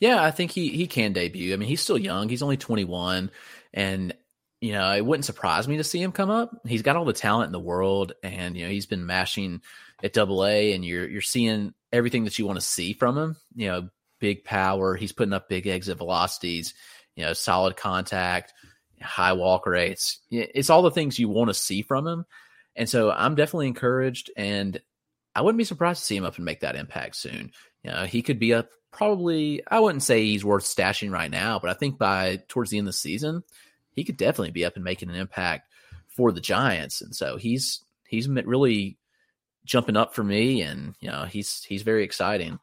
Yeah, 0.00 0.22
I 0.22 0.30
think 0.30 0.50
he 0.50 0.68
he 0.68 0.86
can 0.86 1.12
debut. 1.12 1.52
I 1.52 1.56
mean, 1.56 1.68
he's 1.68 1.80
still 1.80 1.98
young. 1.98 2.28
He's 2.28 2.42
only 2.42 2.56
21 2.56 3.30
and 3.72 4.14
you 4.60 4.72
know, 4.72 4.92
it 4.92 5.04
wouldn't 5.04 5.26
surprise 5.26 5.68
me 5.68 5.76
to 5.76 5.84
see 5.84 6.00
him 6.00 6.12
come 6.12 6.30
up. 6.30 6.50
He's 6.66 6.82
got 6.82 6.96
all 6.96 7.04
the 7.04 7.12
talent 7.12 7.48
in 7.48 7.52
the 7.52 7.60
world 7.60 8.12
and 8.22 8.56
you 8.56 8.64
know, 8.64 8.70
he's 8.70 8.86
been 8.86 9.06
mashing 9.06 9.60
at 10.02 10.12
double 10.12 10.44
A 10.44 10.72
and 10.72 10.84
you're 10.84 11.08
you're 11.08 11.20
seeing 11.20 11.74
everything 11.92 12.24
that 12.24 12.38
you 12.38 12.46
want 12.46 12.58
to 12.58 12.64
see 12.64 12.92
from 12.92 13.18
him. 13.18 13.36
You 13.54 13.66
know, 13.68 13.88
big 14.24 14.42
power. 14.42 14.96
He's 14.96 15.12
putting 15.12 15.34
up 15.34 15.50
big 15.50 15.66
exit 15.66 15.98
velocities, 15.98 16.72
you 17.14 17.26
know, 17.26 17.34
solid 17.34 17.76
contact, 17.76 18.54
high 19.02 19.34
walk 19.34 19.66
rates. 19.66 20.20
It's 20.30 20.70
all 20.70 20.80
the 20.80 20.90
things 20.90 21.18
you 21.18 21.28
want 21.28 21.50
to 21.50 21.54
see 21.54 21.82
from 21.82 22.06
him. 22.06 22.24
And 22.74 22.88
so 22.88 23.10
I'm 23.10 23.34
definitely 23.34 23.66
encouraged 23.66 24.30
and 24.34 24.80
I 25.34 25.42
wouldn't 25.42 25.58
be 25.58 25.64
surprised 25.64 26.00
to 26.00 26.06
see 26.06 26.16
him 26.16 26.24
up 26.24 26.36
and 26.36 26.44
make 26.46 26.60
that 26.60 26.74
impact 26.74 27.16
soon. 27.16 27.52
You 27.82 27.90
know, 27.90 28.04
he 28.04 28.22
could 28.22 28.38
be 28.38 28.54
up 28.54 28.70
probably 28.90 29.60
I 29.70 29.80
wouldn't 29.80 30.02
say 30.02 30.24
he's 30.24 30.42
worth 30.42 30.64
stashing 30.64 31.10
right 31.10 31.30
now, 31.30 31.58
but 31.58 31.68
I 31.68 31.74
think 31.74 31.98
by 31.98 32.40
towards 32.48 32.70
the 32.70 32.78
end 32.78 32.88
of 32.88 32.94
the 32.94 32.98
season, 32.98 33.42
he 33.92 34.04
could 34.04 34.16
definitely 34.16 34.52
be 34.52 34.64
up 34.64 34.76
and 34.76 34.84
making 34.84 35.10
an 35.10 35.16
impact 35.16 35.68
for 36.08 36.32
the 36.32 36.40
Giants. 36.40 37.02
And 37.02 37.14
so 37.14 37.36
he's 37.36 37.84
he's 38.08 38.26
really 38.26 38.96
jumping 39.66 39.98
up 39.98 40.14
for 40.14 40.24
me, 40.24 40.62
and 40.62 40.94
you 41.00 41.10
know 41.10 41.24
he's 41.24 41.62
he's 41.64 41.82
very 41.82 42.04
exciting. 42.04 42.58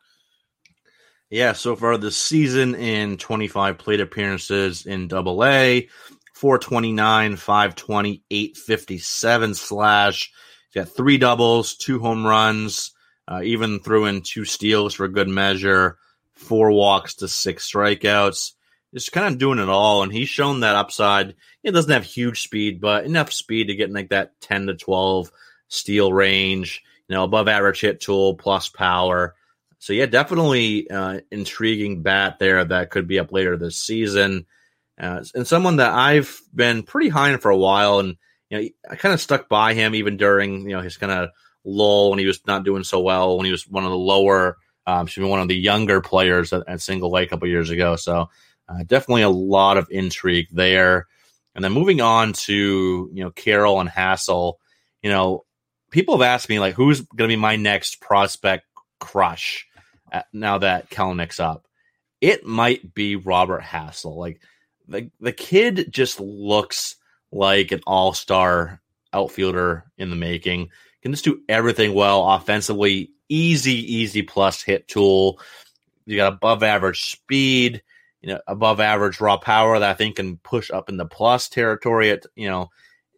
Yeah, 1.32 1.54
so 1.54 1.78
far 1.78 1.98
this 1.98 2.18
season 2.18 2.76
in 2.76 3.16
25 3.16 3.78
plate 3.78 4.02
appearances 4.02 4.86
in 4.86 5.08
Double 5.08 5.46
A, 5.46 5.88
429, 6.34 7.38
520, 7.38 8.22
857 8.30 9.56
slash. 9.56 10.30
He's 10.70 10.84
got 10.84 10.94
three 10.94 11.18
doubles, 11.18 11.78
two 11.78 12.00
home 12.00 12.28
runs, 12.28 12.92
uh, 13.30 13.44
even 13.46 13.80
threw 13.80 14.08
in 14.08 14.24
two 14.24 14.44
steals 14.44 14.94
for 14.94 15.08
good 15.08 15.30
measure, 15.30 15.98
four 16.34 16.70
walks 16.74 17.14
to 17.16 17.30
six 17.30 17.72
strikeouts. 17.72 18.52
Just 18.94 19.14
kind 19.14 19.34
of 19.34 19.40
doing 19.40 19.60
it 19.60 19.70
all, 19.70 20.04
and 20.04 20.12
he's 20.12 20.28
shown 20.28 20.60
that 20.60 20.76
upside. 20.76 21.36
He 21.64 21.72
doesn't 21.72 21.94
have 21.94 22.04
huge 22.04 22.42
speed, 22.42 22.82
but 22.82 23.06
enough 23.06 23.32
speed 23.32 23.68
to 23.68 23.76
get 23.76 23.88
in 23.88 23.96
like 23.96 24.10
that 24.10 24.34
10 24.42 24.68
to 24.68 24.76
12 24.76 25.32
steal 25.70 26.12
range. 26.12 26.84
You 27.08 27.16
know, 27.16 27.24
above 27.24 27.48
average 27.48 27.80
hit 27.80 28.02
tool 28.02 28.36
plus 28.36 28.68
power. 28.68 29.36
So 29.82 29.94
yeah, 29.94 30.06
definitely 30.06 30.88
uh, 30.92 31.22
intriguing 31.32 32.04
bat 32.04 32.38
there 32.38 32.64
that 32.64 32.92
could 32.92 33.08
be 33.08 33.18
up 33.18 33.32
later 33.32 33.58
this 33.58 33.78
season, 33.78 34.46
uh, 35.00 35.24
and 35.34 35.48
someone 35.48 35.78
that 35.78 35.92
I've 35.92 36.40
been 36.54 36.84
pretty 36.84 37.10
high 37.10 37.34
on 37.34 37.40
for 37.40 37.50
a 37.50 37.58
while, 37.58 37.98
and 37.98 38.16
you 38.52 38.60
know 38.60 38.70
I 38.92 38.96
kind 38.96 39.12
of 39.12 39.20
stuck 39.20 39.50
by 39.50 39.74
him 39.74 39.96
even 39.96 40.18
during 40.18 40.70
you 40.70 40.76
know 40.76 40.82
his 40.82 40.98
kind 40.98 41.12
of 41.12 41.32
lull 41.66 42.12
when 42.12 42.20
he 42.20 42.28
was 42.28 42.46
not 42.46 42.64
doing 42.64 42.84
so 42.84 43.00
well 43.00 43.36
when 43.38 43.46
he 43.48 43.52
was 43.52 43.68
one 43.68 43.84
of 43.84 43.90
the 43.90 43.98
lower, 43.98 44.58
um, 44.86 45.08
should 45.08 45.22
be 45.22 45.28
one 45.28 45.42
of 45.42 45.48
the 45.48 45.58
younger 45.58 46.00
players 46.00 46.54
at, 46.54 46.62
at 46.68 46.80
Single 46.80 47.18
A 47.18 47.24
a 47.24 47.28
couple 47.28 47.48
years 47.48 47.72
ago. 47.72 47.96
So 47.96 48.30
uh, 48.70 48.84
definitely 48.86 49.24
a 49.24 49.30
lot 49.30 49.78
of 49.78 49.88
intrigue 49.90 50.50
there. 50.52 51.08
And 51.56 51.64
then 51.64 51.72
moving 51.72 52.02
on 52.02 52.34
to 52.34 53.10
you 53.12 53.24
know 53.24 53.32
Carroll 53.32 53.80
and 53.80 53.90
Hassell, 53.90 54.58
you 55.02 55.10
know 55.10 55.44
people 55.90 56.20
have 56.20 56.22
asked 56.22 56.50
me 56.50 56.60
like 56.60 56.76
who's 56.76 57.02
going 57.02 57.28
to 57.28 57.36
be 57.36 57.42
my 57.42 57.56
next 57.56 58.00
prospect 58.00 58.68
crush 59.00 59.66
now 60.34 60.58
that 60.60 60.90
Kelenic's 60.90 61.40
up. 61.40 61.68
It 62.20 62.46
might 62.46 62.94
be 62.94 63.16
Robert 63.16 63.64
Hassell. 63.64 64.16
Like 64.16 64.42
the 64.88 65.10
the 65.20 65.32
kid 65.32 65.88
just 65.92 66.20
looks 66.20 66.96
like 67.32 67.72
an 67.72 67.82
all 67.88 68.14
star 68.14 68.82
outfielder 69.14 69.86
in 69.98 70.10
the 70.10 70.16
making. 70.16 70.70
Can 71.02 71.12
just 71.12 71.26
do 71.26 71.42
everything 71.50 71.94
well 71.94 72.28
offensively. 72.30 73.12
Easy, 73.28 73.96
easy 73.96 74.22
plus 74.22 74.62
hit 74.62 74.88
tool. 74.88 75.40
You 76.06 76.18
got 76.18 76.34
above 76.34 76.64
average 76.64 77.12
speed, 77.12 77.82
you 78.22 78.34
know, 78.34 78.42
above 78.46 78.80
average 78.80 79.22
raw 79.22 79.38
power 79.38 79.80
that 79.80 79.90
I 79.90 79.94
think 79.94 80.18
can 80.18 80.38
push 80.38 80.70
up 80.70 80.90
in 80.90 80.98
the 80.98 81.06
plus 81.06 81.50
territory 81.50 82.12
at 82.12 82.26
you 82.36 82.50
know, 82.50 82.70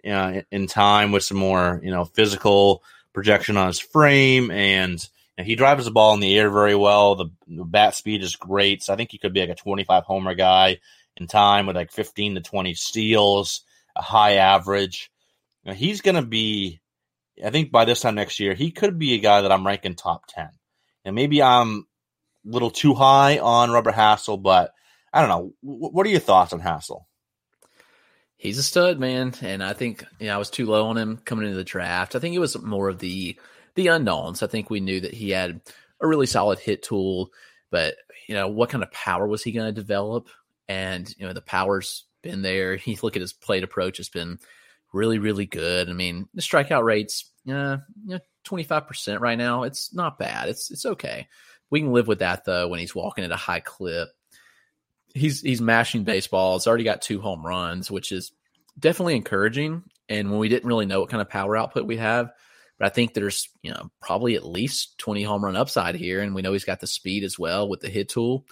uh, 0.07 0.41
in 0.51 0.67
time 0.67 1.11
with 1.11 1.23
some 1.23 1.37
more 1.37 1.81
you 1.83 1.91
know 1.91 2.05
physical 2.05 2.83
projection 3.13 3.57
on 3.57 3.67
his 3.67 3.79
frame 3.79 4.51
and 4.51 5.07
he 5.41 5.55
drives 5.55 5.85
the 5.85 5.91
ball 5.91 6.13
in 6.13 6.19
the 6.19 6.37
air 6.37 6.49
very 6.49 6.75
well. 6.75 7.15
The, 7.15 7.25
the, 7.47 7.63
bat 7.63 7.95
speed 7.95 8.21
is 8.21 8.35
great. 8.35 8.83
So 8.83 8.93
I 8.93 8.95
think 8.95 9.11
he 9.11 9.17
could 9.17 9.33
be 9.33 9.39
like 9.39 9.49
a 9.49 9.55
25 9.55 10.03
homer 10.03 10.35
guy 10.35 10.79
in 11.17 11.27
time 11.27 11.65
with 11.65 11.75
like 11.75 11.91
15 11.91 12.35
to 12.35 12.41
20 12.41 12.73
steals, 12.75 13.61
a 13.95 14.01
high 14.01 14.35
average. 14.35 15.11
Now 15.65 15.73
he's 15.73 16.01
going 16.01 16.15
to 16.15 16.21
be, 16.21 16.81
I 17.43 17.49
think 17.49 17.71
by 17.71 17.85
this 17.85 18.01
time 18.01 18.15
next 18.15 18.39
year, 18.39 18.53
he 18.53 18.71
could 18.71 18.99
be 18.99 19.15
a 19.15 19.19
guy 19.19 19.41
that 19.41 19.51
I'm 19.51 19.65
ranking 19.65 19.95
top 19.95 20.25
10. 20.27 20.49
And 21.05 21.15
maybe 21.15 21.41
I'm 21.41 21.87
a 22.45 22.49
little 22.49 22.71
too 22.71 22.93
high 22.93 23.39
on 23.39 23.71
Robert 23.71 23.95
Hassell, 23.95 24.41
but 24.41 24.71
I 25.11 25.21
don't 25.21 25.29
know. 25.29 25.53
What 25.61 26.05
are 26.05 26.11
your 26.11 26.19
thoughts 26.19 26.53
on 26.53 26.61
Hassell? 26.61 27.05
He's 28.37 28.57
a 28.57 28.63
stud, 28.63 28.99
man. 28.99 29.33
And 29.41 29.63
I 29.63 29.73
think, 29.73 30.05
you 30.19 30.27
know, 30.27 30.35
I 30.35 30.37
was 30.37 30.49
too 30.49 30.65
low 30.65 30.87
on 30.87 30.97
him 30.97 31.17
coming 31.17 31.45
into 31.45 31.57
the 31.57 31.63
draft. 31.63 32.15
I 32.15 32.19
think 32.19 32.35
it 32.35 32.39
was 32.39 32.61
more 32.61 32.89
of 32.89 32.99
the, 32.99 33.37
the 33.75 33.87
unknowns. 33.87 34.43
I 34.43 34.47
think 34.47 34.69
we 34.69 34.79
knew 34.79 34.99
that 35.01 35.13
he 35.13 35.31
had 35.31 35.61
a 36.01 36.07
really 36.07 36.27
solid 36.27 36.59
hit 36.59 36.83
tool, 36.83 37.31
but 37.71 37.95
you 38.27 38.35
know, 38.35 38.47
what 38.47 38.69
kind 38.69 38.83
of 38.83 38.91
power 38.91 39.27
was 39.27 39.43
he 39.43 39.51
going 39.51 39.67
to 39.67 39.81
develop? 39.81 40.29
And 40.67 41.13
you 41.17 41.25
know, 41.25 41.33
the 41.33 41.41
power's 41.41 42.05
been 42.21 42.41
there. 42.41 42.75
He 42.77 42.97
look 43.01 43.15
at 43.15 43.21
his 43.21 43.33
plate 43.33 43.63
approach 43.63 43.97
has 43.97 44.09
been 44.09 44.39
really, 44.93 45.19
really 45.19 45.45
good. 45.45 45.89
I 45.89 45.93
mean, 45.93 46.27
the 46.33 46.41
strikeout 46.41 46.83
rates, 46.83 47.29
uh, 47.47 47.77
you 48.05 48.15
know, 48.15 48.19
twenty 48.43 48.63
five 48.63 48.87
percent 48.87 49.21
right 49.21 49.37
now. 49.37 49.63
It's 49.63 49.93
not 49.93 50.19
bad. 50.19 50.49
It's 50.49 50.71
it's 50.71 50.85
okay. 50.85 51.27
We 51.69 51.81
can 51.81 51.91
live 51.91 52.07
with 52.07 52.19
that 52.19 52.45
though 52.45 52.67
when 52.67 52.79
he's 52.79 52.95
walking 52.95 53.23
at 53.23 53.31
a 53.31 53.35
high 53.35 53.59
clip. 53.59 54.09
He's 55.13 55.41
he's 55.41 55.61
mashing 55.61 56.03
baseballs. 56.03 56.67
Already 56.67 56.83
got 56.83 57.01
two 57.01 57.21
home 57.21 57.45
runs, 57.45 57.89
which 57.89 58.11
is 58.11 58.31
definitely 58.79 59.15
encouraging. 59.15 59.83
And 60.09 60.29
when 60.29 60.39
we 60.39 60.49
didn't 60.49 60.67
really 60.67 60.85
know 60.85 60.99
what 60.99 61.09
kind 61.09 61.21
of 61.21 61.29
power 61.29 61.55
output 61.55 61.85
we 61.85 61.97
have, 61.97 62.31
but 62.77 62.87
I 62.87 62.89
think 62.89 63.13
there's, 63.13 63.49
you 63.61 63.71
know, 63.71 63.91
probably 64.01 64.35
at 64.35 64.45
least 64.45 64.97
20 64.97 65.23
home 65.23 65.45
run 65.45 65.55
upside 65.55 65.95
here. 65.95 66.21
And 66.21 66.33
we 66.33 66.41
know 66.41 66.53
he's 66.53 66.65
got 66.65 66.79
the 66.79 66.87
speed 66.87 67.23
as 67.23 67.37
well 67.37 67.69
with 67.69 67.81
the 67.81 67.89
hit 67.89 68.09
tool. 68.09 68.45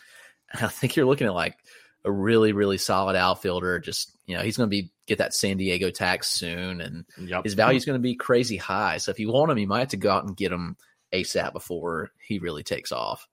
And 0.54 0.64
I 0.64 0.68
think 0.68 0.96
you're 0.96 1.06
looking 1.06 1.28
at 1.28 1.34
like 1.34 1.58
a 2.04 2.12
really, 2.12 2.52
really 2.52 2.78
solid 2.78 3.16
outfielder. 3.16 3.80
Just, 3.80 4.12
you 4.26 4.36
know, 4.36 4.44
he's 4.44 4.58
going 4.58 4.70
to 4.70 4.72
be 4.72 4.92
get 5.08 5.20
that 5.20 5.34
San 5.34 5.58
Diego 5.58 5.90
tax 5.90 6.28
soon 6.28 6.82
and 6.82 7.06
yep. 7.18 7.44
his 7.44 7.54
value 7.54 7.78
is 7.78 7.86
going 7.86 8.00
to 8.00 8.02
be 8.02 8.16
crazy 8.16 8.58
high. 8.58 8.98
So 8.98 9.12
if 9.12 9.20
you 9.20 9.32
want 9.32 9.52
him, 9.52 9.58
you 9.58 9.68
might 9.68 9.80
have 9.80 9.88
to 9.90 9.98
go 9.98 10.12
out 10.12 10.26
and 10.26 10.36
get 10.36 10.52
him 10.52 10.78
ASAP 11.14 11.54
before 11.54 12.12
he 12.26 12.40
really 12.40 12.64
takes 12.64 12.92
off. 12.92 13.28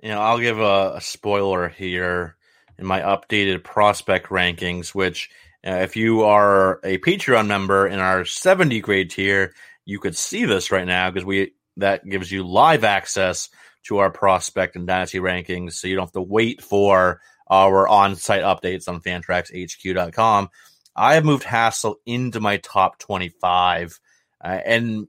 You 0.00 0.10
know, 0.10 0.20
I'll 0.20 0.38
give 0.38 0.58
a, 0.58 0.94
a 0.96 1.00
spoiler 1.00 1.68
here 1.68 2.36
in 2.78 2.86
my 2.86 3.00
updated 3.00 3.64
prospect 3.64 4.28
rankings, 4.28 4.88
which 4.88 5.30
uh, 5.66 5.76
if 5.76 5.96
you 5.96 6.22
are 6.22 6.80
a 6.84 6.98
Patreon 6.98 7.46
member 7.46 7.86
in 7.86 7.98
our 7.98 8.24
70 8.24 8.80
grade 8.80 9.10
tier, 9.10 9.54
you 9.84 9.98
could 9.98 10.16
see 10.16 10.44
this 10.44 10.70
right 10.70 10.86
now 10.86 11.10
because 11.10 11.24
we 11.24 11.52
that 11.76 12.04
gives 12.08 12.30
you 12.30 12.46
live 12.46 12.84
access 12.84 13.48
to 13.84 13.98
our 13.98 14.10
prospect 14.10 14.76
and 14.76 14.86
dynasty 14.86 15.18
rankings, 15.18 15.72
so 15.74 15.88
you 15.88 15.96
don't 15.96 16.06
have 16.06 16.12
to 16.12 16.22
wait 16.22 16.62
for 16.62 17.20
our 17.48 17.86
on-site 17.86 18.42
updates 18.42 18.88
on 18.88 19.00
fantraxhq.com. 19.00 20.48
I 20.96 21.14
have 21.14 21.24
moved 21.24 21.44
Hassell 21.44 21.96
into 22.06 22.40
my 22.40 22.58
top 22.58 22.98
25, 22.98 24.00
uh, 24.42 24.60
and 24.64 25.08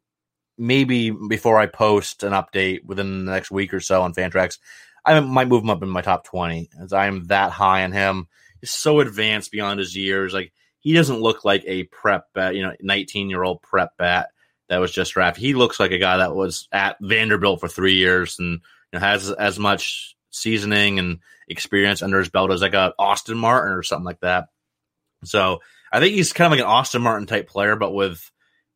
maybe 0.58 1.12
before 1.12 1.60
I 1.60 1.68
post 1.68 2.24
an 2.24 2.34
update 2.34 2.84
within 2.84 3.26
the 3.26 3.32
next 3.32 3.52
week 3.52 3.74
or 3.74 3.80
so 3.80 4.02
on 4.02 4.14
Fantrax, 4.14 4.58
I 5.06 5.20
might 5.20 5.48
move 5.48 5.64
him 5.64 5.70
up 5.70 5.84
in 5.84 5.90
my 5.90 6.02
top 6.02 6.24
20 6.26 6.70
as 6.82 6.92
I 6.92 7.06
am 7.08 7.26
that 7.26 7.52
high 7.52 7.84
on 7.84 7.92
him. 7.92 8.28
He's 8.60 8.72
so 8.72 9.00
advanced 9.00 9.52
beyond 9.52 9.80
his 9.80 9.96
years. 9.96 10.34
Like 10.34 10.52
he 10.80 10.94
doesn't 10.94 11.22
look 11.22 11.46
like 11.46 11.64
a 11.68 11.84
prep 11.84 12.34
bat, 12.34 12.56
you 12.56 12.64
know, 12.64 12.74
19 12.82 13.30
year 13.30 13.44
old 13.44 13.62
prep 13.62 13.96
bat 13.98 14.30
that 14.70 14.80
was 14.80 14.92
just 14.92 15.14
drafted. 15.14 15.44
He 15.44 15.54
looks 15.54 15.80
like 15.80 15.92
a 15.92 15.98
guy 15.98 16.18
that 16.18 16.36
was 16.36 16.68
at 16.72 16.98
Vanderbilt 17.02 17.60
for 17.60 17.68
three 17.68 17.96
years 17.96 18.40
and 18.40 18.62
you 18.92 19.00
know, 19.00 19.00
has 19.00 19.32
as 19.32 19.60
much 19.60 20.16
seasoning 20.32 21.00
and 21.00 21.20
experience 21.48 22.02
under 22.02 22.20
his 22.20 22.30
belt 22.30 22.52
as 22.52 22.62
like 22.62 22.74
a 22.74 22.94
Austin 23.00 23.38
Martin 23.38 23.74
or 23.74 23.84
something 23.84 24.06
like 24.06 24.20
that. 24.22 24.48
So 25.24 25.62
I 25.92 26.00
think 26.00 26.16
he's 26.16 26.34
kind 26.34 26.48
of 26.48 26.52
like 26.52 26.66
an 26.66 26.72
Austin 26.72 27.02
Martin 27.02 27.28
type 27.28 27.48
player, 27.48 27.76
but 27.76 27.94
with 27.94 28.32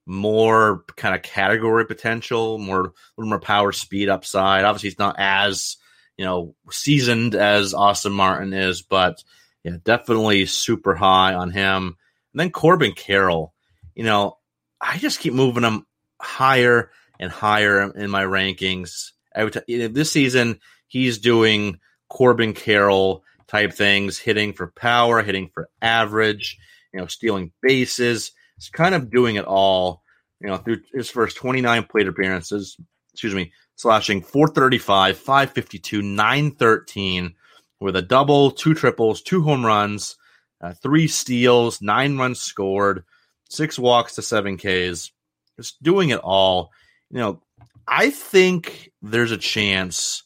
more 0.05 0.83
kind 0.95 1.13
of 1.13 1.21
category 1.21 1.85
potential, 1.85 2.57
more 2.57 2.79
a 2.79 2.91
little 3.17 3.29
more 3.29 3.39
power, 3.39 3.71
speed, 3.71 4.09
upside. 4.09 4.65
Obviously, 4.65 4.89
he's 4.89 4.99
not 4.99 5.15
as 5.19 5.77
you 6.17 6.25
know 6.25 6.55
seasoned 6.71 7.35
as 7.35 7.73
Austin 7.73 8.11
Martin 8.11 8.53
is, 8.53 8.81
but 8.81 9.23
yeah, 9.63 9.77
definitely 9.83 10.45
super 10.47 10.95
high 10.95 11.33
on 11.33 11.51
him. 11.51 11.97
And 12.33 12.39
then 12.39 12.51
Corbin 12.51 12.93
Carroll, 12.93 13.53
you 13.93 14.03
know, 14.03 14.38
I 14.81 14.97
just 14.97 15.19
keep 15.19 15.33
moving 15.33 15.63
him 15.63 15.85
higher 16.21 16.91
and 17.19 17.31
higher 17.31 17.91
in 17.91 18.09
my 18.09 18.23
rankings. 18.23 19.11
Every 19.35 19.51
time, 19.51 19.63
this 19.67 20.11
season, 20.11 20.59
he's 20.87 21.19
doing 21.19 21.79
Corbin 22.09 22.53
Carroll 22.53 23.23
type 23.47 23.73
things, 23.73 24.17
hitting 24.17 24.53
for 24.53 24.67
power, 24.75 25.21
hitting 25.21 25.49
for 25.53 25.69
average, 25.81 26.57
you 26.93 26.99
know, 26.99 27.07
stealing 27.07 27.51
bases. 27.61 28.31
He's 28.55 28.69
kind 28.69 28.95
of 28.95 29.11
doing 29.11 29.35
it 29.35 29.45
all, 29.45 30.03
you 30.39 30.47
know, 30.47 30.57
through 30.57 30.81
his 30.93 31.09
first 31.09 31.37
29 31.37 31.83
plate 31.83 32.07
appearances, 32.07 32.77
excuse 33.13 33.35
me, 33.35 33.51
slashing 33.75 34.21
435, 34.21 35.17
552, 35.17 36.01
913 36.01 37.35
with 37.79 37.95
a 37.95 38.01
double, 38.01 38.51
two 38.51 38.73
triples, 38.73 39.21
two 39.21 39.41
home 39.41 39.65
runs, 39.65 40.17
uh, 40.61 40.73
three 40.73 41.07
steals, 41.07 41.81
nine 41.81 42.17
runs 42.17 42.41
scored, 42.41 43.03
six 43.49 43.77
walks 43.77 44.15
to 44.15 44.21
seven 44.21 44.57
Ks, 44.57 45.11
just 45.57 45.81
doing 45.83 46.09
it 46.09 46.19
all. 46.19 46.71
You 47.09 47.17
know, 47.17 47.41
I 47.87 48.11
think 48.11 48.91
there's 49.01 49.31
a 49.31 49.37
chance 49.37 50.23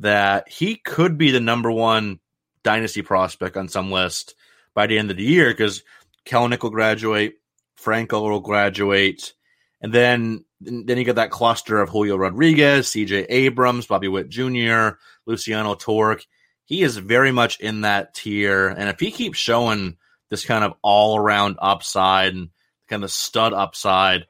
that 0.00 0.48
he 0.48 0.76
could 0.76 1.16
be 1.16 1.30
the 1.30 1.40
number 1.40 1.70
one 1.70 2.20
dynasty 2.62 3.02
prospect 3.02 3.56
on 3.56 3.68
some 3.68 3.90
list 3.90 4.34
by 4.74 4.86
the 4.86 4.98
end 4.98 5.10
of 5.10 5.16
the 5.16 5.22
year 5.22 5.50
because 5.50 5.82
Kelenic 6.26 6.62
will 6.62 6.70
graduate, 6.70 7.36
Franco 7.76 8.28
will 8.28 8.40
graduate, 8.40 9.32
and 9.80 9.92
then 9.92 10.44
then 10.60 10.98
you 10.98 11.04
get 11.04 11.16
that 11.16 11.30
cluster 11.30 11.80
of 11.80 11.90
Julio 11.90 12.16
Rodriguez, 12.16 12.88
C.J. 12.88 13.24
Abrams, 13.24 13.86
Bobby 13.86 14.08
Witt 14.08 14.30
Jr., 14.30 14.96
Luciano 15.26 15.74
Tork. 15.74 16.24
He 16.64 16.82
is 16.82 16.96
very 16.96 17.30
much 17.30 17.60
in 17.60 17.82
that 17.82 18.14
tier, 18.14 18.68
and 18.68 18.88
if 18.88 18.98
he 18.98 19.10
keeps 19.10 19.38
showing 19.38 19.96
this 20.30 20.44
kind 20.44 20.64
of 20.64 20.74
all 20.82 21.16
around 21.16 21.56
upside 21.60 22.34
and 22.34 22.48
kind 22.88 23.04
of 23.04 23.10
stud 23.10 23.52
upside. 23.52 24.26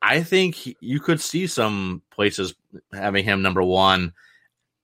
I 0.00 0.22
think 0.22 0.76
you 0.80 1.00
could 1.00 1.20
see 1.20 1.46
some 1.46 2.02
places 2.10 2.54
having 2.92 3.24
him 3.24 3.42
number 3.42 3.62
one. 3.62 4.12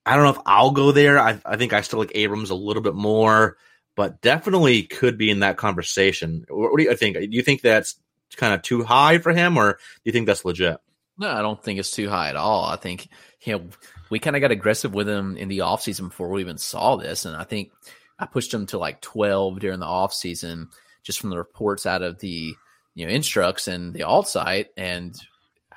I 0.05 0.17
don't 0.17 0.25
know 0.25 0.31
if 0.31 0.47
I'll 0.47 0.73
go 0.73 0.91
there. 0.91 1.19
I, 1.19 1.41
I 1.45 1.57
think 1.57 1.73
I 1.73 1.83
still 1.83 1.99
like 1.99 2.13
Abrams 2.15 2.51
a 2.51 2.55
little 2.55 2.83
bit 2.83 2.95
more, 2.95 3.57
but 3.95 4.21
definitely 4.21 4.83
could 4.83 5.17
be 5.17 5.31
in 5.31 5.41
that 5.41 5.57
conversation. 5.57 6.45
What, 6.49 6.73
what 6.73 6.79
do 6.79 6.85
you 6.85 6.97
think? 6.97 7.17
Do 7.17 7.29
you 7.31 7.43
think 7.43 7.61
that's 7.61 7.97
kind 8.37 8.55
of 8.55 8.63
too 8.63 8.83
high 8.83 9.19
for 9.19 9.33
him, 9.33 9.57
or 9.57 9.75
do 9.75 9.79
you 10.05 10.13
think 10.13 10.27
that's 10.27 10.45
legit? 10.45 10.79
No, 11.19 11.29
I 11.29 11.43
don't 11.43 11.63
think 11.63 11.79
it's 11.79 11.91
too 11.91 12.09
high 12.09 12.31
at 12.31 12.37
all. 12.37 12.65
I 12.65 12.77
think 12.77 13.09
you 13.43 13.53
know 13.53 13.69
we 14.11 14.19
kind 14.19 14.35
of 14.35 14.43
got 14.43 14.51
aggressive 14.51 14.93
with 14.93 15.09
him 15.09 15.37
in 15.37 15.49
the 15.49 15.59
offseason 15.59 16.09
before 16.09 16.31
we 16.31 16.41
even 16.41 16.59
saw 16.59 16.97
this, 16.97 17.25
and 17.25 17.37
I 17.37 17.45
think 17.45 17.71
I 18.19 18.27
pushed 18.27 18.53
him 18.53 18.67
to 18.67 18.79
like 18.79 19.01
twelve 19.03 19.61
during 19.61 19.81
the 19.81 19.87
offseason 19.87 20.69
just 21.05 21.21
from 21.21 21.31
the 21.31 21.39
reports 21.39 21.87
out 21.87 22.03
of 22.03 22.19
the 22.19 22.55
you 22.95 23.07
know 23.07 23.13
instructs 23.13 23.69
and 23.69 23.95
the 23.95 24.03
alt 24.03 24.29
site, 24.29 24.69
and 24.77 25.15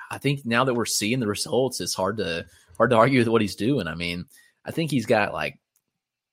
I 0.10 0.18
think 0.18 0.46
now 0.46 0.66
that 0.66 0.74
we're 0.74 0.86
seeing 0.86 1.20
the 1.20 1.28
results, 1.28 1.82
it's 1.82 1.94
hard 1.94 2.18
to 2.18 2.46
hard 2.78 2.90
to 2.92 2.98
argue 2.98 3.20
with 3.20 3.28
what 3.28 3.42
he's 3.42 3.56
doing. 3.56 3.88
I 3.88 3.96
mean, 3.96 4.26
I 4.66 4.72
think 4.72 4.92
he's 4.92 5.06
got 5.06 5.34
like 5.34 5.60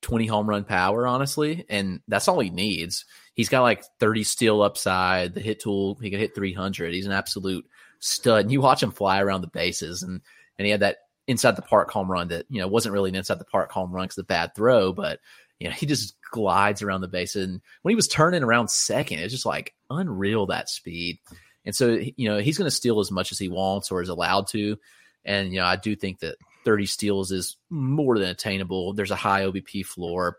20 0.01 0.27
home 0.27 0.47
run 0.47 0.63
power, 0.65 1.07
honestly, 1.07 1.65
and 1.69 2.01
that's 2.07 2.27
all 2.27 2.39
he 2.39 2.49
needs. 2.49 3.05
He's 3.33 3.49
got 3.49 3.61
like 3.61 3.83
30 3.99 4.23
steal 4.23 4.61
upside, 4.61 5.33
the 5.33 5.39
hit 5.39 5.59
tool, 5.59 5.95
he 6.01 6.09
can 6.09 6.19
hit 6.19 6.35
300. 6.35 6.93
He's 6.93 7.05
an 7.05 7.11
absolute 7.11 7.65
stud. 7.99 8.41
And 8.41 8.51
you 8.51 8.61
watch 8.61 8.83
him 8.83 8.91
fly 8.91 9.21
around 9.21 9.41
the 9.41 9.47
bases, 9.47 10.03
and 10.03 10.21
and 10.57 10.65
he 10.65 10.71
had 10.71 10.81
that 10.81 10.97
inside 11.27 11.55
the 11.55 11.61
park 11.61 11.89
home 11.89 12.11
run 12.11 12.27
that 12.27 12.45
you 12.49 12.59
know 12.59 12.67
wasn't 12.67 12.93
really 12.93 13.09
an 13.09 13.15
inside 13.15 13.39
the 13.39 13.45
park 13.45 13.71
home 13.71 13.91
run 13.91 14.05
because 14.05 14.17
the 14.17 14.23
bad 14.23 14.53
throw, 14.55 14.93
but 14.93 15.19
you 15.59 15.67
know 15.67 15.73
he 15.73 15.85
just 15.85 16.15
glides 16.33 16.81
around 16.81 17.01
the 17.01 17.07
base. 17.07 17.35
And 17.35 17.61
when 17.83 17.91
he 17.91 17.95
was 17.95 18.07
turning 18.07 18.43
around 18.43 18.69
second, 18.69 19.19
it's 19.19 19.31
just 19.31 19.45
like 19.45 19.73
unreal 19.89 20.47
that 20.47 20.67
speed. 20.67 21.19
And 21.63 21.75
so 21.75 21.99
you 22.17 22.27
know 22.27 22.39
he's 22.39 22.57
going 22.57 22.67
to 22.67 22.75
steal 22.75 22.99
as 22.99 23.11
much 23.11 23.31
as 23.31 23.39
he 23.39 23.47
wants 23.47 23.91
or 23.91 24.01
is 24.01 24.09
allowed 24.09 24.47
to. 24.47 24.77
And 25.23 25.53
you 25.53 25.59
know 25.59 25.65
I 25.65 25.77
do 25.77 25.95
think 25.95 26.19
that 26.19 26.35
30 26.65 26.87
steals 26.87 27.31
is 27.31 27.55
more 27.69 28.17
than 28.17 28.29
attainable. 28.29 28.93
There's 28.93 29.11
a 29.11 29.15
high 29.15 29.43
OBP 29.43 29.85
floor. 29.85 30.37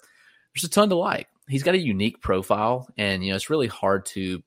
There's 0.53 0.65
a 0.65 0.69
ton 0.69 0.89
to 0.91 0.97
like. 0.97 1.29
He's 1.49 1.63
got 1.63 1.75
a 1.75 1.79
unique 1.79 2.21
profile, 2.21 2.89
and 2.99 3.25
you 3.25 3.31
know 3.31 3.37
it's 3.37 3.51
really 3.51 3.69
hard 3.69 4.07
to 4.07 4.43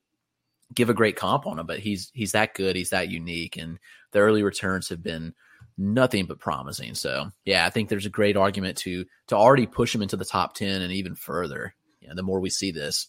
give 0.74 0.90
a 0.90 0.94
great 0.94 1.16
comp 1.16 1.46
on 1.46 1.58
him. 1.58 1.66
But 1.66 1.80
he's 1.80 2.10
he's 2.12 2.32
that 2.32 2.54
good. 2.54 2.76
He's 2.76 2.90
that 2.90 3.08
unique, 3.08 3.56
and 3.56 3.78
the 4.12 4.20
early 4.20 4.42
returns 4.42 4.90
have 4.90 5.02
been 5.02 5.34
nothing 5.78 6.26
but 6.26 6.40
promising. 6.40 6.94
So 6.94 7.30
yeah, 7.44 7.64
I 7.64 7.70
think 7.70 7.88
there's 7.88 8.06
a 8.06 8.10
great 8.10 8.36
argument 8.36 8.76
to 8.78 9.06
to 9.28 9.36
already 9.36 9.66
push 9.66 9.94
him 9.94 10.02
into 10.02 10.16
the 10.16 10.24
top 10.24 10.54
ten 10.54 10.82
and 10.82 10.92
even 10.92 11.14
further. 11.14 11.74
The 12.10 12.22
more 12.22 12.40
we 12.40 12.50
see 12.50 12.72
this. 12.72 13.08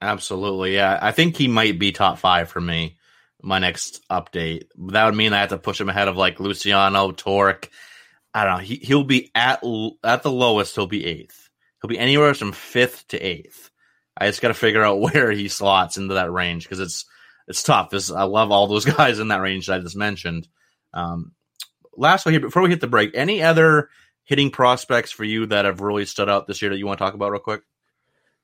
Absolutely, 0.00 0.74
yeah. 0.74 0.98
I 1.02 1.10
think 1.12 1.36
he 1.36 1.48
might 1.48 1.78
be 1.78 1.92
top 1.92 2.18
five 2.18 2.48
for 2.48 2.60
me 2.60 2.96
my 3.42 3.58
next 3.58 4.02
update. 4.10 4.64
That 4.76 5.06
would 5.06 5.14
mean 5.14 5.32
I 5.32 5.40
have 5.40 5.50
to 5.50 5.58
push 5.58 5.80
him 5.80 5.88
ahead 5.88 6.08
of 6.08 6.16
like 6.16 6.40
Luciano, 6.40 7.12
Tork. 7.12 7.68
I 8.34 8.44
don't 8.44 8.58
know. 8.58 8.64
He 8.64 8.76
he'll 8.76 9.04
be 9.04 9.30
at 9.34 9.62
at 10.04 10.22
the 10.22 10.30
lowest. 10.30 10.74
He'll 10.74 10.86
be 10.86 11.04
eighth. 11.04 11.48
He'll 11.80 11.88
be 11.88 11.98
anywhere 11.98 12.34
from 12.34 12.52
fifth 12.52 13.08
to 13.08 13.18
eighth. 13.18 13.70
I 14.16 14.26
just 14.26 14.42
got 14.42 14.48
to 14.48 14.54
figure 14.54 14.84
out 14.84 15.00
where 15.14 15.30
he 15.30 15.48
slots 15.48 15.96
into 15.96 16.14
that 16.14 16.32
range 16.32 16.64
because 16.64 16.80
it's 16.80 17.06
it's 17.48 17.62
tough. 17.62 17.92
I 18.14 18.24
love 18.24 18.50
all 18.50 18.66
those 18.66 18.84
guys 18.96 19.18
in 19.18 19.28
that 19.28 19.40
range 19.40 19.66
that 19.66 19.80
I 19.80 19.82
just 19.82 19.96
mentioned. 19.96 20.48
Um, 20.92 21.32
last 21.96 22.24
one 22.24 22.32
here 22.32 22.40
before 22.40 22.62
we 22.62 22.70
hit 22.70 22.80
the 22.80 22.86
break. 22.86 23.10
Any 23.14 23.42
other 23.42 23.90
hitting 24.24 24.50
prospects 24.50 25.10
for 25.10 25.24
you 25.24 25.46
that 25.46 25.64
have 25.64 25.80
really 25.80 26.06
stood 26.06 26.28
out 26.28 26.46
this 26.46 26.62
year 26.62 26.70
that 26.70 26.78
you 26.78 26.86
want 26.86 26.98
to 26.98 27.04
talk 27.04 27.14
about 27.14 27.32
real 27.32 27.40
quick? 27.40 27.62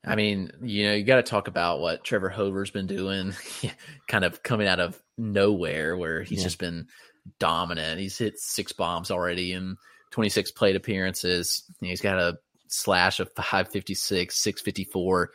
I 0.05 0.15
mean, 0.15 0.53
you 0.63 0.87
know, 0.87 0.95
you 0.95 1.05
got 1.05 1.17
to 1.17 1.23
talk 1.23 1.49
about 1.49 1.81
what 1.81 2.05
Trevor 2.05 2.29
Hauver's 2.29 2.71
been 2.71 2.87
doing, 2.87 3.35
kind 4.09 4.25
of 4.25 4.43
coming 4.43 4.69
out 4.69 4.79
of 4.79 5.01
nowhere, 5.19 5.97
where 5.97 6.23
he's 6.23 6.39
yeah. 6.39 6.45
just 6.45 6.59
been 6.59 6.87
dominant. 7.41 7.99
He's 7.99 8.17
hit 8.17 8.39
six 8.39 8.73
bombs 8.73 9.11
already 9.11 9.53
in 9.53 9.77
26 10.13 10.53
plate 10.53 10.77
appearances. 10.77 11.65
He's 11.81 12.01
got 12.01 12.19
a 12.19 12.39
slash 12.69 13.21
of 13.21 13.33
556, 13.35 14.37
654. 14.37 15.31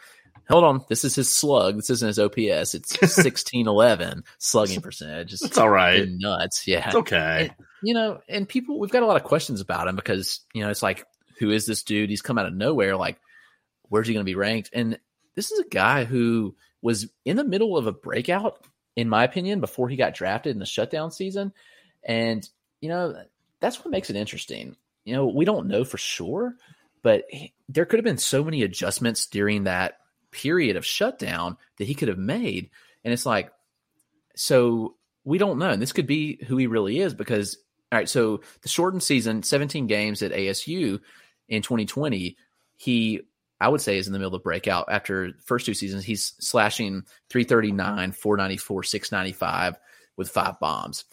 Hold 0.52 0.66
on, 0.66 0.86
this 0.90 1.06
is 1.06 1.16
his 1.16 1.30
slug. 1.30 1.78
This 1.78 1.90
isn't 1.90 2.08
his 2.08 2.20
OPS. 2.20 2.76
It's 2.76 2.92
1611 3.02 4.26
slugging 4.38 4.82
percentage. 4.82 5.34
It's, 5.34 5.58
all 5.58 5.70
right. 5.70 6.08
Nuts. 6.10 6.68
Yeah. 6.68 6.88
It's 6.88 6.96
okay. 6.96 7.52
And, 7.58 7.68
you 7.82 7.94
know, 7.94 8.20
and 8.28 8.48
people, 8.48 8.78
we've 8.78 8.92
got 8.92 9.04
a 9.04 9.06
lot 9.06 9.16
of 9.16 9.24
questions 9.24 9.62
about 9.62 9.88
him 9.88 9.96
because, 9.96 10.42
you 10.54 10.62
know, 10.62 10.70
it's 10.70 10.84
like, 10.84 11.06
who 11.40 11.52
is 11.52 11.66
this 11.66 11.84
dude? 11.84 12.10
He's 12.10 12.22
come 12.22 12.38
out 12.38 12.48
of 12.48 12.54
nowhere. 12.54 12.98
Like, 12.98 13.18
where's 13.88 14.08
he 14.08 14.14
going 14.14 14.26
to 14.26 14.30
be 14.30 14.36
ranked? 14.36 14.72
And 14.74 15.00
this 15.36 15.52
is 15.52 15.60
a 15.60 15.70
guy 15.70 16.04
who 16.04 16.54
was 16.82 17.10
in 17.24 17.38
the 17.38 17.46
middle 17.46 17.78
of 17.78 17.88
a 17.88 17.94
breakout, 17.94 18.60
in 18.98 19.08
my 19.08 19.24
opinion, 19.24 19.62
before 19.62 19.88
he 19.88 19.96
got 19.96 20.14
drafted 20.16 20.52
in 20.52 20.60
the 20.60 20.66
shutdown 20.66 21.12
season. 21.12 21.54
And, 22.04 22.48
you 22.82 22.90
know, 22.90 23.16
that's 23.62 23.80
what 23.80 23.92
makes 23.92 24.10
it 24.10 24.18
interesting. 24.18 24.76
You 25.06 25.16
know, 25.16 25.28
we 25.28 25.46
don't 25.46 25.68
know 25.68 25.86
for 25.86 25.98
sure, 25.98 26.56
but 27.02 27.24
he, 27.30 27.54
there 27.70 27.86
could 27.86 28.00
have 28.00 28.06
been 28.06 28.18
so 28.18 28.44
many 28.44 28.64
adjustments 28.64 29.28
during 29.28 29.64
that 29.64 30.01
period 30.32 30.76
of 30.76 30.86
shutdown 30.86 31.58
that 31.78 31.88
he 31.88 31.96
could 31.96 32.08
have 32.08 32.18
made. 32.18 32.70
And 33.04 33.14
it's 33.14 33.26
like, 33.26 33.52
so 34.36 34.96
we 35.24 35.38
don't 35.38 35.60
know. 35.60 35.70
And 35.70 35.82
this 35.82 35.94
could 35.94 36.08
be 36.08 36.44
who 36.48 36.58
he 36.58 36.68
really 36.68 37.00
is 37.00 37.14
because, 37.14 37.58
all 37.92 38.00
right, 38.00 38.10
so 38.10 38.42
the 38.62 38.70
shortened 38.70 39.04
season, 39.04 39.44
17 39.44 39.88
games 39.88 40.22
at 40.22 40.32
ASU 40.32 41.00
in 41.50 41.62
2020, 41.62 42.38
he 42.78 43.22
I 43.62 43.68
would 43.68 43.80
say 43.80 44.00
is 44.00 44.08
in 44.08 44.14
the 44.14 44.18
middle 44.18 44.34
of 44.34 44.44
breakout 44.44 44.88
after 44.90 45.34
first 45.46 45.68
two 45.68 45.76
seasons. 45.76 46.04
He's 46.04 46.34
slashing 46.40 47.04
339, 47.30 48.12
494, 48.12 48.84
695 48.84 49.78
with 50.18 50.30
five 50.32 50.60
bombs. 50.60 51.06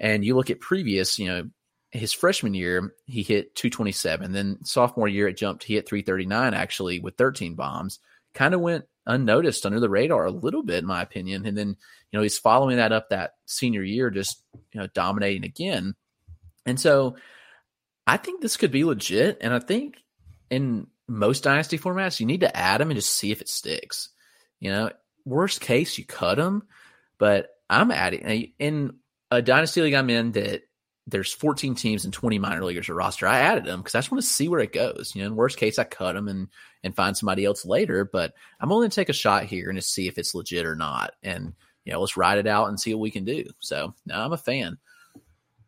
And 0.00 0.24
you 0.24 0.34
look 0.34 0.50
at 0.50 0.58
previous, 0.58 1.20
you 1.20 1.28
know, 1.28 1.48
his 1.92 2.12
freshman 2.12 2.54
year, 2.54 2.92
he 3.06 3.22
hit 3.22 3.54
227. 3.54 4.32
Then 4.32 4.58
sophomore 4.64 5.06
year, 5.06 5.28
it 5.28 5.36
jumped. 5.36 5.62
He 5.62 5.74
hit 5.74 5.88
339 5.88 6.54
actually 6.54 6.98
with 6.98 7.16
13 7.16 7.54
bombs. 7.54 8.00
Kind 8.34 8.54
of 8.54 8.60
went 8.60 8.84
unnoticed 9.06 9.66
under 9.66 9.80
the 9.80 9.90
radar 9.90 10.26
a 10.26 10.30
little 10.30 10.62
bit, 10.62 10.78
in 10.78 10.86
my 10.86 11.02
opinion. 11.02 11.46
And 11.46 11.56
then, 11.56 11.68
you 11.68 12.18
know, 12.18 12.22
he's 12.22 12.38
following 12.38 12.76
that 12.76 12.92
up 12.92 13.10
that 13.10 13.34
senior 13.46 13.82
year, 13.82 14.10
just, 14.10 14.42
you 14.72 14.80
know, 14.80 14.86
dominating 14.94 15.44
again. 15.44 15.94
And 16.64 16.78
so 16.78 17.16
I 18.06 18.16
think 18.16 18.40
this 18.40 18.56
could 18.56 18.70
be 18.70 18.84
legit. 18.84 19.38
And 19.40 19.52
I 19.52 19.58
think 19.58 19.96
in 20.50 20.86
most 21.08 21.42
dynasty 21.42 21.78
formats, 21.78 22.20
you 22.20 22.26
need 22.26 22.40
to 22.40 22.56
add 22.56 22.80
them 22.80 22.90
and 22.90 22.98
just 22.98 23.12
see 23.12 23.32
if 23.32 23.40
it 23.40 23.48
sticks. 23.48 24.08
You 24.60 24.70
know, 24.70 24.90
worst 25.24 25.60
case, 25.60 25.98
you 25.98 26.06
cut 26.06 26.36
them, 26.36 26.62
but 27.18 27.48
I'm 27.68 27.90
adding 27.90 28.52
in 28.58 28.94
a 29.30 29.42
dynasty 29.42 29.80
league 29.80 29.94
I'm 29.94 30.10
in 30.10 30.32
that 30.32 30.62
there's 31.06 31.32
14 31.32 31.74
teams 31.74 32.04
and 32.04 32.12
20 32.12 32.38
minor 32.38 32.64
leaguers 32.64 32.88
a 32.88 32.94
roster. 32.94 33.26
I 33.26 33.40
added 33.40 33.64
them 33.64 33.80
because 33.80 33.94
I 33.94 33.98
just 33.98 34.12
want 34.12 34.22
to 34.22 34.28
see 34.28 34.48
where 34.48 34.60
it 34.60 34.72
goes. 34.72 35.12
You 35.14 35.22
know, 35.22 35.28
in 35.28 35.36
worst 35.36 35.58
case, 35.58 35.78
I 35.78 35.84
cut 35.84 36.14
them 36.14 36.28
and 36.28 36.48
and 36.84 36.94
find 36.94 37.16
somebody 37.16 37.44
else 37.44 37.64
later. 37.64 38.04
But 38.04 38.34
I'm 38.60 38.72
only 38.72 38.88
to 38.88 38.94
take 38.94 39.08
a 39.08 39.14
shot 39.14 39.44
here 39.44 39.68
and 39.68 39.76
to 39.78 39.82
see 39.82 40.06
if 40.06 40.18
it's 40.18 40.34
legit 40.34 40.66
or 40.66 40.76
not. 40.76 41.12
And 41.22 41.54
you 41.84 41.92
know, 41.92 42.00
let's 42.00 42.16
ride 42.16 42.38
it 42.38 42.46
out 42.46 42.68
and 42.68 42.78
see 42.78 42.94
what 42.94 43.00
we 43.00 43.10
can 43.10 43.24
do. 43.24 43.44
So, 43.58 43.94
no, 44.06 44.14
I'm 44.14 44.32
a 44.32 44.36
fan. 44.36 44.78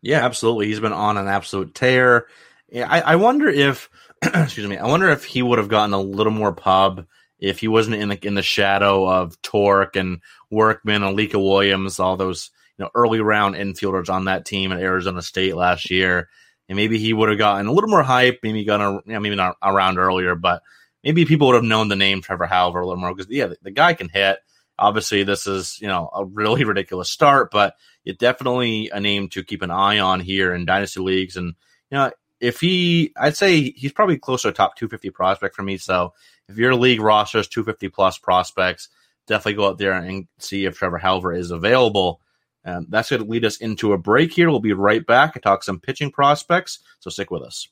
Yeah, 0.01 0.25
absolutely. 0.25 0.67
He's 0.67 0.81
been 0.81 0.93
on 0.93 1.17
an 1.17 1.27
absolute 1.27 1.75
tear. 1.75 2.27
Yeah, 2.69 2.87
I, 2.89 3.01
I 3.01 3.17
wonder 3.17 3.49
if 3.49 3.91
excuse 4.23 4.69
me. 4.69 4.79
I 4.79 4.87
wonder 4.87 5.09
if 5.09 5.25
he 5.25 5.43
would 5.43 5.59
have 5.59 5.69
gotten 5.69 5.95
a 5.95 6.01
little 6.01 6.33
more 6.33 6.53
pub 6.53 7.07
if 7.41 7.59
he 7.59 7.69
wasn't 7.69 7.97
in 7.97 8.09
the 8.09 8.27
in 8.27 8.35
the 8.35 8.43
shadow 8.43 9.09
of 9.09 9.41
Tork 9.43 9.97
and 9.97 10.21
Workman 10.51 11.03
and 11.03 11.17
Williams, 11.17 11.99
all 11.99 12.17
those 12.17 12.51
you 12.79 12.85
know 12.85 12.91
early 12.95 13.21
round 13.21 13.55
infielders 13.55 14.09
on 14.09 14.27
that 14.27 14.45
team 14.45 14.73
at 14.73 14.81
Arizona 14.81 15.23
State 15.23 15.57
last 15.57 15.91
year, 15.91 16.29
and 16.69 16.77
maybe 16.77 16.99
he 16.99 17.13
would 17.13 17.29
have 17.29 17.39
gotten 17.39 17.67
a 17.67 17.73
little 17.73 17.91
more 17.91 18.03
hype. 18.03 18.41
Maybe 18.43 18.65
gotten 18.65 19.01
you 19.07 19.13
know, 19.13 19.21
maybe 19.21 19.37
not 19.37 19.57
around 19.63 19.99
earlier, 19.99 20.35
but 20.35 20.63
maybe 21.03 21.25
people 21.25 21.49
would 21.49 21.57
have 21.57 21.65
known 21.65 21.89
the 21.89 21.97
name 21.97 22.23
Trevor 22.23 22.47
Hauver 22.47 22.83
a 22.83 22.87
little 22.87 22.97
more 22.97 23.15
because 23.15 23.31
yeah, 23.31 23.47
the, 23.47 23.57
the 23.63 23.71
guy 23.71 23.95
can 23.95 24.09
hit. 24.09 24.39
Obviously, 24.79 25.23
this 25.23 25.47
is 25.47 25.79
you 25.81 25.89
know 25.89 26.11
a 26.15 26.25
really 26.25 26.65
ridiculous 26.65 27.11
start, 27.11 27.51
but 27.51 27.75
it's 28.05 28.19
definitely 28.19 28.91
a 28.93 29.01
name 29.01 29.29
to 29.31 29.45
keep 29.45 29.63
an 29.63 29.71
eye 29.71 29.99
on 29.99 30.21
here 30.21 30.55
in 30.55 30.67
dynasty 30.67 31.01
leagues. 31.01 31.37
And 31.37 31.55
you 31.91 31.99
know, 31.99 32.11
if 32.41 32.61
he, 32.61 33.13
I'd 33.17 33.37
say 33.37 33.71
he's 33.71 33.93
probably 33.93 34.19
close 34.19 34.43
to 34.43 34.49
a 34.49 34.53
top 34.53 34.77
250 34.77 35.11
prospect 35.11 35.55
for 35.55 35.63
me. 35.63 35.79
So 35.79 36.13
if 36.49 36.59
your 36.59 36.75
league 36.75 37.01
rosters 37.01 37.49
250 37.49 37.89
plus 37.89 38.19
prospects, 38.19 38.89
definitely 39.27 39.55
go 39.55 39.69
out 39.69 39.79
there 39.79 39.93
and 39.93 40.27
see 40.39 40.67
if 40.67 40.77
Trevor 40.77 40.99
Hauver 40.99 41.37
is 41.37 41.51
available. 41.51 42.21
Um, 42.65 42.87
that's 42.89 43.11
going 43.11 43.23
to 43.23 43.29
lead 43.29 43.45
us 43.45 43.59
into 43.59 43.93
a 43.93 43.99
break 43.99 44.33
here. 44.33 44.51
We'll 44.51 44.61
be 44.61 44.73
right 44.73 45.05
back 45.05 45.37
and 45.37 45.43
talk 45.43 45.63
some 45.63 45.81
pitching 45.81 46.11
prospects. 46.11 46.79
So 47.01 47.11
stick 47.11 47.31
with 47.31 47.43
us. 47.43 47.69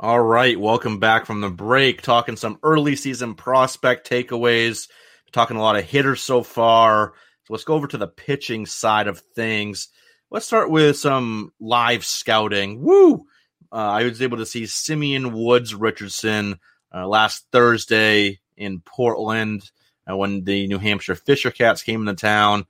All 0.00 0.20
right, 0.20 0.58
welcome 0.58 1.00
back 1.00 1.26
from 1.26 1.40
the 1.40 1.50
break. 1.50 2.02
Talking 2.02 2.36
some 2.36 2.60
early 2.62 2.94
season 2.94 3.34
prospect 3.34 4.08
takeaways. 4.08 4.88
Talking 5.32 5.56
a 5.56 5.60
lot 5.60 5.74
of 5.74 5.84
hitters 5.84 6.20
so 6.20 6.44
far. 6.44 7.14
So 7.44 7.54
let's 7.54 7.64
go 7.64 7.74
over 7.74 7.88
to 7.88 7.98
the 7.98 8.06
pitching 8.06 8.64
side 8.64 9.08
of 9.08 9.22
things. 9.34 9.88
Let's 10.30 10.46
start 10.46 10.70
with 10.70 10.96
some 10.96 11.52
live 11.58 12.04
scouting. 12.04 12.80
Woo! 12.80 13.24
Uh, 13.72 13.76
I 13.76 14.04
was 14.04 14.22
able 14.22 14.36
to 14.36 14.46
see 14.46 14.66
Simeon 14.66 15.32
Woods 15.32 15.74
Richardson 15.74 16.60
uh, 16.94 17.08
last 17.08 17.46
Thursday 17.50 18.38
in 18.56 18.80
Portland. 18.80 19.68
Uh, 20.08 20.16
when 20.16 20.44
the 20.44 20.66
New 20.66 20.78
Hampshire 20.78 21.14
Fisher 21.14 21.50
Cats 21.50 21.82
came 21.82 22.00
into 22.00 22.14
town, 22.14 22.66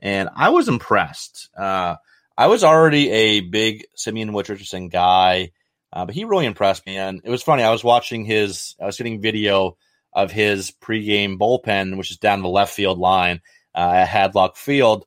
and 0.00 0.28
I 0.34 0.50
was 0.50 0.68
impressed. 0.68 1.50
Uh, 1.56 1.96
I 2.36 2.46
was 2.46 2.64
already 2.64 3.10
a 3.10 3.40
big 3.40 3.86
Simeon 3.94 4.32
Richardson 4.32 4.88
guy, 4.88 5.50
uh, 5.92 6.06
but 6.06 6.14
he 6.14 6.24
really 6.24 6.46
impressed 6.46 6.86
me. 6.86 6.96
And 6.96 7.20
it 7.24 7.30
was 7.30 7.42
funny. 7.42 7.62
I 7.62 7.70
was 7.70 7.82
watching 7.82 8.24
his, 8.24 8.76
I 8.80 8.86
was 8.86 8.96
getting 8.96 9.20
video 9.20 9.76
of 10.12 10.30
his 10.30 10.70
pregame 10.70 11.36
bullpen, 11.36 11.96
which 11.96 12.10
is 12.10 12.16
down 12.16 12.42
the 12.42 12.48
left 12.48 12.72
field 12.72 12.98
line 12.98 13.40
uh, 13.74 13.90
at 13.94 14.08
Hadlock 14.08 14.56
Field, 14.56 15.06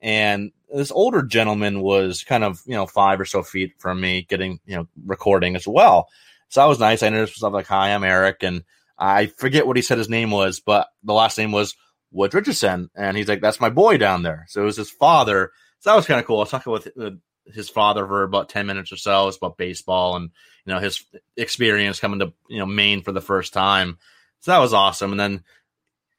and 0.00 0.52
this 0.74 0.90
older 0.90 1.22
gentleman 1.22 1.80
was 1.80 2.24
kind 2.24 2.44
of 2.44 2.62
you 2.66 2.74
know 2.74 2.86
five 2.86 3.20
or 3.20 3.24
so 3.24 3.42
feet 3.42 3.74
from 3.78 4.00
me, 4.00 4.22
getting 4.22 4.60
you 4.66 4.76
know 4.76 4.88
recording 5.04 5.56
as 5.56 5.66
well. 5.66 6.08
So 6.48 6.60
that 6.60 6.66
was 6.66 6.80
nice. 6.80 7.02
I 7.02 7.08
introduced 7.08 7.38
myself 7.38 7.54
like, 7.54 7.66
"Hi, 7.66 7.94
I'm 7.94 8.04
Eric," 8.04 8.42
and 8.42 8.62
I 8.98 9.26
forget 9.26 9.66
what 9.66 9.76
he 9.76 9.82
said 9.82 9.98
his 9.98 10.08
name 10.08 10.30
was, 10.30 10.60
but 10.60 10.88
the 11.02 11.12
last 11.12 11.38
name 11.38 11.52
was 11.52 11.74
Wood 12.10 12.34
Richardson, 12.34 12.90
and 12.94 13.16
he's 13.16 13.28
like, 13.28 13.40
"That's 13.40 13.60
my 13.60 13.70
boy 13.70 13.96
down 13.96 14.22
there." 14.22 14.46
So 14.48 14.62
it 14.62 14.66
was 14.66 14.76
his 14.76 14.90
father. 14.90 15.50
So 15.80 15.90
that 15.90 15.96
was 15.96 16.06
kind 16.06 16.20
of 16.20 16.26
cool. 16.26 16.36
I 16.36 16.40
was 16.40 16.50
talking 16.50 16.72
with 16.72 16.88
uh, 17.00 17.10
his 17.46 17.68
father 17.68 18.06
for 18.06 18.22
about 18.22 18.48
ten 18.48 18.66
minutes 18.66 18.92
or 18.92 18.96
so. 18.96 19.28
It's 19.28 19.36
about 19.38 19.56
baseball 19.56 20.16
and 20.16 20.30
you 20.66 20.72
know 20.72 20.78
his 20.78 21.04
experience 21.36 22.00
coming 22.00 22.20
to 22.20 22.32
you 22.48 22.58
know 22.58 22.66
Maine 22.66 23.02
for 23.02 23.12
the 23.12 23.20
first 23.20 23.52
time. 23.52 23.98
So 24.40 24.50
that 24.50 24.58
was 24.58 24.74
awesome. 24.74 25.12
And 25.12 25.20
then 25.20 25.44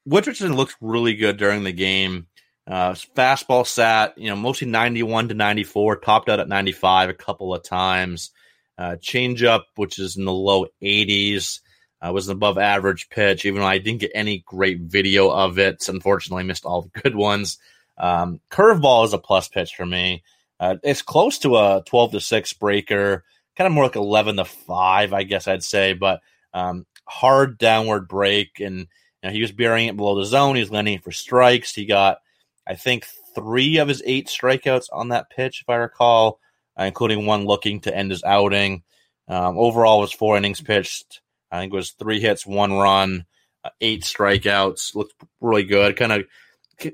Wood 0.06 0.28
Richardson 0.28 0.56
looked 0.56 0.76
really 0.82 1.16
good 1.16 1.38
during 1.38 1.64
the 1.64 1.72
game. 1.72 2.28
Uh, 2.66 2.94
fastball 2.94 3.68
sat, 3.68 4.18
you 4.18 4.30
know, 4.30 4.36
mostly 4.36 4.68
91 4.68 5.30
to 5.30 5.34
94, 5.34 5.98
topped 5.98 6.30
out 6.30 6.40
at 6.40 6.48
95 6.48 7.10
a 7.10 7.14
couple 7.14 7.54
of 7.54 7.64
times. 7.64 8.32
Uh, 8.78 8.96
changeup, 8.96 9.64
which 9.76 10.00
is 10.00 10.18
in 10.18 10.26
the 10.26 10.34
low 10.34 10.66
80s, 10.82 11.60
uh, 12.06 12.12
was 12.12 12.28
an 12.28 12.34
above 12.34 12.58
average 12.58 13.10
pitch, 13.10 13.46
even 13.46 13.62
though 13.62 13.68
I 13.68 13.78
didn't 13.78 14.02
get 14.02 14.12
any 14.14 14.40
great 14.40 14.82
video 14.82 15.30
of 15.30 15.58
it. 15.58 15.88
Unfortunately, 15.88 16.44
missed 16.44 16.66
all 16.66 16.82
the 16.82 17.02
good 17.02 17.16
ones. 17.16 17.58
Um, 17.98 18.42
curveball 18.52 19.06
is 19.06 19.14
a 19.14 19.18
plus 19.18 19.48
pitch 19.48 19.76
for 19.76 19.86
me. 19.86 20.24
Uh, 20.60 20.76
it's 20.84 21.02
close 21.02 21.40
to 21.40 21.58
a 21.58 21.84
12 21.86 22.12
to 22.14 22.20
6 22.20 22.54
breaker, 22.54 23.24
kind 23.56 23.68
of 23.68 23.74
more 23.74 23.86
like 23.86 23.96
11 23.96 24.38
to 24.38 24.46
5, 24.46 25.14
I 25.14 25.24
guess 25.24 25.48
I'd 25.48 25.64
say, 25.64 25.94
but 25.94 26.22
um, 26.54 26.86
hard 27.06 27.58
downward 27.58 28.08
break. 28.08 28.60
And 28.60 28.80
you 28.80 28.88
know, 29.24 29.32
he 29.32 29.42
was 29.42 29.52
burying 29.52 29.88
it 29.88 29.98
below 29.98 30.16
the 30.16 30.26
zone. 30.26 30.56
He 30.56 30.62
was 30.62 30.72
landing 30.72 31.00
for 31.00 31.12
strikes. 31.12 31.74
He 31.74 31.86
got 31.86 32.20
I 32.68 32.76
think 32.76 33.06
three 33.36 33.78
of 33.78 33.88
his 33.88 34.02
eight 34.06 34.28
strikeouts 34.28 34.88
on 34.92 35.10
that 35.10 35.30
pitch, 35.30 35.62
if 35.62 35.70
I 35.70 35.76
recall, 35.76 36.40
uh, 36.80 36.84
including 36.84 37.26
one 37.26 37.46
looking 37.46 37.82
to 37.82 37.96
end 37.96 38.12
his 38.12 38.24
outing. 38.24 38.84
Um, 39.28 39.58
overall, 39.58 40.02
was 40.02 40.12
four 40.12 40.38
innings 40.38 40.62
pitched. 40.62 41.22
I 41.54 41.60
think 41.60 41.74
it 41.74 41.76
was 41.76 41.92
three 41.92 42.20
hits, 42.20 42.46
one 42.46 42.74
run, 42.74 43.26
uh, 43.64 43.70
eight 43.82 44.04
strikeouts. 44.04 44.96
Looked 44.96 45.14
really 45.40 45.64
good. 45.64 45.96
Kind 45.96 46.12
of 46.12 46.24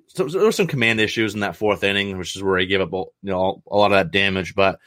so, 0.09 0.25
there 0.25 0.43
were 0.43 0.51
some 0.51 0.67
command 0.67 0.99
issues 0.99 1.33
in 1.33 1.39
that 1.39 1.55
fourth 1.55 1.83
inning, 1.83 2.17
which 2.17 2.35
is 2.35 2.43
where 2.43 2.59
he 2.59 2.65
gave 2.65 2.81
up 2.81 2.91
you 2.91 3.11
know 3.23 3.63
a 3.69 3.77
lot 3.77 3.91
of 3.91 3.97
that 3.97 4.11
damage. 4.11 4.53
But 4.55 4.79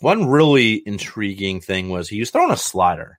one 0.00 0.28
really 0.28 0.82
intriguing 0.84 1.60
thing 1.60 1.88
was 1.88 2.08
he 2.08 2.20
was 2.20 2.30
throwing 2.30 2.52
a 2.52 2.56
slider, 2.56 3.18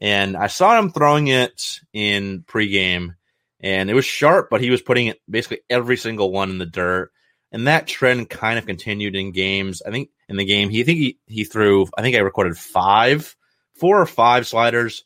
and 0.00 0.36
I 0.36 0.46
saw 0.46 0.78
him 0.78 0.90
throwing 0.90 1.28
it 1.28 1.80
in 1.92 2.42
pregame 2.42 3.14
and 3.62 3.88
it 3.88 3.94
was 3.94 4.04
sharp, 4.04 4.48
but 4.50 4.60
he 4.60 4.70
was 4.70 4.82
putting 4.82 5.06
it 5.06 5.20
basically 5.30 5.60
every 5.70 5.96
single 5.96 6.32
one 6.32 6.50
in 6.50 6.58
the 6.58 6.66
dirt. 6.66 7.12
And 7.52 7.66
that 7.66 7.86
trend 7.86 8.28
kind 8.28 8.58
of 8.58 8.66
continued 8.66 9.14
in 9.14 9.30
games. 9.30 9.82
I 9.86 9.90
think 9.90 10.10
in 10.28 10.36
the 10.36 10.44
game, 10.44 10.68
he 10.68 10.80
I 10.80 10.84
think 10.84 10.98
he, 10.98 11.18
he 11.26 11.44
threw, 11.44 11.86
I 11.96 12.02
think 12.02 12.16
I 12.16 12.20
recorded 12.20 12.56
five, 12.56 13.36
four 13.74 14.00
or 14.00 14.06
five 14.06 14.46
sliders. 14.48 15.04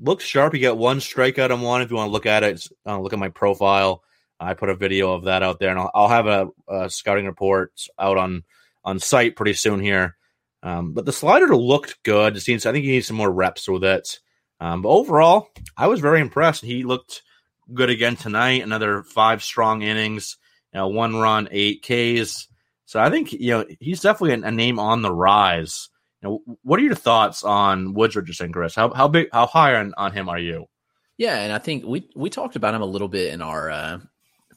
Looks 0.00 0.24
sharp. 0.24 0.54
He 0.54 0.60
got 0.60 0.78
one 0.78 1.00
strikeout 1.00 1.50
on 1.50 1.60
one. 1.60 1.82
If 1.82 1.90
you 1.90 1.96
want 1.96 2.08
to 2.08 2.12
look 2.12 2.26
at 2.26 2.44
it, 2.44 2.66
uh, 2.86 3.00
look 3.00 3.12
at 3.12 3.18
my 3.18 3.30
profile. 3.30 4.02
I 4.40 4.54
put 4.54 4.68
a 4.68 4.76
video 4.76 5.12
of 5.12 5.24
that 5.24 5.42
out 5.42 5.58
there, 5.58 5.70
and 5.70 5.78
I'll, 5.80 5.90
I'll 5.94 6.08
have 6.08 6.26
a, 6.26 6.48
a, 6.68 6.90
scouting 6.90 7.26
report 7.26 7.72
out 7.98 8.16
on 8.16 8.44
on 8.84 9.00
site 9.00 9.34
pretty 9.34 9.54
soon 9.54 9.80
here. 9.80 10.16
Um, 10.62 10.92
but 10.92 11.04
the 11.04 11.12
slider 11.12 11.54
looked 11.56 12.02
good. 12.04 12.36
It 12.36 12.40
seems 12.40 12.64
I 12.64 12.72
think 12.72 12.84
he 12.84 12.92
needs 12.92 13.08
some 13.08 13.16
more 13.16 13.30
reps 13.30 13.68
with 13.68 13.84
it. 13.84 14.20
Um, 14.60 14.82
but 14.82 14.88
overall, 14.90 15.50
I 15.76 15.88
was 15.88 16.00
very 16.00 16.20
impressed. 16.20 16.64
He 16.64 16.84
looked 16.84 17.22
good 17.72 17.90
again 17.90 18.16
tonight. 18.16 18.62
Another 18.62 19.02
five 19.02 19.42
strong 19.42 19.82
innings, 19.82 20.36
you 20.72 20.78
know, 20.78 20.88
one 20.88 21.16
run, 21.16 21.48
eight 21.50 21.82
Ks. 21.82 22.48
So 22.86 23.00
I 23.00 23.10
think 23.10 23.32
you 23.32 23.50
know 23.50 23.64
he's 23.80 24.00
definitely 24.00 24.40
a, 24.40 24.48
a 24.48 24.52
name 24.52 24.78
on 24.78 25.02
the 25.02 25.12
rise. 25.12 25.88
You 26.22 26.28
know, 26.28 26.56
what 26.62 26.80
are 26.80 26.84
your 26.84 26.94
thoughts 26.94 27.44
on 27.44 27.94
Woods 27.94 28.16
Richardson, 28.16 28.52
Chris? 28.52 28.74
How 28.74 28.92
how 28.92 29.08
big, 29.08 29.28
how 29.32 29.46
high 29.46 29.76
on, 29.76 29.94
on 29.96 30.12
him 30.12 30.28
are 30.28 30.38
you? 30.38 30.66
Yeah, 31.16 31.40
and 31.40 31.52
I 31.52 31.58
think 31.58 31.84
we 31.84 32.08
we 32.16 32.30
talked 32.30 32.56
about 32.56 32.74
him 32.74 32.82
a 32.82 32.86
little 32.86 33.08
bit 33.08 33.32
in 33.32 33.42
our 33.42 33.70
uh, 33.70 33.98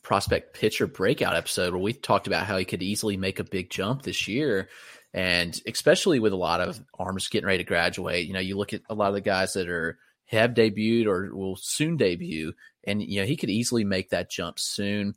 prospect 0.01 0.53
pitcher 0.53 0.87
breakout 0.87 1.35
episode 1.35 1.73
where 1.73 1.81
we 1.81 1.93
talked 1.93 2.27
about 2.27 2.45
how 2.45 2.57
he 2.57 2.65
could 2.65 2.83
easily 2.83 3.17
make 3.17 3.39
a 3.39 3.43
big 3.43 3.69
jump 3.69 4.03
this 4.03 4.27
year. 4.27 4.69
And 5.13 5.59
especially 5.67 6.19
with 6.19 6.33
a 6.33 6.37
lot 6.37 6.61
of 6.61 6.79
arms 6.97 7.27
getting 7.27 7.45
ready 7.45 7.57
to 7.57 7.67
graduate, 7.67 8.27
you 8.27 8.33
know, 8.33 8.39
you 8.39 8.57
look 8.57 8.73
at 8.73 8.81
a 8.89 8.95
lot 8.95 9.09
of 9.09 9.13
the 9.13 9.21
guys 9.21 9.53
that 9.53 9.67
are 9.67 9.99
have 10.31 10.51
debuted 10.51 11.07
or 11.07 11.35
will 11.35 11.57
soon 11.57 11.97
debut, 11.97 12.53
and 12.85 13.03
you 13.03 13.19
know 13.19 13.27
he 13.27 13.35
could 13.35 13.49
easily 13.49 13.83
make 13.83 14.09
that 14.09 14.31
jump 14.31 14.57
soon. 14.57 15.13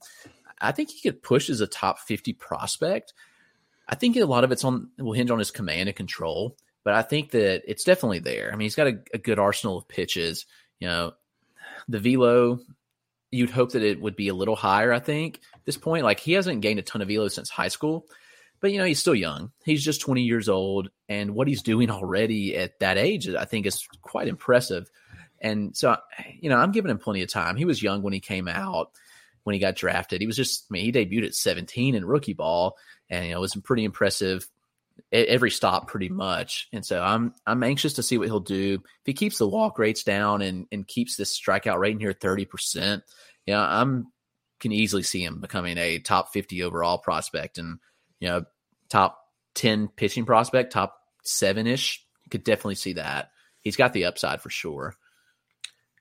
I 0.60 0.72
think 0.72 0.90
he 0.90 1.00
could 1.00 1.22
push 1.22 1.48
as 1.48 1.60
a 1.60 1.66
top 1.66 2.00
fifty 2.00 2.32
prospect. 2.32 3.14
I 3.88 3.94
think 3.94 4.16
a 4.16 4.24
lot 4.24 4.44
of 4.44 4.52
it's 4.52 4.64
on 4.64 4.90
will 4.98 5.12
hinge 5.12 5.30
on 5.30 5.38
his 5.38 5.50
command 5.50 5.88
and 5.88 5.96
control, 5.96 6.56
but 6.84 6.94
I 6.94 7.02
think 7.02 7.30
that 7.30 7.62
it's 7.70 7.84
definitely 7.84 8.20
there. 8.20 8.50
I 8.52 8.56
mean, 8.56 8.66
he's 8.66 8.74
got 8.74 8.86
a, 8.86 8.98
a 9.12 9.18
good 9.18 9.38
arsenal 9.38 9.78
of 9.78 9.88
pitches. 9.88 10.46
You 10.78 10.88
know, 10.88 11.12
the 11.88 11.98
velo, 11.98 12.60
you'd 13.30 13.50
hope 13.50 13.72
that 13.72 13.82
it 13.82 14.00
would 14.00 14.16
be 14.16 14.28
a 14.28 14.34
little 14.34 14.56
higher. 14.56 14.92
I 14.92 15.00
think 15.00 15.40
at 15.54 15.64
this 15.64 15.76
point, 15.76 16.04
like 16.04 16.20
he 16.20 16.32
hasn't 16.32 16.62
gained 16.62 16.78
a 16.78 16.82
ton 16.82 17.02
of 17.02 17.08
velo 17.08 17.28
since 17.28 17.50
high 17.50 17.68
school, 17.68 18.06
but 18.60 18.72
you 18.72 18.78
know 18.78 18.84
he's 18.84 19.00
still 19.00 19.14
young. 19.14 19.52
He's 19.64 19.84
just 19.84 20.00
twenty 20.00 20.22
years 20.22 20.48
old, 20.48 20.90
and 21.08 21.34
what 21.34 21.48
he's 21.48 21.62
doing 21.62 21.90
already 21.90 22.56
at 22.56 22.78
that 22.80 22.96
age, 22.96 23.28
I 23.28 23.44
think, 23.44 23.66
is 23.66 23.86
quite 24.02 24.28
impressive. 24.28 24.90
And 25.44 25.76
so, 25.76 25.94
you 26.40 26.48
know, 26.48 26.56
I'm 26.56 26.72
giving 26.72 26.90
him 26.90 26.98
plenty 26.98 27.22
of 27.22 27.30
time. 27.30 27.56
He 27.56 27.66
was 27.66 27.82
young 27.82 28.02
when 28.02 28.14
he 28.14 28.20
came 28.20 28.48
out, 28.48 28.92
when 29.42 29.52
he 29.52 29.60
got 29.60 29.76
drafted. 29.76 30.22
He 30.22 30.26
was 30.26 30.36
just, 30.36 30.64
I 30.70 30.72
mean, 30.72 30.84
he 30.86 30.92
debuted 30.92 31.26
at 31.26 31.34
17 31.34 31.94
in 31.94 32.06
rookie 32.06 32.32
ball, 32.32 32.76
and 33.10 33.26
you 33.26 33.32
know, 33.32 33.38
it 33.38 33.40
was 33.40 33.54
pretty 33.56 33.84
impressive 33.84 34.46
every 35.12 35.50
stop 35.50 35.88
pretty 35.88 36.08
much. 36.08 36.68
And 36.72 36.84
so 36.84 37.02
I'm 37.02 37.34
I'm 37.46 37.62
anxious 37.62 37.94
to 37.94 38.02
see 38.02 38.18
what 38.18 38.28
he'll 38.28 38.40
do. 38.40 38.74
If 38.74 39.06
he 39.06 39.12
keeps 39.12 39.38
the 39.38 39.48
walk 39.48 39.78
rates 39.78 40.02
down 40.02 40.42
and 40.42 40.66
and 40.72 40.86
keeps 40.86 41.16
this 41.16 41.38
strikeout 41.38 41.78
rate 41.78 41.92
in 41.92 42.00
here 42.00 42.14
30%, 42.14 43.02
you 43.46 43.54
know, 43.54 43.60
I'm 43.60 44.06
can 44.60 44.72
easily 44.72 45.02
see 45.02 45.22
him 45.22 45.40
becoming 45.40 45.76
a 45.78 45.98
top 45.98 46.32
50 46.32 46.62
overall 46.62 46.98
prospect 46.98 47.58
and 47.58 47.78
you 48.20 48.28
know, 48.28 48.44
top 48.88 49.20
10 49.56 49.88
pitching 49.88 50.24
prospect, 50.24 50.72
top 50.72 50.96
7ish. 51.26 51.98
You 52.24 52.30
could 52.30 52.44
definitely 52.44 52.76
see 52.76 52.94
that. 52.94 53.30
He's 53.60 53.76
got 53.76 53.92
the 53.92 54.06
upside 54.06 54.40
for 54.40 54.50
sure. 54.50 54.94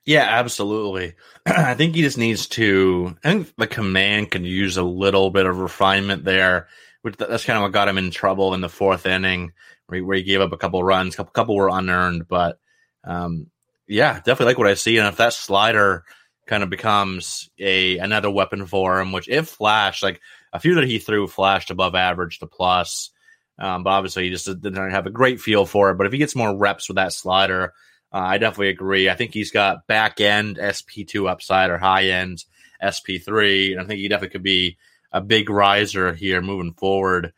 Yeah, 0.06 0.26
absolutely. 0.28 1.14
I 1.46 1.74
think 1.74 1.94
he 1.94 2.02
just 2.02 2.18
needs 2.18 2.46
to. 2.48 3.16
I 3.24 3.32
think 3.32 3.54
the 3.56 3.66
command 3.66 4.30
can 4.30 4.44
use 4.44 4.76
a 4.76 4.82
little 4.82 5.30
bit 5.30 5.46
of 5.46 5.58
refinement 5.58 6.24
there. 6.24 6.68
Which 7.04 7.18
that's 7.18 7.44
kind 7.44 7.58
of 7.58 7.62
what 7.62 7.72
got 7.72 7.88
him 7.88 7.98
in 7.98 8.10
trouble 8.10 8.54
in 8.54 8.62
the 8.62 8.68
fourth 8.70 9.04
inning, 9.04 9.52
where 9.86 9.96
he, 9.96 10.02
where 10.02 10.16
he 10.16 10.22
gave 10.22 10.40
up 10.40 10.52
a 10.52 10.56
couple 10.56 10.82
runs. 10.82 11.12
A 11.12 11.16
couple, 11.18 11.32
couple 11.32 11.54
were 11.54 11.68
unearned, 11.68 12.26
but 12.26 12.58
um, 13.04 13.48
yeah, 13.86 14.14
definitely 14.14 14.46
like 14.46 14.58
what 14.58 14.68
I 14.68 14.74
see. 14.74 14.96
And 14.96 15.06
if 15.06 15.16
that 15.16 15.34
slider 15.34 16.04
kind 16.46 16.62
of 16.62 16.70
becomes 16.70 17.50
a 17.58 17.98
another 17.98 18.30
weapon 18.30 18.64
for 18.64 18.98
him, 18.98 19.12
which 19.12 19.28
if 19.28 19.48
flash 19.48 20.02
like 20.02 20.22
a 20.54 20.60
few 20.60 20.76
that 20.76 20.88
he 20.88 20.98
threw 20.98 21.26
flashed 21.26 21.70
above 21.70 21.94
average 21.94 22.38
to 22.38 22.46
plus, 22.46 23.10
um, 23.58 23.82
but 23.82 23.90
obviously 23.90 24.24
he 24.24 24.30
just 24.30 24.46
didn't 24.46 24.90
have 24.90 25.06
a 25.06 25.10
great 25.10 25.40
feel 25.40 25.66
for 25.66 25.90
it. 25.90 25.98
But 25.98 26.06
if 26.06 26.12
he 26.12 26.18
gets 26.18 26.34
more 26.34 26.56
reps 26.56 26.88
with 26.88 26.96
that 26.96 27.12
slider, 27.12 27.74
uh, 28.12 28.18
I 28.18 28.38
definitely 28.38 28.70
agree. 28.70 29.10
I 29.10 29.14
think 29.14 29.34
he's 29.34 29.50
got 29.50 29.86
back 29.86 30.20
end 30.20 30.56
SP2 30.56 31.28
upside 31.28 31.68
or 31.68 31.78
high 31.78 32.04
end 32.06 32.44
SP3. 32.82 33.72
And 33.72 33.80
I 33.80 33.84
think 33.84 34.00
he 34.00 34.08
definitely 34.08 34.32
could 34.32 34.42
be 34.42 34.78
a 35.14 35.20
big 35.20 35.48
riser 35.48 36.12
here 36.12 36.42
moving 36.42 36.74
forward. 36.74 37.32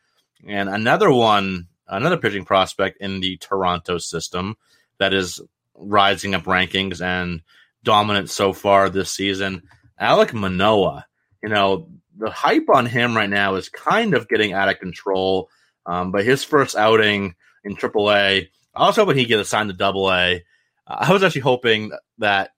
And 0.45 0.67
another 0.67 1.11
one, 1.11 1.67
another 1.87 2.17
pitching 2.17 2.43
prospect 2.43 2.97
in 2.99 3.21
the 3.21 3.37
Toronto 3.37 3.99
system 3.99 4.57
that 4.97 5.13
is 5.13 5.39
rising 5.75 6.33
up 6.33 6.45
rankings 6.45 7.01
and 7.01 7.43
dominant 7.83 8.31
so 8.31 8.51
far 8.51 8.89
this 8.89 9.11
season, 9.11 9.61
Alek 10.01 10.33
Manoah. 10.33 11.05
You 11.43 11.49
know, 11.49 11.87
the 12.17 12.31
hype 12.31 12.67
on 12.73 12.87
him 12.87 13.15
right 13.15 13.29
now 13.29 13.55
is 13.55 13.69
kind 13.69 14.15
of 14.15 14.27
getting 14.27 14.53
out 14.53 14.69
of 14.69 14.79
control. 14.79 15.49
Um, 15.85 16.11
but 16.11 16.25
his 16.25 16.43
first 16.43 16.75
outing 16.75 17.35
in 17.63 17.75
AAA, 17.75 18.47
I 18.73 18.87
was 18.87 18.95
hoping 18.95 19.17
he'd 19.17 19.25
get 19.25 19.39
assigned 19.39 19.69
to 19.69 19.75
Double 19.75 20.11
A. 20.11 20.43
I 20.87 21.13
was 21.13 21.21
actually 21.21 21.41
hoping 21.41 21.91
that 22.17 22.51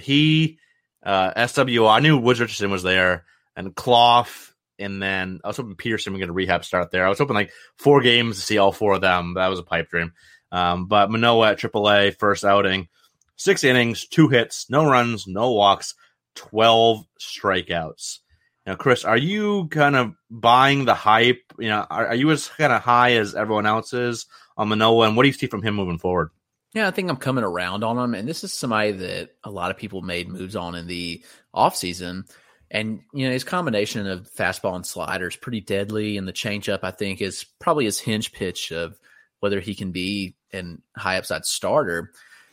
he, 0.00 0.60
uh, 1.02 1.32
SWO, 1.34 1.90
I 1.90 1.98
knew 1.98 2.16
Woods 2.16 2.38
Richardson 2.38 2.70
was 2.70 2.84
there 2.84 3.24
and 3.56 3.74
Clough, 3.74 4.51
and 4.82 5.02
then 5.02 5.40
I 5.44 5.48
was 5.48 5.56
hoping 5.56 5.76
Pearson 5.76 6.12
would 6.12 6.18
get 6.18 6.28
a 6.28 6.32
rehab 6.32 6.64
start 6.64 6.90
there. 6.90 7.06
I 7.06 7.08
was 7.08 7.18
hoping 7.18 7.34
like 7.34 7.52
four 7.78 8.00
games 8.00 8.36
to 8.36 8.42
see 8.42 8.58
all 8.58 8.72
four 8.72 8.94
of 8.94 9.00
them. 9.00 9.34
That 9.34 9.48
was 9.48 9.58
a 9.58 9.64
pipe 9.64 9.88
dream. 9.88 10.12
Um, 10.50 10.86
but 10.86 11.10
Manoah 11.10 11.52
at 11.52 11.58
AAA, 11.58 12.18
first 12.18 12.44
outing, 12.44 12.88
six 13.36 13.64
innings, 13.64 14.06
two 14.06 14.28
hits, 14.28 14.68
no 14.68 14.84
runs, 14.88 15.26
no 15.26 15.52
walks, 15.52 15.94
12 16.34 17.04
strikeouts. 17.20 18.18
Now, 18.66 18.76
Chris, 18.76 19.04
are 19.04 19.16
you 19.16 19.68
kind 19.68 19.96
of 19.96 20.12
buying 20.30 20.84
the 20.84 20.94
hype? 20.94 21.42
You 21.58 21.68
know, 21.68 21.86
are, 21.90 22.08
are 22.08 22.14
you 22.14 22.30
as 22.30 22.48
kind 22.48 22.72
of 22.72 22.82
high 22.82 23.14
as 23.14 23.34
everyone 23.34 23.66
else 23.66 23.92
is 23.92 24.26
on 24.56 24.68
Manoah, 24.68 25.08
And 25.08 25.16
what 25.16 25.24
do 25.24 25.28
you 25.28 25.32
see 25.32 25.48
from 25.48 25.62
him 25.62 25.74
moving 25.74 25.98
forward? 25.98 26.30
Yeah, 26.74 26.88
I 26.88 26.90
think 26.90 27.10
I'm 27.10 27.16
coming 27.16 27.44
around 27.44 27.84
on 27.84 27.98
him. 27.98 28.14
And 28.14 28.26
this 28.26 28.44
is 28.44 28.52
somebody 28.52 28.92
that 28.92 29.30
a 29.44 29.50
lot 29.50 29.70
of 29.70 29.76
people 29.76 30.00
made 30.00 30.28
moves 30.28 30.56
on 30.56 30.74
in 30.74 30.86
the 30.86 31.22
offseason. 31.54 32.30
And, 32.72 33.02
you 33.12 33.26
know, 33.26 33.32
his 33.32 33.44
combination 33.44 34.06
of 34.06 34.28
fastball 34.32 34.74
and 34.74 34.86
slider 34.86 35.28
is 35.28 35.36
pretty 35.36 35.60
deadly. 35.60 36.16
And 36.16 36.26
the 36.26 36.32
changeup, 36.32 36.80
I 36.82 36.90
think, 36.90 37.20
is 37.20 37.44
probably 37.60 37.84
his 37.84 38.00
hinge 38.00 38.32
pitch 38.32 38.72
of 38.72 38.98
whether 39.40 39.60
he 39.60 39.74
can 39.74 39.92
be 39.92 40.34
an 40.52 40.80
high 40.96 41.18
upside 41.18 41.44
starter. 41.44 42.12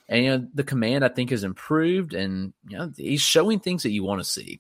And, 0.10 0.24
you 0.24 0.30
know, 0.30 0.48
the 0.54 0.66
command, 0.66 1.06
I 1.06 1.08
think, 1.08 1.30
has 1.30 1.46
improved. 1.46 2.14
And, 2.14 2.54
you 2.68 2.78
know, 2.78 2.92
he's 2.98 3.22
showing 3.22 3.60
things 3.60 3.84
that 3.84 3.92
you 3.92 4.04
want 4.04 4.20
to 4.20 4.30
see. 4.30 4.60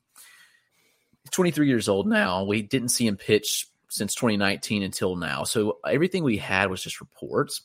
He's 1.24 1.32
23 1.32 1.68
years 1.68 1.89
old 1.89 2.07
now. 2.07 2.45
We 2.45 2.62
didn't 2.62 2.89
see 2.89 3.05
him 3.05 3.18
pitch 3.18 3.68
since 3.89 4.16
2019 4.16 4.82
until 4.82 5.18
now. 5.18 5.43
So 5.43 5.80
everything 5.86 6.24
we 6.24 6.38
had 6.38 6.70
was 6.70 6.82
just 6.82 7.01
reports. 7.01 7.64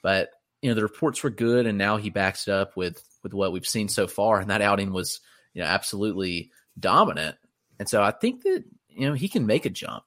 But 0.00 0.30
you 0.62 0.70
know 0.70 0.74
the 0.74 0.82
reports 0.82 1.22
were 1.22 1.30
good, 1.30 1.66
and 1.66 1.78
now 1.78 1.96
he 1.96 2.10
backs 2.10 2.48
it 2.48 2.52
up 2.52 2.76
with 2.76 3.02
with 3.22 3.34
what 3.34 3.52
we've 3.52 3.66
seen 3.66 3.88
so 3.88 4.06
far, 4.06 4.40
and 4.40 4.50
that 4.50 4.62
outing 4.62 4.92
was 4.92 5.20
you 5.54 5.62
know 5.62 5.68
absolutely 5.68 6.50
dominant. 6.78 7.36
And 7.78 7.88
so 7.88 8.02
I 8.02 8.10
think 8.10 8.42
that 8.42 8.64
you 8.88 9.08
know 9.08 9.14
he 9.14 9.28
can 9.28 9.46
make 9.46 9.66
a 9.66 9.70
jump. 9.70 10.04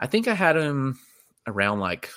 I 0.00 0.06
think 0.06 0.28
I 0.28 0.34
had 0.34 0.56
him 0.56 0.98
around 1.46 1.80
like 1.80 2.10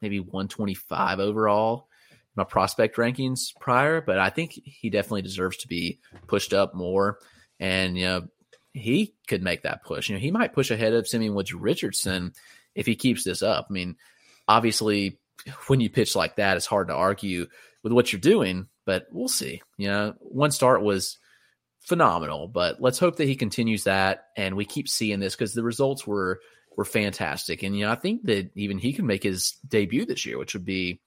maybe 0.00 0.18
125 0.20 1.20
overall 1.20 1.88
my 2.34 2.44
prospect 2.44 2.96
rankings 2.96 3.54
prior, 3.60 4.00
but 4.00 4.18
I 4.18 4.30
think 4.30 4.52
he 4.52 4.90
definitely 4.90 5.22
deserves 5.22 5.58
to 5.58 5.68
be 5.68 5.98
pushed 6.26 6.54
up 6.54 6.74
more. 6.74 7.18
And 7.60 7.96
you 7.96 8.04
know, 8.04 8.28
he 8.72 9.14
could 9.28 9.42
make 9.42 9.62
that 9.62 9.84
push. 9.84 10.08
You 10.08 10.14
know, 10.14 10.20
he 10.20 10.30
might 10.30 10.54
push 10.54 10.70
ahead 10.70 10.94
of 10.94 11.06
Simeon 11.06 11.34
Woods 11.34 11.52
Richardson 11.52 12.32
if 12.74 12.86
he 12.86 12.96
keeps 12.96 13.24
this 13.24 13.42
up. 13.42 13.66
I 13.68 13.72
mean, 13.72 13.96
obviously 14.48 15.18
when 15.66 15.80
you 15.80 15.90
pitch 15.90 16.16
like 16.16 16.36
that, 16.36 16.56
it's 16.56 16.66
hard 16.66 16.88
to 16.88 16.94
argue 16.94 17.46
with 17.82 17.92
what 17.92 18.12
you're 18.12 18.20
doing, 18.20 18.68
but 18.86 19.06
we'll 19.10 19.28
see. 19.28 19.60
You 19.76 19.88
know, 19.88 20.14
one 20.20 20.52
start 20.52 20.82
was 20.82 21.18
phenomenal, 21.82 22.48
but 22.48 22.80
let's 22.80 22.98
hope 22.98 23.16
that 23.16 23.26
he 23.26 23.36
continues 23.36 23.84
that 23.84 24.26
and 24.36 24.56
we 24.56 24.64
keep 24.64 24.88
seeing 24.88 25.20
this 25.20 25.34
because 25.34 25.54
the 25.54 25.62
results 25.62 26.06
were 26.06 26.40
were 26.76 26.84
fantastic. 26.84 27.62
And 27.62 27.76
you 27.76 27.84
know, 27.84 27.92
I 27.92 27.96
think 27.96 28.24
that 28.24 28.50
even 28.56 28.78
he 28.78 28.92
can 28.92 29.06
make 29.06 29.22
his 29.22 29.52
debut 29.68 30.06
this 30.06 30.24
year, 30.24 30.38
which 30.38 30.54
would 30.54 30.64
be 30.64 31.00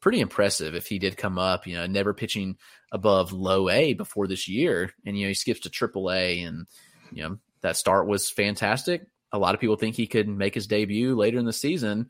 pretty 0.00 0.20
impressive 0.20 0.74
if 0.74 0.86
he 0.86 0.98
did 0.98 1.16
come 1.16 1.38
up, 1.38 1.66
you 1.66 1.76
know, 1.76 1.86
never 1.86 2.12
pitching 2.12 2.56
above 2.92 3.32
low 3.32 3.68
A 3.68 3.94
before 3.94 4.26
this 4.26 4.48
year. 4.48 4.92
And 5.06 5.16
you 5.16 5.24
know, 5.24 5.28
he 5.28 5.34
skips 5.34 5.60
to 5.60 5.70
triple 5.70 6.10
A 6.10 6.40
and 6.42 6.66
you 7.12 7.22
know, 7.22 7.38
that 7.60 7.76
start 7.76 8.06
was 8.06 8.30
fantastic. 8.30 9.06
A 9.32 9.38
lot 9.38 9.54
of 9.54 9.60
people 9.60 9.76
think 9.76 9.96
he 9.96 10.06
could 10.06 10.28
make 10.28 10.54
his 10.54 10.66
debut 10.66 11.16
later 11.16 11.38
in 11.38 11.44
the 11.44 11.52
season 11.52 12.08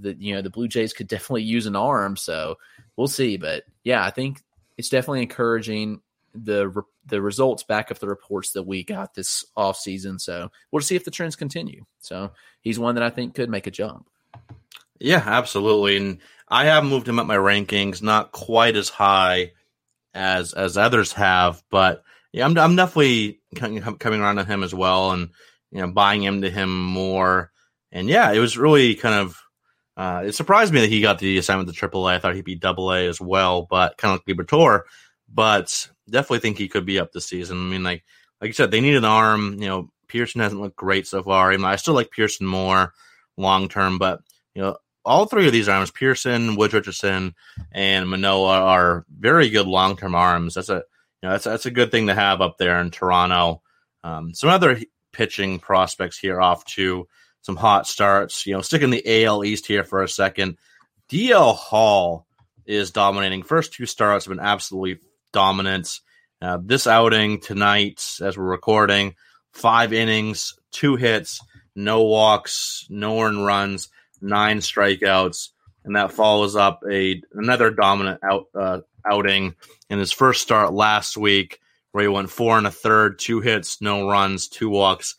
That 0.00 0.20
you 0.20 0.34
know 0.34 0.42
the 0.42 0.50
Blue 0.50 0.68
Jays 0.68 0.92
could 0.92 1.08
definitely 1.08 1.42
use 1.42 1.66
an 1.66 1.76
arm. 1.76 2.16
So 2.16 2.56
we'll 2.96 3.08
see. 3.08 3.36
But 3.36 3.64
yeah, 3.84 4.04
I 4.04 4.10
think 4.10 4.40
it's 4.76 4.88
definitely 4.88 5.22
encouraging. 5.22 6.00
The 6.34 6.82
the 7.06 7.20
results 7.20 7.62
back 7.62 7.90
up 7.90 7.98
the 7.98 8.08
reports 8.08 8.52
that 8.52 8.62
we 8.62 8.84
got 8.84 9.14
this 9.14 9.44
off 9.56 9.76
season. 9.76 10.18
So 10.18 10.50
we'll 10.70 10.82
see 10.82 10.96
if 10.96 11.04
the 11.04 11.10
trends 11.10 11.36
continue. 11.36 11.84
So 12.00 12.32
he's 12.60 12.78
one 12.78 12.94
that 12.94 13.04
I 13.04 13.10
think 13.10 13.34
could 13.34 13.50
make 13.50 13.66
a 13.66 13.70
jump. 13.70 14.06
Yeah, 14.98 15.22
absolutely. 15.24 15.96
And 15.96 16.18
I 16.48 16.66
have 16.66 16.84
moved 16.84 17.08
him 17.08 17.18
up 17.18 17.26
my 17.26 17.36
rankings, 17.36 18.02
not 18.02 18.32
quite 18.32 18.76
as 18.76 18.88
high 18.88 19.52
as 20.14 20.52
as 20.52 20.76
others 20.76 21.12
have, 21.12 21.62
but 21.70 22.02
yeah, 22.32 22.44
I'm 22.46 22.56
I'm 22.56 22.76
definitely 22.76 23.40
coming 23.54 24.20
around 24.20 24.38
on 24.38 24.46
him 24.46 24.62
as 24.62 24.74
well, 24.74 25.12
and 25.12 25.30
you 25.70 25.80
know, 25.80 25.90
buying 25.90 26.22
into 26.22 26.50
him 26.50 26.84
more. 26.84 27.50
And 27.90 28.08
yeah, 28.08 28.32
it 28.32 28.38
was 28.38 28.56
really 28.56 28.94
kind 28.94 29.14
of 29.14 29.38
uh, 29.96 30.22
it 30.26 30.32
surprised 30.32 30.72
me 30.72 30.80
that 30.80 30.88
he 30.88 31.02
got 31.02 31.18
the 31.18 31.36
assignment 31.38 31.74
to 31.74 31.88
AAA. 31.88 32.14
I 32.14 32.18
thought 32.18 32.34
he'd 32.34 32.44
be 32.44 32.54
Double 32.54 32.92
A 32.92 33.06
as 33.06 33.20
well, 33.20 33.66
but 33.68 33.98
kind 33.98 34.14
of 34.14 34.22
like 34.26 34.36
Liberatore. 34.36 34.82
But 35.32 35.88
definitely 36.10 36.40
think 36.40 36.58
he 36.58 36.68
could 36.68 36.86
be 36.86 36.98
up 36.98 37.12
this 37.12 37.26
season. 37.26 37.58
I 37.58 37.70
mean, 37.70 37.82
like 37.82 38.04
like 38.40 38.48
you 38.48 38.54
said, 38.54 38.70
they 38.70 38.80
need 38.80 38.96
an 38.96 39.04
arm. 39.04 39.54
You 39.62 39.68
know, 39.68 39.92
Pearson 40.08 40.40
hasn't 40.40 40.60
looked 40.60 40.76
great 40.76 41.06
so 41.06 41.22
far. 41.22 41.52
I, 41.52 41.56
mean, 41.56 41.64
I 41.64 41.76
still 41.76 41.94
like 41.94 42.10
Pearson 42.10 42.46
more 42.46 42.92
long 43.36 43.68
term, 43.68 43.98
but 43.98 44.20
you 44.54 44.62
know, 44.62 44.76
all 45.04 45.26
three 45.26 45.46
of 45.46 45.52
these 45.52 45.68
arms, 45.68 45.90
Pearson, 45.90 46.56
Woods 46.56 46.74
Richardson, 46.74 47.34
and 47.72 48.08
Manoah, 48.08 48.60
are 48.60 49.04
very 49.10 49.48
good 49.48 49.66
long 49.66 49.96
term 49.96 50.14
arms. 50.14 50.54
That's 50.54 50.68
a 50.68 50.82
you 51.22 51.28
know 51.28 51.30
that's 51.30 51.44
that's 51.44 51.66
a 51.66 51.70
good 51.70 51.90
thing 51.90 52.08
to 52.08 52.14
have 52.14 52.40
up 52.40 52.58
there 52.58 52.80
in 52.80 52.90
Toronto. 52.90 53.62
Um, 54.04 54.34
some 54.34 54.50
other 54.50 54.80
pitching 55.12 55.58
prospects 55.58 56.18
here 56.18 56.40
off 56.40 56.64
to 56.64 57.08
some 57.42 57.56
hot 57.56 57.86
starts. 57.86 58.46
You 58.46 58.54
know, 58.54 58.60
sticking 58.60 58.90
the 58.90 59.24
AL 59.24 59.44
East 59.44 59.66
here 59.66 59.84
for 59.84 60.02
a 60.02 60.08
second. 60.08 60.56
DL 61.08 61.54
Hall 61.54 62.26
is 62.64 62.90
dominating. 62.90 63.42
First 63.42 63.72
two 63.72 63.86
starts 63.86 64.24
have 64.24 64.34
been 64.34 64.44
absolutely 64.44 64.98
dominant. 65.32 66.00
Uh, 66.40 66.58
this 66.62 66.86
outing 66.86 67.40
tonight, 67.40 68.04
as 68.20 68.36
we're 68.36 68.44
recording, 68.44 69.14
five 69.52 69.92
innings, 69.92 70.54
two 70.70 70.96
hits, 70.96 71.40
no 71.74 72.02
walks, 72.02 72.86
no 72.90 73.20
earned 73.20 73.44
runs, 73.44 73.88
nine 74.20 74.58
strikeouts, 74.58 75.48
and 75.84 75.96
that 75.96 76.12
follows 76.12 76.56
up 76.56 76.80
a 76.90 77.20
another 77.32 77.70
dominant 77.70 78.20
out, 78.22 78.46
uh, 78.54 78.80
outing 79.04 79.54
in 79.90 79.98
his 79.98 80.12
first 80.12 80.42
start 80.42 80.72
last 80.72 81.16
week, 81.16 81.60
where 81.92 82.02
he 82.02 82.08
went 82.08 82.30
four 82.30 82.58
and 82.58 82.66
a 82.66 82.70
third, 82.70 83.18
two 83.18 83.40
hits, 83.40 83.80
no 83.80 84.08
runs, 84.08 84.48
two 84.48 84.68
walks, 84.68 85.16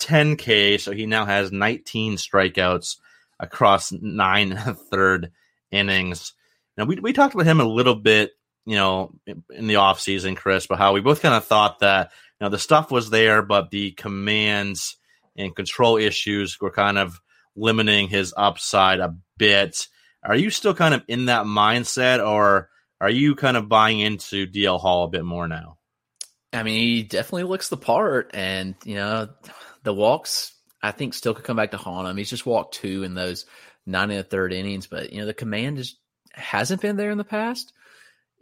10K, 0.00 0.80
so 0.80 0.92
he 0.92 1.06
now 1.06 1.24
has 1.24 1.52
19 1.52 2.16
strikeouts 2.16 2.96
across 3.40 3.92
nine 3.92 4.56
third 4.90 5.32
innings. 5.70 6.32
Now, 6.76 6.84
we, 6.84 6.96
we 6.96 7.12
talked 7.12 7.34
about 7.34 7.46
him 7.46 7.60
a 7.60 7.64
little 7.64 7.94
bit, 7.94 8.32
you 8.66 8.76
know, 8.76 9.14
in 9.26 9.66
the 9.66 9.74
offseason, 9.74 10.36
Chris, 10.36 10.66
but 10.66 10.78
how 10.78 10.92
we 10.92 11.00
both 11.00 11.22
kind 11.22 11.34
of 11.34 11.44
thought 11.44 11.80
that, 11.80 12.10
you 12.40 12.44
know, 12.44 12.50
the 12.50 12.58
stuff 12.58 12.90
was 12.90 13.10
there, 13.10 13.42
but 13.42 13.70
the 13.70 13.92
commands 13.92 14.96
and 15.36 15.54
control 15.54 15.96
issues 15.96 16.60
were 16.60 16.70
kind 16.70 16.98
of 16.98 17.20
limiting 17.56 18.08
his 18.08 18.32
upside 18.36 19.00
a 19.00 19.14
bit. 19.36 19.88
Are 20.22 20.36
you 20.36 20.50
still 20.50 20.74
kind 20.74 20.94
of 20.94 21.02
in 21.08 21.26
that 21.26 21.44
mindset, 21.44 22.26
or 22.26 22.70
are 23.00 23.10
you 23.10 23.34
kind 23.34 23.56
of 23.56 23.68
buying 23.68 24.00
into 24.00 24.46
DL 24.46 24.80
Hall 24.80 25.04
a 25.04 25.08
bit 25.08 25.24
more 25.24 25.46
now? 25.46 25.78
I 26.52 26.62
mean, 26.62 26.80
he 26.80 27.02
definitely 27.02 27.44
looks 27.44 27.68
the 27.68 27.76
part, 27.76 28.30
and 28.32 28.74
you 28.84 28.94
know, 28.94 29.28
the 29.82 29.92
walks 29.92 30.54
I 30.82 30.92
think 30.92 31.14
still 31.14 31.34
could 31.34 31.44
come 31.44 31.56
back 31.56 31.72
to 31.72 31.76
haunt 31.76 32.08
him. 32.08 32.16
He's 32.16 32.30
just 32.30 32.46
walked 32.46 32.74
two 32.74 33.02
in 33.02 33.14
those 33.14 33.46
nine 33.86 34.10
and 34.10 34.20
a 34.20 34.22
third 34.22 34.52
innings, 34.52 34.86
but 34.86 35.12
you 35.12 35.20
know 35.20 35.26
the 35.26 35.34
command 35.34 35.78
just 35.78 35.98
hasn't 36.32 36.80
been 36.80 36.96
there 36.96 37.10
in 37.10 37.18
the 37.18 37.24
past. 37.24 37.72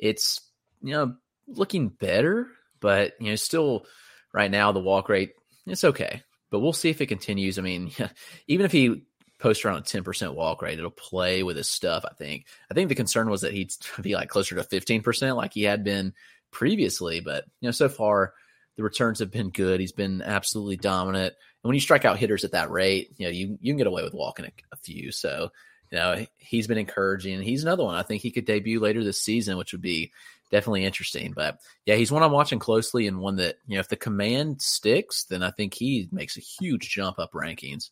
It's 0.03 0.41
you 0.83 0.93
know 0.93 1.15
looking 1.47 1.89
better, 1.89 2.49
but 2.81 3.15
you 3.21 3.31
know 3.31 3.37
still 3.37 3.87
right 4.35 4.51
now 4.51 4.73
the 4.73 4.81
walk 4.81 5.09
rate 5.09 5.33
it's 5.67 5.85
okay, 5.85 6.23
but 6.51 6.59
we'll 6.59 6.73
see 6.73 6.91
if 6.91 7.01
it 7.01 7.07
continues. 7.07 7.59
I 7.59 7.63
mean, 7.63 7.93
even 8.49 8.67
if 8.67 8.73
he 8.73 9.05
posts 9.39 9.65
around 9.65 9.79
a 9.79 9.83
ten 9.83 10.03
percent 10.03 10.35
walk 10.35 10.61
rate, 10.61 10.79
it'll 10.79 10.91
play 10.91 11.43
with 11.43 11.57
his 11.57 11.71
stuff. 11.71 12.05
I 12.05 12.13
think. 12.15 12.47
I 12.71 12.75
think 12.75 12.89
the 12.89 12.97
concern 12.97 13.31
was 13.31 13.43
that 13.43 13.55
he'd 13.55 13.73
be 14.03 14.15
like 14.15 14.29
closer 14.29 14.57
to 14.57 14.65
fifteen 14.65 15.03
percent, 15.03 15.37
like 15.37 15.55
he 15.55 15.63
had 15.63 15.85
been 15.85 16.13
previously, 16.51 17.21
but 17.21 17.45
you 17.61 17.69
know 17.69 17.73
so 17.73 17.89
far 17.89 18.35
the 18.77 18.83
returns 18.83 19.21
have 19.21 19.31
been 19.31 19.51
good. 19.51 19.81
He's 19.81 19.93
been 19.93 20.23
absolutely 20.23 20.77
dominant. 20.77 21.35
And 21.63 21.69
when 21.69 21.75
you 21.75 21.81
strike 21.81 22.05
out 22.05 22.19
hitters 22.19 22.45
at 22.45 22.53
that 22.53 22.71
rate, 22.71 23.11
you 23.19 23.27
know, 23.27 23.31
you, 23.31 23.59
you 23.61 23.73
can 23.73 23.77
get 23.79 23.87
away 23.87 24.03
with 24.03 24.15
walking 24.15 24.47
a, 24.47 24.51
a 24.73 24.77
few. 24.77 25.13
So, 25.13 25.51
you 25.93 25.99
know, 25.99 26.27
he's 26.39 26.67
been 26.67 26.79
encouraging. 26.79 27.43
He's 27.43 27.63
another 27.63 27.85
one. 27.85 27.95
I 27.95 28.03
think 28.03 28.23
he 28.23 28.31
could 28.31 28.47
debut 28.47 28.81
later 28.81 29.05
this 29.05 29.21
season, 29.21 29.59
which 29.59 29.73
would 29.73 29.83
be 29.83 30.11
definitely 30.51 30.87
interesting. 30.87 31.33
But 31.33 31.59
yeah, 31.85 31.97
he's 31.97 32.11
one 32.11 32.23
I'm 32.23 32.33
watching 32.33 32.59
closely 32.59 33.07
and 33.07 33.21
one 33.21 33.37
that, 33.37 33.57
you 33.67 33.75
know, 33.75 33.81
if 33.81 33.89
the 33.89 33.97
command 33.97 34.63
sticks, 34.63 35.25
then 35.25 35.43
I 35.43 35.51
think 35.51 35.75
he 35.75 36.09
makes 36.11 36.39
a 36.39 36.41
huge 36.41 36.89
jump 36.89 37.19
up 37.19 37.33
rankings. 37.33 37.91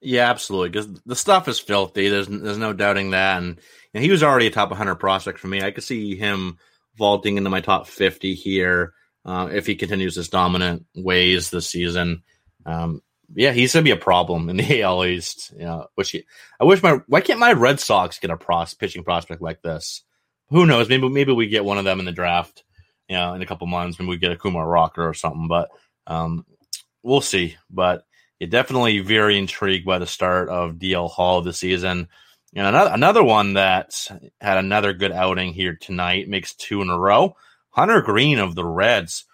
Yeah, 0.00 0.30
absolutely. 0.30 0.68
Because 0.68 1.00
the 1.04 1.16
stuff 1.16 1.48
is 1.48 1.58
filthy. 1.58 2.08
There's 2.08 2.28
there's 2.28 2.58
no 2.58 2.72
doubting 2.72 3.10
that. 3.10 3.42
And, 3.42 3.60
he 3.92 4.10
was 4.10 4.24
already 4.24 4.48
a 4.48 4.50
top 4.50 4.70
100 4.70 4.96
prospect 4.96 5.38
for 5.38 5.46
me. 5.46 5.62
I 5.62 5.70
could 5.70 5.84
see 5.84 6.16
him 6.16 6.58
vaulting 6.98 7.36
into 7.36 7.48
my 7.48 7.60
top 7.60 7.86
50 7.86 8.34
here 8.34 8.92
uh, 9.24 9.48
if 9.52 9.66
he 9.66 9.76
continues 9.76 10.16
his 10.16 10.28
dominant 10.28 10.84
ways 10.96 11.50
this 11.50 11.70
season. 11.70 12.24
Um, 12.66 13.02
yeah, 13.34 13.52
he's 13.52 13.72
gonna 13.72 13.84
be 13.84 13.90
a 13.90 13.96
problem 13.96 14.48
in 14.48 14.56
the 14.56 14.82
AL 14.82 15.04
East. 15.04 15.52
You 15.56 15.64
know, 15.64 15.86
which 15.94 16.10
he, 16.10 16.24
I 16.60 16.64
wish 16.64 16.82
my 16.82 17.00
why 17.06 17.20
can't 17.20 17.38
my 17.38 17.52
Red 17.52 17.80
Sox 17.80 18.18
get 18.18 18.30
a 18.30 18.36
pros 18.36 18.74
pitching 18.74 19.04
prospect 19.04 19.42
like 19.42 19.62
this? 19.62 20.02
Who 20.50 20.66
knows? 20.66 20.88
Maybe 20.88 21.08
maybe 21.08 21.32
we 21.32 21.48
get 21.48 21.64
one 21.64 21.78
of 21.78 21.84
them 21.84 22.00
in 22.00 22.06
the 22.06 22.12
draft. 22.12 22.64
You 23.08 23.16
know, 23.16 23.34
in 23.34 23.42
a 23.42 23.46
couple 23.46 23.66
months, 23.66 23.98
maybe 23.98 24.08
we 24.08 24.16
get 24.16 24.32
a 24.32 24.36
Kumar 24.36 24.66
Rocker 24.66 25.06
or 25.06 25.14
something. 25.14 25.48
But 25.48 25.68
um, 26.06 26.46
we'll 27.02 27.20
see. 27.20 27.56
But 27.70 28.04
yeah, 28.40 28.48
definitely 28.48 29.00
very 29.00 29.38
intrigued 29.38 29.86
by 29.86 29.98
the 29.98 30.06
start 30.06 30.48
of 30.48 30.76
DL 30.76 31.10
Hall 31.10 31.42
this 31.42 31.58
season. 31.58 32.08
And 32.54 32.66
another 32.66 32.90
another 32.92 33.24
one 33.24 33.54
that 33.54 34.08
had 34.40 34.58
another 34.58 34.92
good 34.92 35.12
outing 35.12 35.52
here 35.52 35.76
tonight 35.80 36.28
makes 36.28 36.54
two 36.54 36.82
in 36.82 36.90
a 36.90 36.98
row. 36.98 37.36
Hunter 37.70 38.00
Greene 38.02 38.38
of 38.38 38.54
the 38.54 38.64
Reds, 38.64 39.24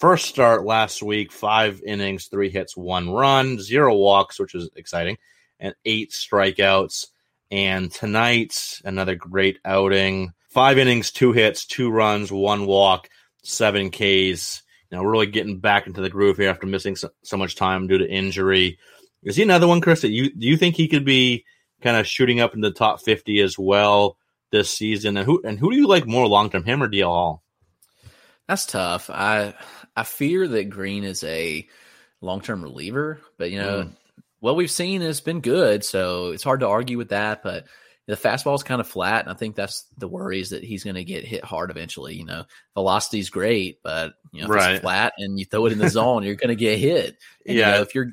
first 0.00 0.24
start 0.24 0.64
last 0.64 1.02
week, 1.02 1.30
five 1.30 1.82
innings, 1.86 2.26
three 2.26 2.50
hits, 2.50 2.76
one 2.76 3.10
run, 3.10 3.60
zero 3.60 3.94
walks, 3.94 4.40
which 4.40 4.54
is 4.54 4.70
exciting, 4.74 5.18
and 5.60 5.74
eight 5.84 6.10
strikeouts. 6.10 7.06
And 7.50 7.92
tonight, 7.92 8.80
another 8.84 9.14
great 9.14 9.58
outing. 9.64 10.32
Five 10.48 10.78
innings, 10.78 11.12
two 11.12 11.32
hits, 11.32 11.66
two 11.66 11.90
runs, 11.90 12.32
one 12.32 12.66
walk, 12.66 13.08
seven 13.42 13.90
Ks. 13.90 14.62
You 14.90 14.98
know, 14.98 15.04
really 15.04 15.26
getting 15.26 15.60
back 15.60 15.86
into 15.86 16.00
the 16.00 16.10
groove 16.10 16.38
here 16.38 16.50
after 16.50 16.66
missing 16.66 16.96
so, 16.96 17.10
so 17.22 17.36
much 17.36 17.54
time 17.54 17.86
due 17.86 17.98
to 17.98 18.10
injury. 18.10 18.78
Is 19.22 19.36
he 19.36 19.42
another 19.42 19.68
one, 19.68 19.80
Chris? 19.80 20.00
That 20.00 20.10
you 20.10 20.34
do 20.34 20.46
you 20.46 20.56
think 20.56 20.74
he 20.74 20.88
could 20.88 21.04
be 21.04 21.44
kind 21.82 21.96
of 21.96 22.06
shooting 22.06 22.40
up 22.40 22.54
in 22.54 22.60
the 22.60 22.72
top 22.72 23.00
fifty 23.00 23.40
as 23.40 23.56
well 23.58 24.16
this 24.50 24.70
season? 24.70 25.16
And 25.16 25.26
who 25.26 25.40
and 25.44 25.58
who 25.58 25.70
do 25.70 25.76
you 25.76 25.86
like 25.86 26.06
more 26.06 26.26
long 26.26 26.50
term, 26.50 26.64
him 26.64 26.82
or 26.82 26.88
DL 26.88 27.04
Hall? 27.04 27.44
That's 28.48 28.66
tough. 28.66 29.10
I 29.10 29.54
I 29.96 30.04
fear 30.04 30.46
that 30.46 30.70
Greene 30.70 31.04
is 31.04 31.24
a 31.24 31.66
long 32.20 32.40
term 32.40 32.62
reliever, 32.62 33.20
but 33.38 33.50
you 33.50 33.58
know 33.58 33.82
mm. 33.84 33.96
what 34.40 34.56
we've 34.56 34.70
seen 34.70 35.00
has 35.02 35.20
been 35.20 35.40
good, 35.40 35.84
so 35.84 36.28
it's 36.28 36.44
hard 36.44 36.60
to 36.60 36.68
argue 36.68 36.98
with 36.98 37.10
that. 37.10 37.42
But 37.42 37.66
the 38.06 38.16
fastball 38.16 38.54
is 38.54 38.62
kind 38.62 38.80
of 38.80 38.88
flat, 38.88 39.24
and 39.24 39.30
I 39.30 39.34
think 39.34 39.56
that's 39.56 39.86
the 39.96 40.08
worries 40.08 40.50
that 40.50 40.64
he's 40.64 40.84
going 40.84 40.96
to 40.96 41.04
get 41.04 41.24
hit 41.24 41.44
hard 41.44 41.70
eventually. 41.70 42.14
You 42.14 42.24
know, 42.24 42.44
velocity 42.74 43.20
is 43.20 43.30
great, 43.30 43.82
but 43.82 44.14
you 44.32 44.40
know, 44.40 44.46
if 44.46 44.50
right. 44.50 44.72
it's 44.72 44.80
flat 44.80 45.12
and 45.18 45.38
you 45.38 45.44
throw 45.44 45.66
it 45.66 45.72
in 45.72 45.78
the 45.78 45.88
zone, 45.90 46.22
you're 46.22 46.34
going 46.34 46.48
to 46.48 46.56
get 46.56 46.78
hit. 46.78 47.18
And, 47.46 47.56
yeah, 47.56 47.68
you 47.68 47.74
know, 47.76 47.82
if 47.82 47.94
you're 47.94 48.12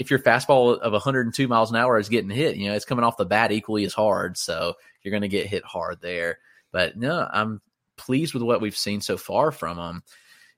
if 0.00 0.10
your 0.10 0.18
fastball 0.18 0.78
of 0.78 0.92
102 0.92 1.46
miles 1.46 1.70
an 1.70 1.76
hour 1.76 1.98
is 1.98 2.08
getting 2.08 2.30
hit, 2.30 2.56
you 2.56 2.68
know, 2.68 2.74
it's 2.74 2.86
coming 2.86 3.04
off 3.04 3.18
the 3.18 3.26
bat 3.26 3.52
equally 3.52 3.84
as 3.84 3.92
hard. 3.92 4.38
So 4.38 4.74
you're 5.02 5.10
going 5.10 5.20
to 5.20 5.28
get 5.28 5.46
hit 5.46 5.62
hard 5.62 6.00
there. 6.00 6.38
But 6.72 6.96
no, 6.96 7.28
I'm 7.30 7.60
pleased 7.98 8.32
with 8.32 8.42
what 8.42 8.62
we've 8.62 8.76
seen 8.76 9.02
so 9.02 9.18
far 9.18 9.52
from 9.52 9.78
him. 9.78 10.02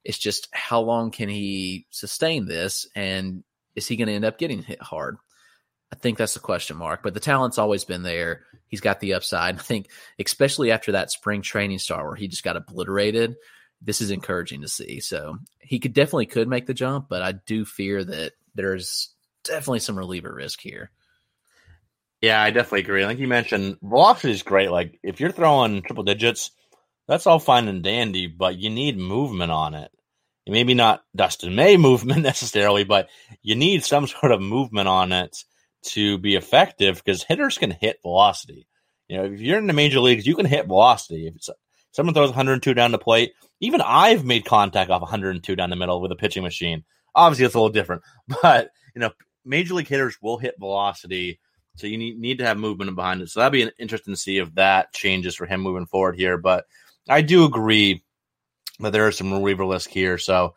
It's 0.05 0.19
just 0.19 0.49
how 0.53 0.81
long 0.81 1.11
can 1.11 1.29
he 1.29 1.87
sustain 1.91 2.47
this? 2.47 2.87
And 2.95 3.45
is 3.75 3.87
he 3.87 3.97
going 3.97 4.09
to 4.09 4.15
end 4.15 4.25
up 4.25 4.39
getting 4.39 4.63
hit 4.63 4.83
hard? 4.83 5.17
I 5.93 5.97
think 5.97 6.19
that's 6.19 6.35
the 6.35 6.41
question 6.41 6.77
mark. 6.77 7.03
But 7.03 7.15
the 7.15 7.21
talent's 7.21 7.59
always 7.59 7.85
been 7.85 8.03
there. 8.03 8.43
He's 8.67 8.81
got 8.81 9.01
the 9.01 9.15
upside. 9.15 9.55
I 9.59 9.63
think, 9.63 9.89
especially 10.19 10.71
after 10.71 10.93
that 10.93 11.11
spring 11.11 11.43
training 11.43 11.79
start 11.79 12.07
where 12.07 12.17
he 12.17 12.29
just 12.29 12.45
got 12.45 12.57
obliterated, 12.57 13.37
this 13.81 14.01
is 14.01 14.11
encouraging 14.11 14.63
to 14.63 14.69
see. 14.69 15.01
So 15.01 15.39
he 15.61 15.79
could 15.79 15.93
definitely 15.93 16.27
could 16.27 16.49
make 16.49 16.67
the 16.67 16.75
jump, 16.75 17.09
but 17.09 17.23
I 17.23 17.33
do 17.33 17.65
fear 17.65 18.03
that 18.03 18.33
there's 18.55 19.11
definitely 19.45 19.81
some 19.81 19.99
reliever 19.99 20.33
risk 20.33 20.61
here. 20.61 20.91
Yeah, 22.21 22.41
I 22.41 22.51
definitely 22.51 22.81
agree. 22.81 23.05
Like 23.05 23.19
you 23.19 23.27
mentioned, 23.27 23.79
velocity 23.83 24.33
is 24.33 24.45
great. 24.45 24.71
Like 24.71 24.99
if 25.03 25.21
you're 25.21 25.33
throwing 25.33 25.83
triple 25.83 26.05
digits, 26.05 26.53
that's 27.13 27.27
all 27.27 27.39
fine 27.39 27.69
and 27.69 27.83
dandy, 27.83 28.27
but 28.27 28.57
you 28.57 28.71
need 28.71 28.97
movement 28.97 29.53
on 29.53 29.75
it. 29.75 29.91
Maybe 30.47 30.73
not 30.73 31.03
Dustin 31.15 31.55
May 31.55 31.77
movement 31.89 32.23
necessarily, 32.23 32.85
but 32.85 33.11
you 33.43 33.55
need 33.55 33.85
some 33.85 34.07
sort 34.07 34.33
of 34.33 34.41
movement 34.41 34.89
on 34.89 35.13
it 35.13 35.45
to 35.89 36.17
be 36.17 36.37
effective 36.37 36.97
because 36.97 37.23
hitters 37.23 37.59
can 37.59 37.71
hit 37.71 38.01
velocity. 38.01 38.67
You 39.09 39.19
know, 39.19 39.25
if 39.25 39.41
you're 39.41 39.59
in 39.59 39.67
the 39.67 39.75
major 39.75 40.01
leagues, 40.01 40.27
you 40.27 40.35
can 40.35 40.47
hit 40.47 40.67
velocity. 40.67 41.27
If 41.27 41.49
someone 41.91 42.15
throws 42.15 42.31
102 42.31 42.73
down 42.73 42.93
the 42.93 42.99
plate, 42.99 43.35
even 43.61 43.83
I've 43.83 44.25
made 44.25 44.47
contact 44.47 44.91
off 44.91 45.03
102 45.03 45.55
down 45.55 45.69
the 45.69 45.77
middle 45.77 46.01
with 46.01 46.13
a 46.13 46.17
pitching 46.17 46.43
machine. 46.43 46.83
Obviously, 47.15 47.45
it's 47.45 47.55
a 47.55 47.59
little 47.59 47.69
different, 47.69 48.03
but 48.43 48.71
you 48.95 49.01
know, 49.01 49.11
major 49.45 49.75
league 49.75 49.89
hitters 49.89 50.17
will 50.23 50.39
hit 50.39 50.55
velocity, 50.59 51.41
so 51.77 51.87
you 51.87 51.99
need 51.99 52.19
need 52.19 52.39
to 52.39 52.47
have 52.47 52.57
movement 52.57 52.97
behind 52.97 53.21
it. 53.21 53.29
So 53.29 53.41
that'd 53.41 53.53
be 53.53 53.63
an 53.63 53.71
interesting 53.79 54.15
to 54.15 54.19
see 54.19 54.39
if 54.39 54.55
that 54.55 54.95
changes 54.95 55.35
for 55.35 55.45
him 55.45 55.61
moving 55.61 55.85
forward 55.85 56.17
here. 56.17 56.39
But 56.39 56.65
I 57.09 57.23
do 57.23 57.45
agree 57.45 58.05
that 58.81 58.93
there 58.93 59.09
is 59.09 59.17
some 59.17 59.33
reliever 59.33 59.67
risk 59.67 59.91
here. 59.91 60.19
So 60.19 60.55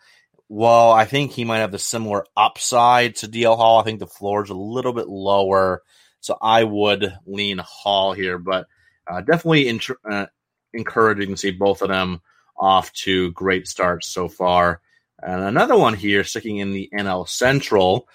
while 0.47 0.91
I 0.91 1.05
think 1.05 1.31
he 1.31 1.43
might 1.43 1.59
have 1.59 1.71
the 1.71 1.79
similar 1.79 2.25
upside 2.37 3.15
to 3.17 3.27
DL 3.27 3.57
Hall, 3.57 3.79
I 3.79 3.83
think 3.83 3.99
the 3.99 4.07
floor 4.07 4.43
is 4.43 4.49
a 4.49 4.55
little 4.55 4.93
bit 4.93 5.07
lower. 5.07 5.81
So 6.19 6.37
I 6.41 6.63
would 6.63 7.13
lean 7.25 7.59
Hall 7.59 8.13
here, 8.13 8.37
but 8.37 8.67
uh, 9.07 9.21
definitely 9.21 9.67
int- 9.67 9.89
uh, 10.09 10.27
encouraging 10.73 11.29
to 11.31 11.37
see 11.37 11.51
both 11.51 11.81
of 11.81 11.89
them 11.89 12.21
off 12.57 12.91
to 12.93 13.31
great 13.31 13.67
starts 13.67 14.07
so 14.07 14.27
far. 14.27 14.81
And 15.21 15.41
another 15.41 15.77
one 15.77 15.93
here, 15.93 16.23
sticking 16.23 16.57
in 16.57 16.73
the 16.73 16.89
NL 16.93 17.27
Central, 17.27 18.07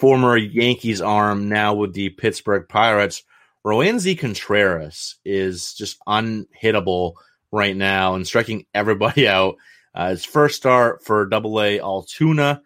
former 0.00 0.36
Yankees 0.36 1.00
arm, 1.00 1.48
now 1.48 1.74
with 1.74 1.92
the 1.94 2.10
Pittsburgh 2.10 2.68
Pirates, 2.68 3.22
Roansy 3.64 4.18
Contreras 4.18 5.16
is 5.24 5.74
just 5.74 5.98
unhittable 6.06 7.14
right 7.52 7.76
now 7.76 8.14
and 8.14 8.26
striking 8.26 8.66
everybody 8.74 9.28
out. 9.28 9.56
Uh, 9.94 10.10
his 10.10 10.24
first 10.24 10.56
start 10.56 11.04
for 11.04 11.26
Double 11.26 11.60
A 11.60 11.80
Altoona 11.80 12.62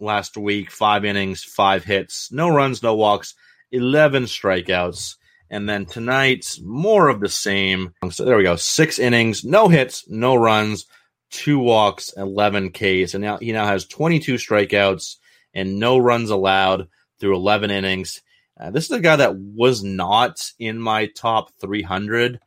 last 0.00 0.36
week, 0.36 0.70
five 0.70 1.04
innings, 1.04 1.42
five 1.44 1.84
hits, 1.84 2.30
no 2.32 2.48
runs, 2.48 2.82
no 2.82 2.94
walks, 2.94 3.34
eleven 3.70 4.24
strikeouts. 4.24 5.16
And 5.48 5.68
then 5.68 5.86
tonight, 5.86 6.58
more 6.60 7.08
of 7.08 7.20
the 7.20 7.28
same. 7.28 7.94
So 8.10 8.24
there 8.24 8.36
we 8.36 8.42
go. 8.42 8.56
Six 8.56 8.98
innings, 8.98 9.44
no 9.44 9.68
hits, 9.68 10.08
no 10.08 10.34
runs, 10.34 10.86
two 11.30 11.58
walks, 11.58 12.12
11 12.16 12.70
Ks. 12.70 13.14
And 13.14 13.22
now 13.22 13.38
he 13.38 13.52
now 13.52 13.66
has 13.66 13.86
22 13.86 14.34
strikeouts 14.34 15.16
and 15.54 15.78
no 15.78 15.98
runs 15.98 16.30
allowed 16.30 16.88
through 17.20 17.36
11 17.36 17.70
innings. 17.70 18.22
Uh, 18.58 18.70
this 18.70 18.86
is 18.86 18.90
a 18.90 19.00
guy 19.00 19.16
that 19.16 19.36
was 19.36 19.84
not 19.84 20.50
in 20.58 20.80
my 20.80 21.06
top 21.06 21.50
300 21.60 22.34
in 22.34 22.40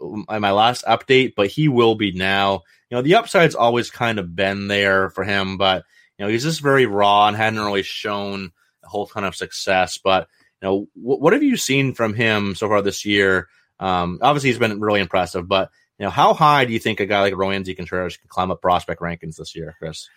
my 0.00 0.52
last 0.52 0.84
update, 0.84 1.34
but 1.36 1.48
he 1.48 1.68
will 1.68 1.94
be 1.94 2.12
now. 2.12 2.62
You 2.90 2.96
know, 2.96 3.02
the 3.02 3.16
upside's 3.16 3.54
always 3.54 3.90
kind 3.90 4.18
of 4.18 4.34
been 4.34 4.68
there 4.68 5.10
for 5.10 5.24
him, 5.24 5.56
but 5.56 5.84
you 6.18 6.24
know, 6.24 6.30
he's 6.30 6.44
just 6.44 6.60
very 6.60 6.86
raw 6.86 7.28
and 7.28 7.36
hadn't 7.36 7.60
really 7.60 7.82
shown 7.82 8.52
a 8.84 8.88
whole 8.88 9.06
ton 9.06 9.24
of 9.24 9.36
success. 9.36 9.98
But 9.98 10.28
you 10.60 10.68
know, 10.68 10.88
w- 10.96 11.20
what 11.20 11.32
have 11.32 11.42
you 11.42 11.56
seen 11.56 11.94
from 11.94 12.14
him 12.14 12.54
so 12.54 12.68
far 12.68 12.82
this 12.82 13.04
year? 13.04 13.48
Um, 13.78 14.18
obviously, 14.20 14.50
he's 14.50 14.58
been 14.58 14.80
really 14.80 15.00
impressive, 15.00 15.48
but 15.48 15.70
you 15.98 16.04
know, 16.04 16.10
how 16.10 16.34
high 16.34 16.64
do 16.64 16.72
you 16.72 16.78
think 16.78 17.00
a 17.00 17.06
guy 17.06 17.20
like 17.20 17.34
Roansy 17.34 17.76
Contreras 17.76 18.16
can 18.16 18.28
climb 18.28 18.50
up 18.50 18.62
prospect 18.62 19.00
rankings 19.00 19.36
this 19.36 19.54
year, 19.54 19.76
Chris? 19.78 20.08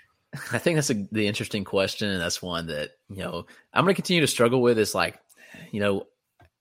I 0.52 0.58
think 0.58 0.78
that's 0.78 0.90
a, 0.90 1.06
the 1.12 1.28
interesting 1.28 1.64
question, 1.64 2.10
and 2.10 2.22
that's 2.22 2.42
one 2.42 2.68
that 2.68 2.92
you 3.10 3.24
know 3.24 3.46
I'm 3.74 3.84
going 3.84 3.94
to 3.94 4.02
continue 4.02 4.22
to 4.22 4.28
struggle 4.28 4.62
with. 4.62 4.80
Is 4.80 4.96
like, 4.96 5.20
you 5.72 5.80
know, 5.80 6.08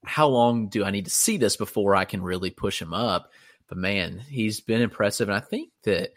how 0.05 0.27
long 0.27 0.67
do 0.67 0.83
I 0.83 0.91
need 0.91 1.05
to 1.05 1.11
see 1.11 1.37
this 1.37 1.55
before 1.55 1.95
I 1.95 2.05
can 2.05 2.21
really 2.21 2.49
push 2.49 2.81
him 2.81 2.93
up? 2.93 3.31
But 3.67 3.77
man, 3.77 4.19
he's 4.19 4.59
been 4.59 4.81
impressive. 4.81 5.29
And 5.29 5.35
I 5.35 5.39
think 5.39 5.69
that 5.83 6.11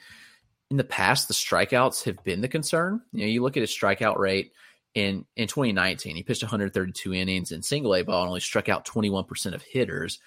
in 0.71 0.77
the 0.77 0.85
past, 0.85 1.29
the 1.29 1.35
strikeouts 1.35 2.05
have 2.05 2.23
been 2.25 2.41
the 2.41 2.49
concern. 2.49 3.01
You 3.13 3.21
know, 3.21 3.27
you 3.27 3.43
look 3.43 3.57
at 3.57 3.63
his 3.63 3.71
strikeout 3.71 4.19
rate 4.19 4.53
in, 4.95 5.25
in 5.37 5.47
2019, 5.47 6.17
he 6.17 6.23
pitched 6.23 6.43
132 6.43 7.15
innings 7.15 7.53
in 7.53 7.63
single 7.63 7.95
A 7.95 8.03
ball 8.03 8.23
and 8.23 8.29
only 8.29 8.41
struck 8.41 8.69
out 8.69 8.87
21% 8.87 9.55
of 9.55 9.63
hitters. 9.63 10.19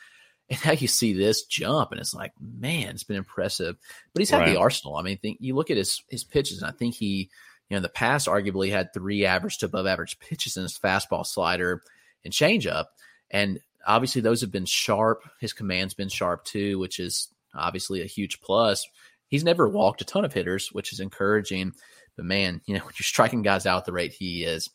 And 0.52 0.60
now 0.66 0.72
you 0.72 0.88
see 0.88 1.14
this 1.14 1.44
jump, 1.44 1.92
and 1.92 2.02
it's 2.02 2.16
like, 2.16 2.32
man, 2.42 2.90
it's 2.90 3.04
been 3.04 3.18
impressive. 3.18 3.76
But 4.12 4.22
he's 4.22 4.32
had 4.32 4.40
right. 4.40 4.50
the 4.50 4.60
arsenal. 4.60 4.96
I 4.96 5.04
mean, 5.04 5.20
think 5.20 5.38
you 5.40 5.54
look 5.54 5.70
at 5.70 5.78
his 5.78 6.02
his 6.10 6.24
pitches, 6.24 6.60
and 6.60 6.68
I 6.68 6.74
think 6.74 6.96
he, 6.96 7.30
you 7.70 7.76
know, 7.76 7.78
in 7.78 7.84
the 7.84 7.90
past, 7.90 8.28
arguably 8.28 8.72
had 8.72 8.92
three 8.92 9.26
average 9.26 9.60
to 9.60 9.68
above 9.68 9.86
average 9.86 10.18
pitches 10.20 10.58
in 10.58 10.64
his 10.64 10.76
fastball, 10.76 11.24
slider, 11.24 11.84
and 12.26 12.34
changeup. 12.34 12.86
And 13.32 13.60
obviously, 13.86 14.22
those 14.22 14.42
have 14.42 14.52
been 14.52 14.66
sharp. 14.66 15.24
His 15.40 15.54
command's 15.54 15.94
been 15.94 16.10
sharp 16.10 16.46
too, 16.46 16.80
which 16.80 17.00
is 17.00 17.30
obviously 17.56 18.02
a 18.02 18.06
huge 18.06 18.42
plus. 18.42 18.88
He's 19.28 19.44
never 19.44 19.70
walked 19.70 20.02
a 20.02 20.06
ton 20.06 20.26
of 20.26 20.34
hitters, 20.34 20.72
which 20.72 20.92
is 20.92 21.00
encouraging. 21.00 21.74
But 22.16 22.26
man, 22.26 22.62
you 22.66 22.74
know, 22.74 22.80
when 22.86 22.94
you're 22.98 23.04
striking 23.04 23.42
guys 23.42 23.66
out 23.66 23.86
the 23.86 23.94
rate 23.94 24.14
he 24.14 24.44
is, 24.44 24.70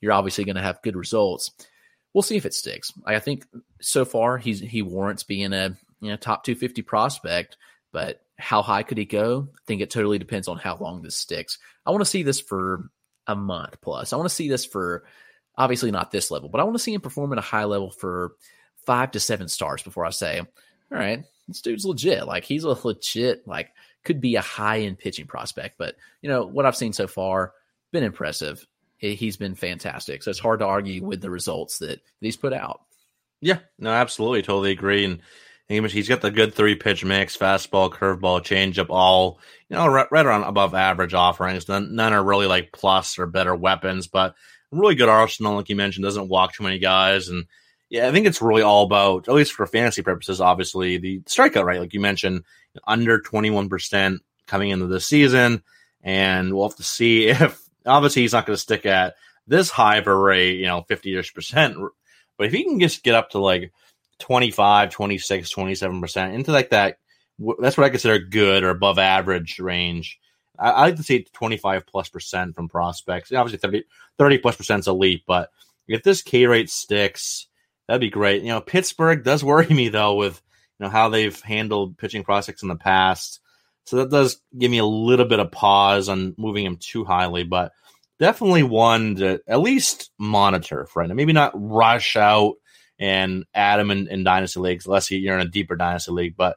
you're 0.00 0.12
obviously 0.12 0.44
going 0.44 0.56
to 0.56 0.62
have 0.62 0.82
good 0.82 0.96
results. 0.96 1.50
We'll 2.12 2.22
see 2.22 2.36
if 2.36 2.46
it 2.46 2.54
sticks. 2.54 2.92
I 3.06 3.18
think 3.20 3.46
so 3.80 4.04
far 4.04 4.36
he's 4.36 4.60
he 4.60 4.82
warrants 4.82 5.22
being 5.22 5.52
a 5.52 5.76
you 6.00 6.10
know 6.10 6.16
top 6.16 6.42
250 6.44 6.82
prospect, 6.82 7.56
but 7.92 8.20
how 8.38 8.62
high 8.62 8.82
could 8.82 8.98
he 8.98 9.04
go? 9.04 9.48
I 9.54 9.60
think 9.66 9.80
it 9.80 9.90
totally 9.90 10.18
depends 10.18 10.48
on 10.48 10.58
how 10.58 10.76
long 10.76 11.02
this 11.02 11.16
sticks. 11.16 11.58
I 11.86 11.90
want 11.90 12.00
to 12.00 12.10
see 12.10 12.22
this 12.22 12.40
for 12.40 12.90
a 13.26 13.36
month 13.36 13.80
plus. 13.80 14.12
I 14.12 14.16
want 14.16 14.28
to 14.28 14.34
see 14.34 14.48
this 14.48 14.64
for 14.64 15.04
Obviously, 15.60 15.90
not 15.90 16.10
this 16.10 16.30
level, 16.30 16.48
but 16.48 16.58
I 16.58 16.64
want 16.64 16.74
to 16.76 16.82
see 16.82 16.94
him 16.94 17.02
perform 17.02 17.32
at 17.32 17.38
a 17.38 17.42
high 17.42 17.64
level 17.64 17.90
for 17.90 18.32
five 18.86 19.10
to 19.10 19.20
seven 19.20 19.46
stars 19.46 19.82
before 19.82 20.06
I 20.06 20.10
say, 20.10 20.38
all 20.40 20.46
right, 20.90 21.22
this 21.48 21.60
dude's 21.60 21.84
legit. 21.84 22.26
Like 22.26 22.44
he's 22.44 22.64
a 22.64 22.68
legit, 22.82 23.46
like 23.46 23.68
could 24.02 24.22
be 24.22 24.36
a 24.36 24.40
high 24.40 24.80
end 24.80 24.98
pitching 24.98 25.26
prospect. 25.26 25.76
But 25.76 25.96
you 26.22 26.30
know 26.30 26.46
what 26.46 26.64
I've 26.64 26.76
seen 26.76 26.94
so 26.94 27.06
far, 27.06 27.52
been 27.92 28.04
impressive. 28.04 28.66
He's 28.96 29.36
been 29.36 29.54
fantastic. 29.54 30.22
So 30.22 30.30
it's 30.30 30.40
hard 30.40 30.60
to 30.60 30.66
argue 30.66 31.04
with 31.04 31.20
the 31.20 31.30
results 31.30 31.78
that, 31.80 32.00
he's 32.22 32.38
put 32.38 32.54
out. 32.54 32.80
Yeah, 33.42 33.58
no, 33.78 33.90
absolutely, 33.90 34.40
totally 34.40 34.70
agree. 34.70 35.04
And 35.04 35.20
he's 35.68 36.08
got 36.08 36.22
the 36.22 36.30
good 36.30 36.54
three 36.54 36.74
pitch 36.74 37.04
mix, 37.04 37.36
fastball, 37.36 37.92
curveball, 37.92 38.40
changeup, 38.40 38.88
all 38.88 39.40
you 39.68 39.76
know, 39.76 39.88
right, 39.88 40.10
right 40.10 40.24
around 40.24 40.44
above 40.44 40.74
average 40.74 41.12
offerings. 41.12 41.68
None, 41.68 41.94
none 41.94 42.14
are 42.14 42.24
really 42.24 42.46
like 42.46 42.72
plus 42.72 43.18
or 43.18 43.26
better 43.26 43.54
weapons, 43.54 44.06
but 44.06 44.34
really 44.70 44.94
good 44.94 45.08
arsenal, 45.08 45.54
like 45.54 45.68
you 45.68 45.76
mentioned, 45.76 46.04
doesn't 46.04 46.28
walk 46.28 46.54
too 46.54 46.62
many 46.62 46.78
guys. 46.78 47.28
And 47.28 47.46
yeah, 47.88 48.08
I 48.08 48.12
think 48.12 48.26
it's 48.26 48.42
really 48.42 48.62
all 48.62 48.84
about, 48.84 49.28
at 49.28 49.34
least 49.34 49.52
for 49.52 49.66
fantasy 49.66 50.02
purposes, 50.02 50.40
obviously, 50.40 50.98
the 50.98 51.20
strikeout 51.20 51.64
rate, 51.64 51.80
like 51.80 51.94
you 51.94 52.00
mentioned, 52.00 52.44
under 52.86 53.20
21% 53.20 54.18
coming 54.46 54.70
into 54.70 54.86
the 54.86 55.00
season. 55.00 55.62
and 56.02 56.54
we'll 56.54 56.68
have 56.68 56.76
to 56.76 56.82
see 56.82 57.26
if 57.28 57.60
obviously 57.86 58.22
he's 58.22 58.32
not 58.32 58.46
going 58.46 58.56
to 58.56 58.60
stick 58.60 58.86
at 58.86 59.14
this 59.46 59.70
high 59.70 59.96
of 59.96 60.06
a 60.06 60.14
rate, 60.14 60.58
you 60.58 60.66
know, 60.66 60.82
50 60.82 61.16
ish 61.18 61.34
percent. 61.34 61.76
But 62.36 62.46
if 62.46 62.52
he 62.52 62.64
can 62.64 62.80
just 62.80 63.02
get 63.02 63.14
up 63.14 63.30
to 63.30 63.38
like 63.38 63.72
25, 64.20 64.90
26, 64.90 65.52
27% 65.52 66.34
into 66.34 66.52
like 66.52 66.70
that, 66.70 66.98
that's 67.58 67.76
what 67.76 67.84
I 67.84 67.90
consider 67.90 68.18
good 68.18 68.62
or 68.62 68.70
above 68.70 68.98
average 68.98 69.58
range. 69.58 70.20
I, 70.60 70.70
I 70.70 70.80
like 70.82 70.96
to 70.96 71.02
see 71.02 71.26
25 71.32 71.86
plus 71.86 72.08
percent 72.08 72.54
from 72.54 72.68
prospects. 72.68 73.32
Obviously, 73.32 73.58
30, 73.58 73.84
30 74.18 74.38
plus 74.38 74.56
percent 74.56 74.80
is 74.80 74.88
elite, 74.88 75.22
but 75.26 75.50
if 75.88 76.02
this 76.02 76.22
K 76.22 76.46
rate 76.46 76.70
sticks, 76.70 77.46
that'd 77.88 78.00
be 78.00 78.10
great. 78.10 78.42
You 78.42 78.48
know, 78.48 78.60
Pittsburgh 78.60 79.24
does 79.24 79.42
worry 79.44 79.66
me 79.68 79.88
though 79.88 80.14
with 80.14 80.40
you 80.78 80.84
know 80.84 80.90
how 80.90 81.08
they've 81.08 81.40
handled 81.40 81.98
pitching 81.98 82.24
prospects 82.24 82.62
in 82.62 82.68
the 82.68 82.76
past. 82.76 83.40
So 83.86 83.96
that 83.96 84.10
does 84.10 84.40
give 84.56 84.70
me 84.70 84.78
a 84.78 84.84
little 84.84 85.26
bit 85.26 85.40
of 85.40 85.50
pause 85.50 86.08
on 86.08 86.34
moving 86.36 86.64
him 86.64 86.76
too 86.76 87.04
highly, 87.04 87.42
but 87.42 87.72
definitely 88.20 88.62
one 88.62 89.16
to 89.16 89.40
at 89.48 89.60
least 89.60 90.10
monitor, 90.18 90.86
friend. 90.86 91.12
Maybe 91.14 91.32
not 91.32 91.52
rush 91.54 92.14
out 92.14 92.56
and 92.98 93.46
add 93.54 93.80
him 93.80 93.90
in, 93.90 94.06
in 94.08 94.22
dynasty 94.22 94.60
leagues 94.60 94.86
unless 94.86 95.10
you're 95.10 95.38
in 95.38 95.46
a 95.46 95.50
deeper 95.50 95.74
dynasty 95.74 96.12
league, 96.12 96.36
but 96.36 96.56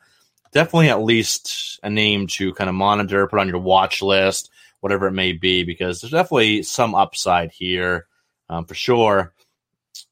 definitely 0.54 0.89
at 0.89 1.04
least 1.04 1.80
a 1.84 1.89
name 1.89 2.28
to 2.28 2.54
kind 2.54 2.70
of 2.70 2.76
monitor, 2.76 3.28
put 3.28 3.39
on 3.39 3.49
your 3.49 3.60
watch 3.60 4.01
list, 4.01 4.49
whatever 4.80 5.08
it 5.08 5.14
may 5.14 5.34
be, 5.34 5.64
because 5.64 6.01
there's 6.01 6.12
definitely 6.12 6.64
some 6.64 6.95
upside 6.95 7.51
here 7.51 8.08
um, 8.49 8.66
for 8.66 8.76
sure. 8.76 9.34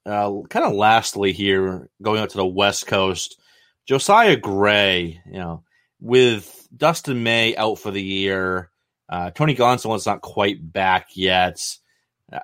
Uh, 0.06 0.42
kind 0.50 0.66
of 0.66 0.74
lastly 0.74 1.32
here, 1.32 1.90
going 2.02 2.20
out 2.20 2.32
to 2.32 2.38
the 2.38 2.46
West 2.46 2.88
Coast, 2.88 3.40
Josiah 3.86 4.36
Gray, 4.36 5.22
you 5.26 5.40
know, 5.40 5.64
with 6.00 6.68
Dustin 6.76 7.24
May 7.24 7.56
out 7.56 7.80
for 7.80 7.92
the 7.92 8.02
year, 8.02 8.70
uh, 9.10 9.32
Tony 9.32 9.56
Gonsolin's 9.56 10.06
not 10.06 10.22
quite 10.22 10.72
back 10.72 11.10
yet. 11.14 11.60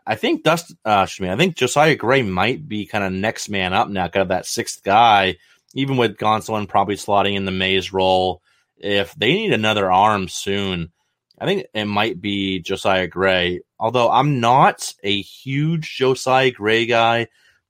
I 0.06 0.16
think 0.16 0.44
Dust, 0.44 0.76
uh, 0.86 1.04
excuse 1.06 1.26
me, 1.26 1.32
I 1.34 1.38
think 1.38 1.56
Josiah 1.56 1.96
Gray 1.96 2.22
might 2.22 2.68
be 2.68 2.86
kind 2.86 3.04
of 3.04 3.14
next 3.14 3.50
man 3.50 3.74
up 3.74 3.88
now, 3.90 4.10
kind 4.10 4.24
of 4.24 4.28
that 4.30 4.46
sixth 4.46 4.84
guy, 4.84 5.38
even 5.74 5.98
with 5.98 6.18
Gonsolin 6.18 6.68
probably 6.68 6.96
slotting 6.96 7.36
in 7.36 7.46
the 7.46 7.52
Mays 7.52 7.94
role. 7.94 8.42
If 8.78 9.14
they 9.16 9.34
need 9.34 9.54
another 9.54 9.92
arm 9.92 10.28
soon, 10.28 10.92
I 11.40 11.46
think 11.46 11.66
it 11.74 11.86
might 11.86 12.22
be 12.22 12.60
Josiah 12.60 13.08
Gray. 13.08 13.62
Although 13.80 14.10
I'm 14.10 14.40
not 14.40 14.94
a 15.04 15.22
huge 15.22 15.96
Josiah 15.96 16.52
Gray 16.52 16.86
guy. 16.86 17.28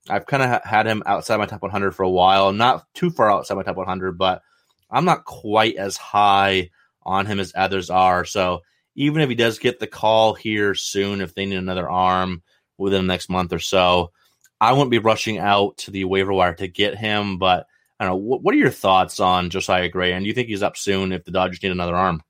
I've 0.10 0.26
kind 0.26 0.42
of 0.42 0.64
had 0.64 0.86
him 0.86 1.04
outside 1.06 1.38
my 1.38 1.48
top 1.48 1.62
100 1.62 1.94
for 1.94 2.04
a 2.04 2.10
while. 2.10 2.54
Not 2.54 2.86
too 2.94 3.10
far 3.10 3.30
outside 3.30 3.56
my 3.56 3.64
top 3.64 3.76
100, 3.76 4.18
but 4.18 4.42
I'm 4.90 5.06
not 5.06 5.26
quite 5.26 5.76
as 5.76 5.98
high 5.98 6.70
on 7.04 7.26
him 7.26 7.40
as 7.40 7.52
others 7.56 7.90
are. 7.90 8.24
So 8.24 8.62
even 8.96 9.22
if 9.22 9.30
he 9.30 9.36
does 9.36 9.60
get 9.60 9.80
the 9.80 9.88
call 9.88 10.34
here 10.34 10.76
soon, 10.76 11.22
if 11.22 11.36
they 11.36 11.46
need 11.46 11.58
another 11.58 11.90
arm 11.90 12.42
within 12.78 13.06
the 13.06 13.14
next 13.14 13.30
month 13.30 13.52
or 13.52 13.60
so, 13.60 14.12
I 14.62 14.72
wouldn't 14.72 14.92
be 14.92 15.00
rushing 15.00 15.40
out 15.40 15.78
to 15.80 15.92
the 15.92 16.06
waiver 16.06 16.34
wire 16.34 16.56
to 16.56 16.68
get 16.68 16.98
him. 16.98 17.38
But 17.38 17.68
I 18.00 18.06
don't 18.06 18.14
know. 18.14 18.18
What, 18.18 18.44
what 18.44 18.54
are 18.54 18.58
your 18.58 18.70
thoughts 18.70 19.20
on 19.20 19.50
Josiah 19.50 19.90
Gray? 19.90 20.14
And 20.14 20.24
do 20.24 20.28
you 20.28 20.34
think 20.34 20.48
he's 20.48 20.64
up 20.64 20.78
soon 20.78 21.12
if 21.12 21.26
the 21.26 21.32
Dodgers 21.32 21.62
need 21.62 21.72
another 21.72 21.96
arm? 21.96 22.22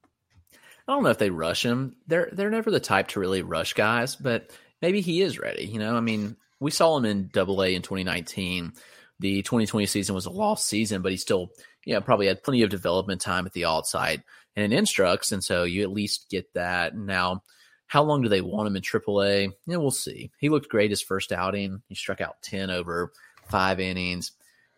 I 0.87 0.93
don't 0.93 1.03
know 1.03 1.09
if 1.09 1.17
they 1.17 1.29
rush 1.29 1.65
him. 1.65 1.97
They're 2.07 2.29
they're 2.31 2.49
never 2.49 2.71
the 2.71 2.79
type 2.79 3.09
to 3.09 3.19
really 3.19 3.41
rush 3.41 3.73
guys, 3.73 4.15
but 4.15 4.51
maybe 4.81 5.01
he 5.01 5.21
is 5.21 5.39
ready. 5.39 5.65
You 5.65 5.79
know, 5.79 5.95
I 5.95 5.99
mean, 5.99 6.37
we 6.59 6.71
saw 6.71 6.97
him 6.97 7.05
in 7.05 7.29
Double 7.33 7.61
A 7.61 7.75
in 7.75 7.81
2019. 7.81 8.73
The 9.19 9.41
2020 9.41 9.85
season 9.87 10.15
was 10.15 10.27
a 10.27 10.31
lost 10.31 10.67
season, 10.67 11.01
but 11.01 11.11
he 11.11 11.17
still, 11.17 11.49
you 11.85 11.93
know, 11.93 12.01
probably 12.01 12.27
had 12.27 12.43
plenty 12.43 12.61
of 12.61 12.69
development 12.69 13.19
time 13.19 13.45
at 13.45 13.53
the 13.53 13.65
alt 13.65 13.87
site 13.87 14.21
and 14.55 14.71
in 14.71 14.77
instructs, 14.77 15.31
and 15.31 15.43
so 15.43 15.63
you 15.63 15.83
at 15.83 15.91
least 15.91 16.29
get 16.29 16.53
that. 16.53 16.95
Now, 16.95 17.43
how 17.87 18.03
long 18.03 18.21
do 18.21 18.29
they 18.29 18.41
want 18.41 18.67
him 18.67 18.75
in 18.75 18.81
Triple 18.81 19.15
AAA? 19.15 19.53
Yeah, 19.65 19.77
we'll 19.77 19.91
see. 19.91 20.31
He 20.39 20.49
looked 20.49 20.69
great 20.69 20.91
his 20.91 21.01
first 21.01 21.31
outing. 21.31 21.81
He 21.87 21.95
struck 21.95 22.21
out 22.21 22.41
10 22.43 22.69
over 22.69 23.11
five 23.49 23.79
innings, 23.79 24.33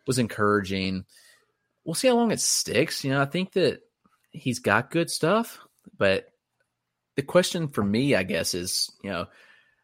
was 0.06 0.18
encouraging. 0.18 1.04
We'll 1.84 1.94
see 1.94 2.08
how 2.08 2.14
long 2.16 2.30
it 2.30 2.40
sticks. 2.40 3.04
You 3.04 3.10
know, 3.10 3.22
I 3.22 3.26
think 3.26 3.52
that 3.52 3.80
he's 4.30 4.58
got 4.58 4.90
good 4.90 5.10
stuff, 5.10 5.58
but 5.96 6.26
the 7.16 7.22
question 7.22 7.68
for 7.68 7.82
me, 7.82 8.14
I 8.14 8.22
guess, 8.22 8.54
is, 8.54 8.90
you 9.02 9.10
know, 9.10 9.26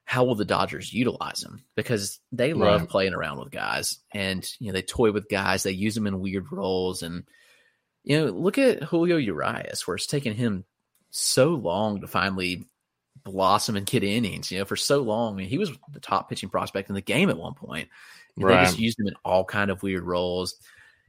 how 0.05 0.25
will 0.25 0.37
the 0.37 0.45
Dodgers 0.45 0.93
utilize 0.93 1.43
him? 1.43 1.65
Because 1.75 2.21
they 2.31 2.53
love 2.53 2.83
right. 2.83 2.89
playing 2.89 3.13
around 3.13 3.41
with 3.41 3.51
guys 3.51 3.99
and, 4.13 4.49
you 4.61 4.69
know, 4.69 4.73
they 4.73 4.83
toy 4.83 5.11
with 5.11 5.29
guys, 5.29 5.65
they 5.65 5.73
use 5.73 5.97
them 5.97 6.07
in 6.07 6.21
weird 6.21 6.51
roles. 6.53 7.03
And, 7.03 7.25
you 8.05 8.19
know, 8.19 8.27
look 8.27 8.57
at 8.57 8.85
Julio 8.85 9.17
Urias, 9.17 9.87
where 9.87 9.97
it's 9.97 10.07
taken 10.07 10.33
him 10.33 10.65
so 11.11 11.49
long 11.55 12.01
to 12.03 12.07
finally 12.07 12.67
blossom 13.25 13.77
and 13.77 13.85
get 13.85 14.05
innings. 14.05 14.53
You 14.53 14.61
know, 14.61 14.65
for 14.65 14.77
so 14.77 15.03
long, 15.03 15.35
I 15.35 15.37
mean, 15.39 15.49
he 15.49 15.59
was 15.59 15.73
the 15.93 16.01
top 16.01 16.29
pitching 16.29 16.51
prospect 16.51 16.89
in 16.89 16.95
the 16.95 17.01
game 17.01 17.29
at 17.29 17.39
one 17.39 17.55
point. 17.55 17.89
Right. 18.37 18.61
They 18.61 18.65
just 18.67 18.79
used 18.79 19.01
him 19.01 19.09
in 19.09 19.15
all 19.25 19.45
kind 19.45 19.71
of 19.71 19.83
weird 19.83 20.05
roles. 20.05 20.57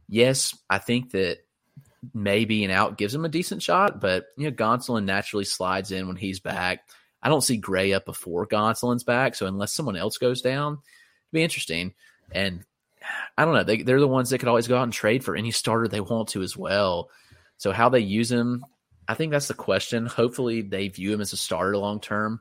Yes, 0.07 0.57
I 0.69 0.78
think 0.78 1.11
that 1.11 1.39
maybe 2.13 2.63
an 2.63 2.71
out 2.71 2.97
gives 2.97 3.13
him 3.13 3.25
a 3.25 3.30
decent 3.30 3.61
shot, 3.61 3.99
but 3.99 4.28
you 4.38 4.45
know, 4.45 4.55
Gonsolin 4.55 5.05
naturally 5.05 5.45
slides 5.45 5.91
in 5.91 6.07
when 6.07 6.15
he's 6.15 6.39
back. 6.39 6.88
I 7.21 7.30
don't 7.30 7.43
see 7.43 7.57
Gray 7.57 7.93
up 7.93 8.05
before 8.05 8.47
Gonsolin's 8.47 9.03
back, 9.03 9.36
so 9.36 9.47
unless 9.47 9.73
someone 9.73 9.97
else 9.97 10.17
goes 10.17 10.41
down, 10.41 10.73
it'd 10.73 11.34
be 11.34 11.43
interesting. 11.43 11.93
And 12.32 12.63
I 13.38 13.45
don't 13.45 13.53
know. 13.53 13.63
They, 13.63 13.82
they're 13.82 13.99
the 13.99 14.07
ones 14.07 14.30
that 14.30 14.39
could 14.39 14.47
always 14.47 14.67
go 14.67 14.78
out 14.78 14.84
and 14.84 14.93
trade 14.93 15.23
for 15.23 15.36
any 15.36 15.51
starter 15.51 15.88
they 15.88 16.01
want 16.01 16.30
to 16.30 16.41
as 16.41 16.55
well. 16.55 17.09
So 17.57 17.71
how 17.71 17.89
they 17.89 17.99
use 17.99 18.32
him, 18.32 18.65
I 19.07 19.15
think 19.15 19.32
that's 19.32 19.47
the 19.47 19.53
question. 19.53 20.05
Hopefully 20.05 20.61
they 20.61 20.89
view 20.89 21.13
him 21.13 21.21
as 21.21 21.34
a 21.34 21.38
starter 21.38 21.78
long 21.78 21.99
term. 21.99 22.39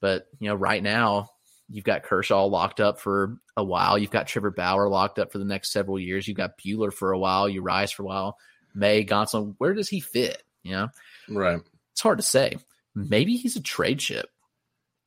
But 0.00 0.26
you 0.38 0.48
know, 0.48 0.54
right 0.54 0.82
now 0.82 1.30
you've 1.68 1.84
got 1.84 2.02
Kershaw 2.02 2.46
locked 2.46 2.80
up 2.80 3.00
for 3.00 3.38
a 3.56 3.64
while. 3.64 3.98
You've 3.98 4.10
got 4.10 4.26
Trevor 4.26 4.50
Bauer 4.50 4.88
locked 4.88 5.18
up 5.18 5.32
for 5.32 5.38
the 5.38 5.44
next 5.44 5.72
several 5.72 5.98
years. 5.98 6.26
You've 6.26 6.36
got 6.36 6.58
Buehler 6.58 6.92
for 6.92 7.12
a 7.12 7.18
while. 7.18 7.48
Urias 7.48 7.90
for 7.90 8.02
a 8.02 8.06
while. 8.06 8.38
May 8.74 9.04
Gonsolin, 9.04 9.54
where 9.58 9.74
does 9.74 9.88
he 9.88 10.00
fit? 10.00 10.42
You 10.62 10.72
know, 10.72 10.88
right? 11.28 11.60
It's 11.92 12.00
hard 12.00 12.18
to 12.18 12.24
say. 12.24 12.56
Maybe 12.94 13.36
he's 13.36 13.56
a 13.56 13.62
trade 13.62 13.98
chip. 13.98 14.26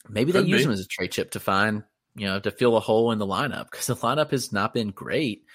Maybe 0.09 0.31
Could 0.31 0.45
they 0.45 0.49
use 0.49 0.61
be. 0.61 0.65
him 0.65 0.71
as 0.71 0.79
a 0.79 0.87
trade 0.87 1.11
chip 1.11 1.31
to 1.31 1.39
find 1.39 1.83
you 2.15 2.27
know, 2.27 2.39
to 2.39 2.51
fill 2.51 2.77
a 2.77 2.81
hole 2.81 3.11
in 3.11 3.19
the 3.19 3.27
lineup 3.27 3.71
because 3.71 3.87
the 3.87 3.95
lineup 3.95 4.31
has 4.31 4.51
not 4.51 4.73
been 4.73 4.91
great. 4.91 5.45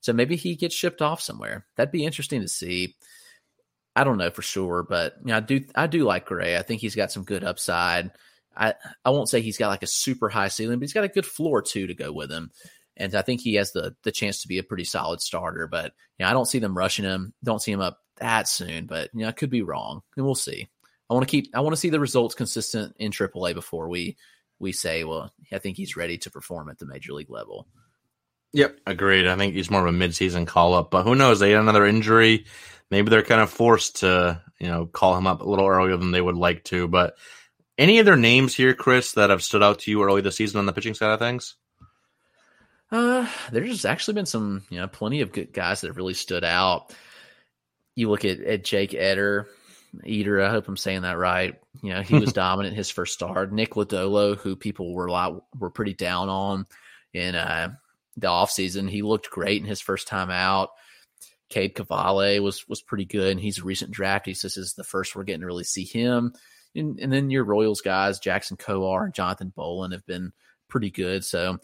So 0.00 0.12
maybe 0.12 0.36
he 0.36 0.56
gets 0.56 0.74
shipped 0.74 1.02
off 1.02 1.20
somewhere. 1.20 1.66
That'd 1.76 1.92
be 1.92 2.06
interesting 2.06 2.40
to 2.40 2.48
see. 2.48 2.96
I 3.94 4.04
don't 4.04 4.18
know 4.18 4.30
for 4.30 4.42
sure, 4.42 4.82
but 4.82 5.16
you 5.20 5.26
know, 5.26 5.36
I 5.36 5.40
do 5.40 5.64
I 5.74 5.86
do 5.86 6.04
like 6.04 6.26
Gray. 6.26 6.56
I 6.56 6.62
think 6.62 6.80
he's 6.80 6.94
got 6.94 7.12
some 7.12 7.24
good 7.24 7.44
upside. 7.44 8.12
I 8.56 8.74
I 9.04 9.10
won't 9.10 9.28
say 9.28 9.40
he's 9.40 9.58
got 9.58 9.68
like 9.68 9.82
a 9.82 9.88
super 9.88 10.28
high 10.28 10.48
ceiling, 10.48 10.78
but 10.78 10.84
he's 10.84 10.92
got 10.92 11.04
a 11.04 11.08
good 11.08 11.26
floor 11.26 11.62
too 11.62 11.86
to 11.86 11.94
go 11.94 12.12
with 12.12 12.30
him. 12.30 12.50
And 12.96 13.14
I 13.14 13.22
think 13.22 13.40
he 13.40 13.54
has 13.54 13.72
the 13.72 13.94
the 14.02 14.12
chance 14.12 14.42
to 14.42 14.48
be 14.48 14.58
a 14.58 14.62
pretty 14.62 14.84
solid 14.84 15.20
starter. 15.20 15.66
But 15.66 15.92
you 16.18 16.24
know, 16.24 16.30
I 16.30 16.32
don't 16.32 16.46
see 16.46 16.58
them 16.58 16.76
rushing 16.76 17.04
him. 17.04 17.32
Don't 17.42 17.62
see 17.62 17.72
him 17.72 17.80
up 17.80 18.00
that 18.16 18.48
soon. 18.48 18.86
But 18.86 19.10
you 19.14 19.20
know, 19.20 19.28
I 19.28 19.32
could 19.32 19.50
be 19.50 19.62
wrong, 19.62 20.02
and 20.16 20.24
we'll 20.24 20.34
see. 20.34 20.68
I 21.08 21.14
want 21.14 21.26
to 21.26 21.30
keep 21.30 21.54
I 21.54 21.60
want 21.60 21.72
to 21.74 21.80
see 21.80 21.90
the 21.90 22.00
results 22.00 22.34
consistent 22.34 22.94
in 22.98 23.10
AAA 23.10 23.54
before 23.54 23.88
we 23.88 24.16
we 24.60 24.72
say, 24.72 25.04
well, 25.04 25.32
I 25.52 25.58
think 25.58 25.76
he's 25.76 25.96
ready 25.96 26.18
to 26.18 26.30
perform 26.30 26.68
at 26.68 26.78
the 26.78 26.86
major 26.86 27.12
league 27.12 27.30
level. 27.30 27.66
Yep, 28.52 28.78
agreed. 28.86 29.26
I 29.26 29.36
think 29.36 29.54
he's 29.54 29.70
more 29.70 29.86
of 29.86 29.94
a 29.94 29.96
midseason 29.96 30.46
call 30.46 30.74
up, 30.74 30.90
but 30.90 31.04
who 31.04 31.14
knows? 31.14 31.40
They 31.40 31.52
had 31.52 31.60
another 31.60 31.86
injury. 31.86 32.46
Maybe 32.90 33.08
they're 33.08 33.22
kind 33.22 33.40
of 33.40 33.50
forced 33.50 33.96
to, 34.00 34.42
you 34.58 34.66
know, 34.66 34.86
call 34.86 35.16
him 35.16 35.26
up 35.26 35.40
a 35.40 35.48
little 35.48 35.66
earlier 35.66 35.96
than 35.96 36.10
they 36.10 36.20
would 36.20 36.36
like 36.36 36.64
to. 36.64 36.88
But 36.88 37.16
any 37.80 37.98
other 37.98 38.14
names 38.14 38.54
here, 38.54 38.74
Chris, 38.74 39.12
that 39.12 39.30
have 39.30 39.42
stood 39.42 39.62
out 39.62 39.80
to 39.80 39.90
you 39.90 40.04
early 40.04 40.20
this 40.20 40.36
season 40.36 40.58
on 40.58 40.66
the 40.66 40.72
pitching 40.72 40.94
side 40.94 41.12
of 41.12 41.18
things? 41.18 41.56
Uh, 42.92 43.26
there's 43.50 43.84
actually 43.84 44.14
been 44.14 44.26
some, 44.26 44.62
you 44.68 44.78
know, 44.78 44.86
plenty 44.86 45.22
of 45.22 45.32
good 45.32 45.52
guys 45.52 45.80
that 45.80 45.86
have 45.88 45.96
really 45.96 46.14
stood 46.14 46.44
out. 46.44 46.94
You 47.94 48.10
look 48.10 48.24
at, 48.24 48.40
at 48.40 48.64
Jake 48.64 48.94
Eder, 48.94 49.48
Eater. 50.04 50.42
I 50.42 50.50
hope 50.50 50.68
I'm 50.68 50.76
saying 50.76 51.02
that 51.02 51.18
right. 51.18 51.58
You 51.82 51.94
know, 51.94 52.02
he 52.02 52.18
was 52.18 52.32
dominant 52.34 52.76
his 52.76 52.90
first 52.90 53.14
start. 53.14 53.52
Nick 53.52 53.72
Lodolo, 53.72 54.36
who 54.36 54.56
people 54.56 54.92
were 54.92 55.06
a 55.06 55.12
lot 55.12 55.42
were 55.58 55.70
pretty 55.70 55.94
down 55.94 56.28
on 56.28 56.66
in 57.14 57.34
uh, 57.34 57.70
the 58.16 58.28
offseason. 58.28 58.90
He 58.90 59.02
looked 59.02 59.30
great 59.30 59.62
in 59.62 59.68
his 59.68 59.80
first 59.80 60.06
time 60.06 60.30
out. 60.30 60.70
Cade 61.48 61.74
Cavalli 61.74 62.38
was 62.40 62.68
was 62.68 62.82
pretty 62.82 63.06
good, 63.06 63.32
and 63.32 63.40
he's 63.40 63.58
a 63.58 63.64
recent 63.64 63.90
draft. 63.90 64.26
He 64.26 64.34
says 64.34 64.54
this 64.54 64.66
is 64.66 64.74
the 64.74 64.84
first 64.84 65.16
we're 65.16 65.24
getting 65.24 65.40
to 65.40 65.46
really 65.46 65.64
see 65.64 65.84
him. 65.84 66.34
And, 66.74 66.98
and 67.00 67.12
then 67.12 67.30
your 67.30 67.44
Royals 67.44 67.80
guys, 67.80 68.18
Jackson 68.18 68.56
Kowar 68.56 69.04
and 69.04 69.14
Jonathan 69.14 69.52
Bowlan, 69.54 69.92
have 69.92 70.06
been 70.06 70.32
pretty 70.68 70.90
good. 70.90 71.24
So 71.24 71.58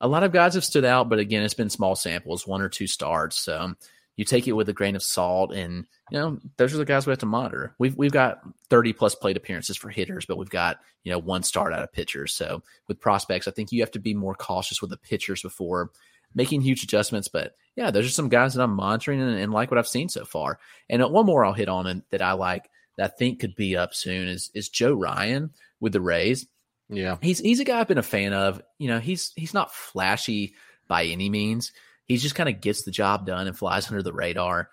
a 0.00 0.08
lot 0.08 0.22
of 0.22 0.32
guys 0.32 0.54
have 0.54 0.64
stood 0.64 0.84
out, 0.84 1.08
but 1.08 1.18
again, 1.18 1.42
it's 1.42 1.54
been 1.54 1.70
small 1.70 1.96
samples, 1.96 2.46
one 2.46 2.62
or 2.62 2.68
two 2.68 2.86
starts. 2.86 3.36
So 3.36 3.74
you 4.16 4.24
take 4.24 4.46
it 4.46 4.52
with 4.52 4.68
a 4.68 4.72
grain 4.72 4.96
of 4.96 5.02
salt 5.02 5.52
and 5.52 5.86
you 6.10 6.18
know 6.18 6.38
those 6.56 6.74
are 6.74 6.78
the 6.78 6.84
guys 6.84 7.06
we 7.06 7.10
have 7.10 7.18
to 7.18 7.26
monitor 7.26 7.74
we've 7.78 7.96
we've 7.96 8.12
got 8.12 8.40
30 8.70 8.92
plus 8.92 9.14
plate 9.14 9.36
appearances 9.36 9.76
for 9.76 9.88
hitters 9.88 10.26
but 10.26 10.38
we've 10.38 10.50
got 10.50 10.78
you 11.02 11.12
know 11.12 11.18
one 11.18 11.42
start 11.42 11.72
out 11.72 11.82
of 11.82 11.92
pitchers 11.92 12.32
so 12.32 12.62
with 12.88 13.00
prospects 13.00 13.48
i 13.48 13.50
think 13.50 13.72
you 13.72 13.82
have 13.82 13.90
to 13.90 13.98
be 13.98 14.14
more 14.14 14.34
cautious 14.34 14.80
with 14.80 14.90
the 14.90 14.96
pitchers 14.96 15.42
before 15.42 15.90
making 16.34 16.60
huge 16.60 16.82
adjustments 16.82 17.28
but 17.28 17.56
yeah 17.76 17.90
those 17.90 18.06
are 18.06 18.10
some 18.10 18.28
guys 18.28 18.54
that 18.54 18.62
i'm 18.62 18.74
monitoring 18.74 19.20
and, 19.20 19.38
and 19.38 19.52
like 19.52 19.70
what 19.70 19.78
i've 19.78 19.88
seen 19.88 20.08
so 20.08 20.24
far 20.24 20.58
and 20.88 21.02
one 21.10 21.26
more 21.26 21.44
i'll 21.44 21.52
hit 21.52 21.68
on 21.68 21.86
and 21.86 22.02
that 22.10 22.22
i 22.22 22.32
like 22.32 22.70
that 22.96 23.12
I 23.12 23.14
think 23.14 23.40
could 23.40 23.54
be 23.54 23.76
up 23.76 23.94
soon 23.94 24.28
is 24.28 24.50
is 24.54 24.68
Joe 24.68 24.94
Ryan 24.94 25.50
with 25.80 25.92
the 25.92 26.00
Rays. 26.00 26.46
Yeah, 26.88 27.16
he's 27.20 27.38
he's 27.38 27.60
a 27.60 27.64
guy 27.64 27.80
I've 27.80 27.88
been 27.88 27.98
a 27.98 28.02
fan 28.02 28.32
of. 28.32 28.60
You 28.78 28.88
know, 28.88 29.00
he's 29.00 29.32
he's 29.36 29.54
not 29.54 29.72
flashy 29.72 30.54
by 30.88 31.04
any 31.04 31.30
means. 31.30 31.72
He 32.06 32.16
just 32.16 32.34
kind 32.34 32.48
of 32.48 32.60
gets 32.60 32.82
the 32.82 32.90
job 32.90 33.26
done 33.26 33.46
and 33.46 33.56
flies 33.56 33.88
under 33.88 34.02
the 34.02 34.12
radar. 34.12 34.68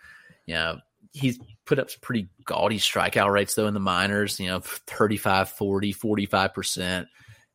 You 0.45 0.55
know, 0.55 0.77
he's 1.13 1.39
put 1.65 1.79
up 1.79 1.89
some 1.89 1.99
pretty 2.01 2.29
gaudy 2.45 2.77
strikeout 2.77 3.31
rates 3.31 3.55
though 3.55 3.67
in 3.67 3.73
the 3.73 3.79
minors, 3.79 4.39
you 4.39 4.47
know, 4.47 4.59
35, 4.59 5.49
40, 5.49 5.93
45%. 5.93 7.07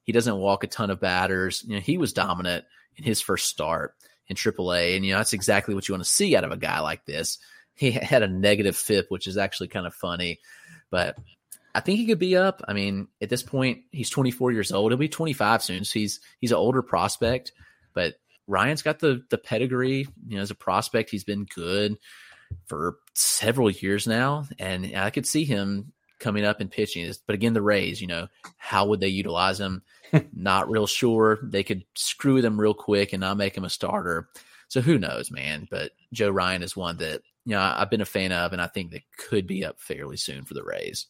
He 0.02 0.12
doesn't 0.12 0.36
walk 0.36 0.64
a 0.64 0.68
ton 0.68 0.90
of 0.90 1.00
batters. 1.00 1.64
You 1.66 1.74
know, 1.74 1.80
he 1.80 1.98
was 1.98 2.12
dominant 2.12 2.64
in 2.96 3.04
his 3.04 3.20
first 3.20 3.48
start 3.48 3.94
in 4.28 4.36
AAA. 4.36 4.96
And, 4.96 5.04
you 5.04 5.12
know, 5.12 5.18
that's 5.18 5.32
exactly 5.32 5.74
what 5.74 5.88
you 5.88 5.94
want 5.94 6.04
to 6.04 6.10
see 6.10 6.36
out 6.36 6.44
of 6.44 6.52
a 6.52 6.56
guy 6.56 6.80
like 6.80 7.04
this. 7.06 7.38
He 7.74 7.90
had 7.90 8.22
a 8.22 8.28
negative 8.28 8.76
FIP, 8.76 9.06
which 9.10 9.26
is 9.26 9.36
actually 9.36 9.68
kind 9.68 9.86
of 9.86 9.94
funny. 9.94 10.40
But 10.90 11.16
I 11.74 11.80
think 11.80 11.98
he 11.98 12.06
could 12.06 12.18
be 12.18 12.36
up. 12.36 12.62
I 12.66 12.72
mean, 12.72 13.08
at 13.20 13.28
this 13.28 13.42
point, 13.42 13.82
he's 13.92 14.10
24 14.10 14.52
years 14.52 14.72
old. 14.72 14.90
He'll 14.90 14.98
be 14.98 15.08
25 15.08 15.62
soon. 15.62 15.84
So 15.84 15.98
he's 15.98 16.20
he's 16.40 16.52
an 16.52 16.56
older 16.56 16.82
prospect. 16.82 17.52
But 17.94 18.14
Ryan's 18.46 18.82
got 18.82 18.98
the 18.98 19.22
the 19.30 19.38
pedigree. 19.38 20.06
You 20.26 20.36
know, 20.36 20.42
as 20.42 20.50
a 20.50 20.56
prospect, 20.56 21.10
he's 21.10 21.24
been 21.24 21.46
good 21.54 21.96
for 22.66 22.96
several 23.14 23.70
years 23.70 24.06
now, 24.06 24.46
and 24.58 24.96
I 24.96 25.10
could 25.10 25.26
see 25.26 25.44
him 25.44 25.92
coming 26.18 26.44
up 26.44 26.60
and 26.60 26.70
pitching. 26.70 27.12
But 27.26 27.34
again, 27.34 27.52
the 27.52 27.62
Rays, 27.62 28.00
you 28.00 28.06
know, 28.06 28.28
how 28.56 28.86
would 28.86 29.00
they 29.00 29.08
utilize 29.08 29.60
him? 29.60 29.82
not 30.32 30.70
real 30.70 30.86
sure. 30.86 31.38
They 31.42 31.62
could 31.62 31.84
screw 31.94 32.40
them 32.40 32.60
real 32.60 32.74
quick 32.74 33.12
and 33.12 33.20
not 33.20 33.36
make 33.36 33.56
him 33.56 33.64
a 33.64 33.70
starter. 33.70 34.28
So 34.68 34.80
who 34.80 34.98
knows, 34.98 35.30
man? 35.30 35.68
But 35.70 35.92
Joe 36.12 36.30
Ryan 36.30 36.62
is 36.62 36.76
one 36.76 36.98
that 36.98 37.22
you 37.44 37.54
know 37.54 37.60
I've 37.60 37.90
been 37.90 38.00
a 38.00 38.06
fan 38.06 38.32
of, 38.32 38.52
and 38.52 38.60
I 38.60 38.66
think 38.66 38.92
that 38.92 39.02
could 39.16 39.46
be 39.46 39.64
up 39.64 39.80
fairly 39.80 40.16
soon 40.16 40.44
for 40.44 40.54
the 40.54 40.64
Rays. 40.64 41.06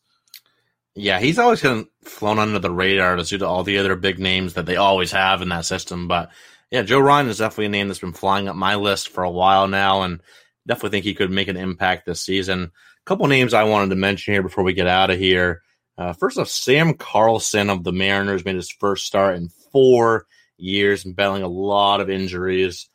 Yeah, 0.95 1.19
he's 1.19 1.39
always 1.39 1.61
kind 1.61 1.81
of 1.81 2.11
flown 2.11 2.39
under 2.39 2.59
the 2.59 2.71
radar 2.71 3.17
due 3.17 3.39
to 3.39 3.47
all 3.47 3.65
the 3.65 3.79
other 3.79 3.97
big 3.97 4.19
names 4.19 4.55
that 4.55 4.65
they 4.65 4.77
always 4.77 5.13
have 5.13 5.43
in 5.43 5.51
that 5.51 5.67
system. 5.67 6.09
But 6.09 6.31
yeah, 6.71 6.83
Joe 6.83 7.01
Ryan 7.01 7.29
is 7.29 7.39
definitely 7.39 7.67
a 7.67 7.71
name 7.71 7.89
that's 7.89 8.01
been 8.01 8.13
flying 8.13 8.49
up 8.49 8.57
my 8.57 8.77
list 8.77 9.11
for 9.11 9.23
a 9.23 9.31
while 9.31 9.69
now, 9.69 10.03
and 10.03 10.23
definitely 10.67 10.91
think 10.91 11.05
he 11.05 11.15
could 11.15 11.31
make 11.31 11.49
an 11.49 11.57
impact 11.57 12.07
this 12.07 12.23
season. 12.23 12.63
A 12.63 12.71
couple 13.05 13.27
names 13.27 13.55
I 13.55 13.65
wanted 13.65 13.91
to 13.91 13.97
mention 13.97 14.33
here 14.35 14.43
before 14.43 14.65
we 14.65 14.73
get 14.73 14.87
out 14.87 15.11
of 15.11 15.19
here. 15.19 15.63
Uh, 15.99 16.13
first 16.13 16.39
off, 16.39 16.49
Sam 16.49 16.95
Carlson 16.95 17.71
of 17.71 17.85
the 17.85 17.93
Mariners 17.93 18.45
made 18.45 18.57
his 18.57 18.71
first 18.71 19.07
start 19.07 19.37
in 19.37 19.49
four 19.73 20.27
years 20.59 21.05
battling 21.05 21.43
a 21.43 21.49
lot 21.49 22.01
of 22.01 22.11
injuries, 22.11 22.89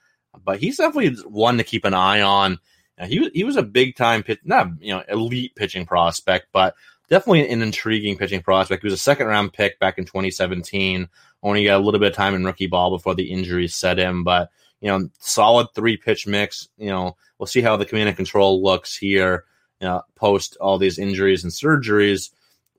but 0.44 0.60
he's 0.60 0.78
definitely 0.78 1.22
one 1.24 1.58
to 1.58 1.64
keep 1.64 1.86
an 1.86 1.94
eye 1.94 2.22
on. 2.22 2.60
Uh, 3.00 3.06
he 3.06 3.30
he 3.34 3.44
was 3.44 3.56
a 3.56 3.64
big 3.64 3.96
time 3.96 4.24
pitch, 4.24 4.40
not 4.44 4.68
you 4.80 4.94
know 4.94 5.04
elite 5.08 5.56
pitching 5.56 5.86
prospect, 5.86 6.48
but 6.52 6.76
definitely 7.10 7.50
an 7.50 7.62
intriguing 7.62 8.18
pitching 8.18 8.42
prospect. 8.42 8.82
He 8.82 8.88
was 8.88 8.94
a 8.94 8.98
second 8.98 9.28
round 9.28 9.54
pick 9.54 9.80
back 9.80 9.98
in 9.98 10.06
2017. 10.06 11.08
Only 11.44 11.64
got 11.66 11.82
a 11.82 11.84
little 11.84 12.00
bit 12.00 12.12
of 12.12 12.16
time 12.16 12.36
in 12.36 12.46
rookie 12.46 12.68
ball 12.68 12.92
before 12.92 13.16
the 13.16 13.32
injuries 13.32 13.76
set 13.76 14.00
in, 14.00 14.24
but 14.24 14.50
you 14.80 14.88
know, 14.90 15.10
solid 15.20 15.68
three 15.74 15.98
pitch 15.98 16.28
mix. 16.28 16.70
You 16.78 16.90
know, 16.90 17.18
we'll 17.38 17.48
see 17.48 17.62
how 17.62 17.78
the 17.78 17.86
command 17.86 18.10
and 18.10 18.18
control 18.18 18.64
looks 18.64 18.96
here 18.96 19.46
you 19.82 19.88
know, 19.88 20.04
post 20.16 20.56
all 20.62 20.78
these 20.78 21.00
injuries 21.00 21.44
and 21.44 21.52
surgeries. 21.52 22.30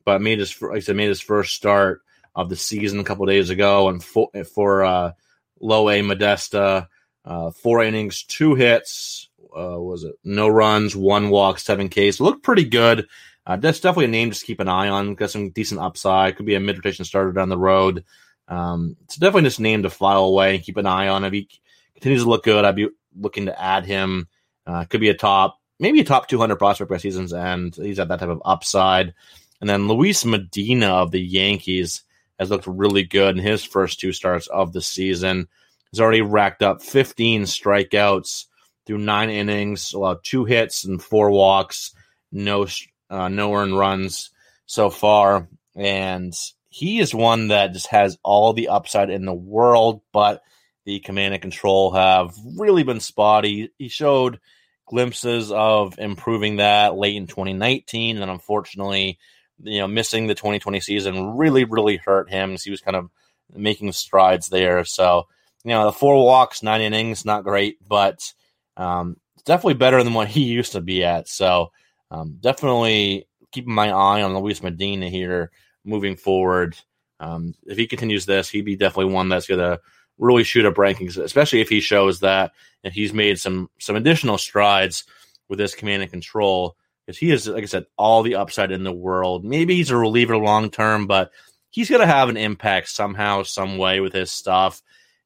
But 0.05 0.23
made 0.23 0.39
his, 0.39 0.61
like 0.63 0.77
I 0.77 0.81
said, 0.81 0.97
made 0.97 1.09
his 1.09 1.21
first 1.21 1.55
start 1.55 2.03
of 2.35 2.49
the 2.49 2.57
season 2.57 2.99
a 2.99 3.05
couple 3.05 3.27
days 3.27 3.51
ago, 3.51 3.89
and 3.89 4.03
for, 4.03 4.31
for 4.53 4.85
uh, 4.85 5.13
low 5.61 5.91
A 5.91 6.01
Modesto, 6.01 6.89
uh, 7.25 7.51
four 7.51 7.83
innings, 7.83 8.23
two 8.25 8.55
hits. 8.55 9.29
Uh, 9.55 9.79
was 9.79 10.05
it 10.05 10.15
no 10.25 10.49
runs, 10.49 10.97
one 10.97 11.31
walk, 11.31 11.59
seven 11.59 11.89
Ks? 11.89 12.21
Looked 12.21 12.43
pretty 12.43 12.65
good. 12.65 13.07
Uh, 13.47 13.57
that's 13.57 13.81
definitely 13.81 14.07
a 14.07 14.09
name 14.09 14.31
just 14.31 14.47
keep 14.47 14.61
an 14.61 14.69
eye 14.69 14.89
on. 14.89 15.15
Got 15.15 15.31
some 15.31 15.51
decent 15.51 15.81
upside. 15.81 16.37
Could 16.37 16.47
be 16.47 16.55
a 16.55 16.61
mid 16.61 16.77
rotation 16.77 17.05
starter 17.05 17.33
down 17.33 17.49
the 17.49 17.59
road. 17.59 18.05
Um, 18.49 18.97
it's 19.05 19.17
definitely 19.17 19.49
just 19.49 19.61
name 19.61 19.83
to 19.83 19.91
file 19.91 20.25
away 20.25 20.55
and 20.55 20.65
keep 20.65 20.77
an 20.77 20.87
eye 20.87 21.09
on. 21.09 21.25
If 21.25 21.33
he 21.33 21.49
continues 21.95 22.23
to 22.23 22.29
look 22.29 22.45
good, 22.45 22.65
I'd 22.65 22.77
be 22.77 22.89
looking 23.19 23.47
to 23.47 23.61
add 23.61 23.85
him. 23.85 24.29
Uh, 24.67 24.85
could 24.85 25.01
be 25.01 25.09
a 25.09 25.15
top, 25.15 25.59
maybe 25.81 26.01
a 26.01 26.05
top 26.05 26.29
200 26.29 26.57
prospect 26.57 26.91
by 26.91 26.99
season's 26.99 27.33
end. 27.33 27.75
He's 27.77 27.99
at 27.99 28.09
that 28.09 28.21
type 28.21 28.29
of 28.29 28.43
upside. 28.45 29.15
And 29.61 29.69
then 29.69 29.89
Luis 29.89 30.25
Medina 30.25 30.89
of 30.89 31.11
the 31.11 31.21
Yankees 31.21 32.03
has 32.39 32.51
looked 32.51 32.67
really 32.67 33.05
good 33.05 33.37
in 33.37 33.43
his 33.43 33.65
first 33.65 34.01
two 34.01 34.13
starts 34.13 34.47
of 34.49 34.73
the 34.73 34.83
season. 34.83 35.49
He's 35.93 36.01
already 36.01 36.23
racked 36.23 36.63
up 36.63 36.83
15 36.83 37.43
strikeouts 37.43 38.47
through 38.87 38.99
nine 38.99 39.31
innings, 39.31 39.93
allowed 39.93 40.25
two 40.25 40.45
hits 40.45 40.85
and 40.85 41.03
four 41.03 41.31
walks, 41.31 41.93
no 42.33 42.67
uh, 43.11 43.29
no 43.29 43.55
earned 43.55 43.79
runs 43.79 44.31
so 44.65 44.89
far, 44.89 45.49
and 45.77 46.33
he 46.71 46.99
is 46.99 47.15
one 47.15 47.49
that 47.49 47.75
just 47.75 47.89
has 47.89 48.17
all 48.23 48.55
the 48.55 48.69
upside 48.69 49.11
in 49.11 49.27
the 49.27 49.35
world, 49.35 50.01
but 50.13 50.43
the 50.87 51.01
command 51.01 51.35
and 51.35 51.43
control 51.43 51.93
have 51.93 52.35
really 52.57 52.83
been 52.83 53.01
spotty. 53.01 53.71
He 53.79 53.89
showed 53.89 54.41
glimpses 54.87 55.53
of 55.53 55.99
improving 55.99 56.57
that 56.57 56.97
late 56.97 57.17
in 57.17 57.27
2019, 57.27 58.17
and 58.17 58.31
unfortunately, 58.31 59.19
you 59.63 59.81
know, 59.81 59.89
missing 59.89 60.27
the 60.27 60.35
2020 60.35 60.81
season 60.81 61.37
really, 61.37 61.65
really 61.65 61.99
hurt 61.99 62.31
him. 62.31 62.57
He 62.63 62.71
was 62.71 62.81
kind 62.81 62.97
of 62.97 63.11
making 63.55 63.93
strides 63.93 64.49
there. 64.49 64.85
So, 64.85 65.29
you 65.65 65.71
know, 65.71 65.87
the 65.87 65.93
four 65.93 66.25
walks, 66.25 66.63
nine 66.63 66.81
innings, 66.81 67.25
not 67.25 67.45
great, 67.45 67.77
but 67.87 68.33
um, 68.77 69.17
definitely 69.45 69.75
better 69.75 70.03
than 70.03 70.15
what 70.15 70.29
he 70.29 70.43
used 70.45 70.73
to 70.73 70.81
be 70.81 71.05
at. 71.05 71.29
So, 71.29 71.73
um, 72.11 72.39
definitely 72.41 73.27
keeping 73.53 73.75
my 73.75 73.91
eye 73.91 74.23
on 74.23 74.37
Luis 74.37 74.63
Medina 74.63 75.09
here 75.09 75.51
moving 75.85 76.17
forward. 76.17 76.77
Um, 77.21 77.55
if 77.65 77.79
he 77.79 77.87
continues 77.87 78.27
this, 78.27 78.49
he'd 78.49 78.65
be 78.65 78.77
definitely 78.77 79.13
one 79.13 79.29
that's 79.29 79.47
going 79.47 79.61
to 79.61 79.81
really 80.19 80.45
shoot 80.45 80.67
up 80.67 80.75
rankings, 80.75 81.17
especially 81.17 81.61
if 81.61 81.69
he 81.69 81.81
shows 81.81 82.21
that 82.21 82.53
and 82.85 82.93
he's 82.93 83.13
made 83.13 83.39
some 83.39 83.71
some 83.79 83.97
additional 83.97 84.39
strides 84.39 85.05
with 85.49 85.59
his 85.59 85.75
command 85.75 86.03
and 86.03 86.11
control. 86.11 86.77
Because 87.07 87.19
he 87.19 87.31
is, 87.31 87.49
like 87.49 87.65
I 87.65 87.67
said, 87.67 87.87
all 87.99 88.23
the 88.23 88.37
upside 88.37 88.71
in 88.71 88.85
the 88.85 88.93
world. 88.93 89.45
Maybe 89.45 89.75
he's 89.75 89.91
a 89.91 89.97
reliever 89.97 90.37
long 90.37 90.71
term, 90.71 91.07
but 91.09 91.33
he's 91.71 91.91
going 91.91 92.01
to 92.01 92.07
have 92.07 92.29
an 92.29 92.37
impact 92.37 92.89
somehow, 92.91 93.43
some 93.43 93.77
way 93.77 93.99
with 93.99 94.13
his 94.13 94.31
stuff. 94.31 94.83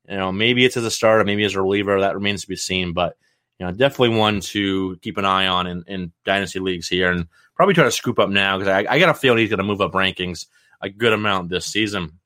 You 0.09 0.17
know, 0.17 0.33
maybe 0.33 0.65
it's 0.65 0.77
as 0.77 0.85
a 0.85 0.91
starter, 0.91 1.25
maybe 1.25 1.45
as 1.45 1.55
a 1.55 1.63
reliever. 1.63 2.01
That 2.01 2.15
remains 2.15 2.43
to 2.43 2.49
be 2.49 2.57
seen. 2.57 2.93
But 2.93 3.17
you 3.59 3.67
know, 3.67 3.73
definitely 3.73 4.17
one 4.17 4.41
to 4.41 4.97
keep 4.99 5.19
an 5.19 5.25
eye 5.25 5.47
on 5.47 5.67
in, 5.67 5.85
in 5.87 6.13
dynasty 6.25 6.61
leagues 6.61 6.89
here, 6.89 7.11
and 7.11 7.27
probably 7.55 7.75
try 7.75 7.85
to 7.85 7.91
scoop 7.91 8.19
up 8.19 8.31
now 8.31 8.59
because 8.59 8.87
I, 8.87 8.95
I 8.95 8.99
got 8.99 9.09
a 9.09 9.15
feeling 9.15 9.39
he's 9.39 9.49
going 9.49 9.59
to 9.59 9.65
move 9.65 9.81
up 9.81 9.93
rankings 9.93 10.47
a 10.81 10.91
good 10.91 11.13
amount 11.13 11.49
this 11.49 11.67
season. 11.67 12.19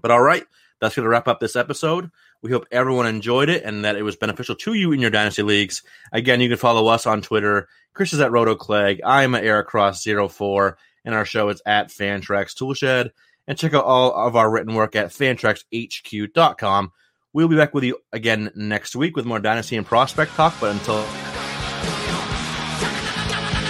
But 0.00 0.10
all 0.10 0.22
right, 0.22 0.44
that's 0.80 0.94
going 0.94 1.04
to 1.04 1.08
wrap 1.08 1.28
up 1.28 1.40
this 1.40 1.56
episode. 1.56 2.10
We 2.42 2.50
hope 2.50 2.66
everyone 2.70 3.06
enjoyed 3.06 3.48
it 3.48 3.62
and 3.64 3.84
that 3.84 3.96
it 3.96 4.02
was 4.02 4.16
beneficial 4.16 4.54
to 4.56 4.74
you 4.74 4.92
in 4.92 5.00
your 5.00 5.10
dynasty 5.10 5.42
leagues. 5.42 5.82
Again, 6.12 6.40
you 6.40 6.48
can 6.48 6.58
follow 6.58 6.88
us 6.88 7.06
on 7.06 7.22
Twitter. 7.22 7.68
Chris 7.94 8.12
is 8.12 8.20
at 8.20 8.30
RotoClegg. 8.30 9.00
I'm 9.04 9.34
at 9.34 9.44
EricCross04, 9.44 10.74
and 11.04 11.14
our 11.14 11.24
show 11.24 11.48
is 11.48 11.62
at 11.64 11.88
Fantrax 11.88 12.54
Toolshed. 12.54 13.12
And 13.46 13.58
check 13.58 13.74
out 13.74 13.84
all 13.84 14.12
of 14.14 14.36
our 14.36 14.50
written 14.50 14.74
work 14.74 14.96
at 14.96 15.08
fantraxhq.com. 15.08 16.92
We'll 17.34 17.48
be 17.48 17.56
back 17.56 17.74
with 17.74 17.82
you 17.82 17.98
again 18.12 18.52
next 18.54 18.94
week 18.94 19.16
with 19.16 19.26
more 19.26 19.40
dynasty 19.40 19.76
and 19.76 19.84
prospect 19.84 20.34
talk. 20.36 20.54
But 20.60 20.70
until, 20.70 21.00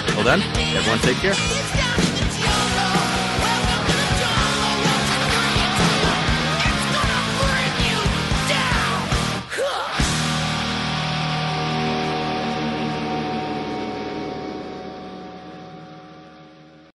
until 0.06 0.22
then, 0.22 0.42
everyone 0.76 0.98
take 0.98 1.16
care. 1.16 1.63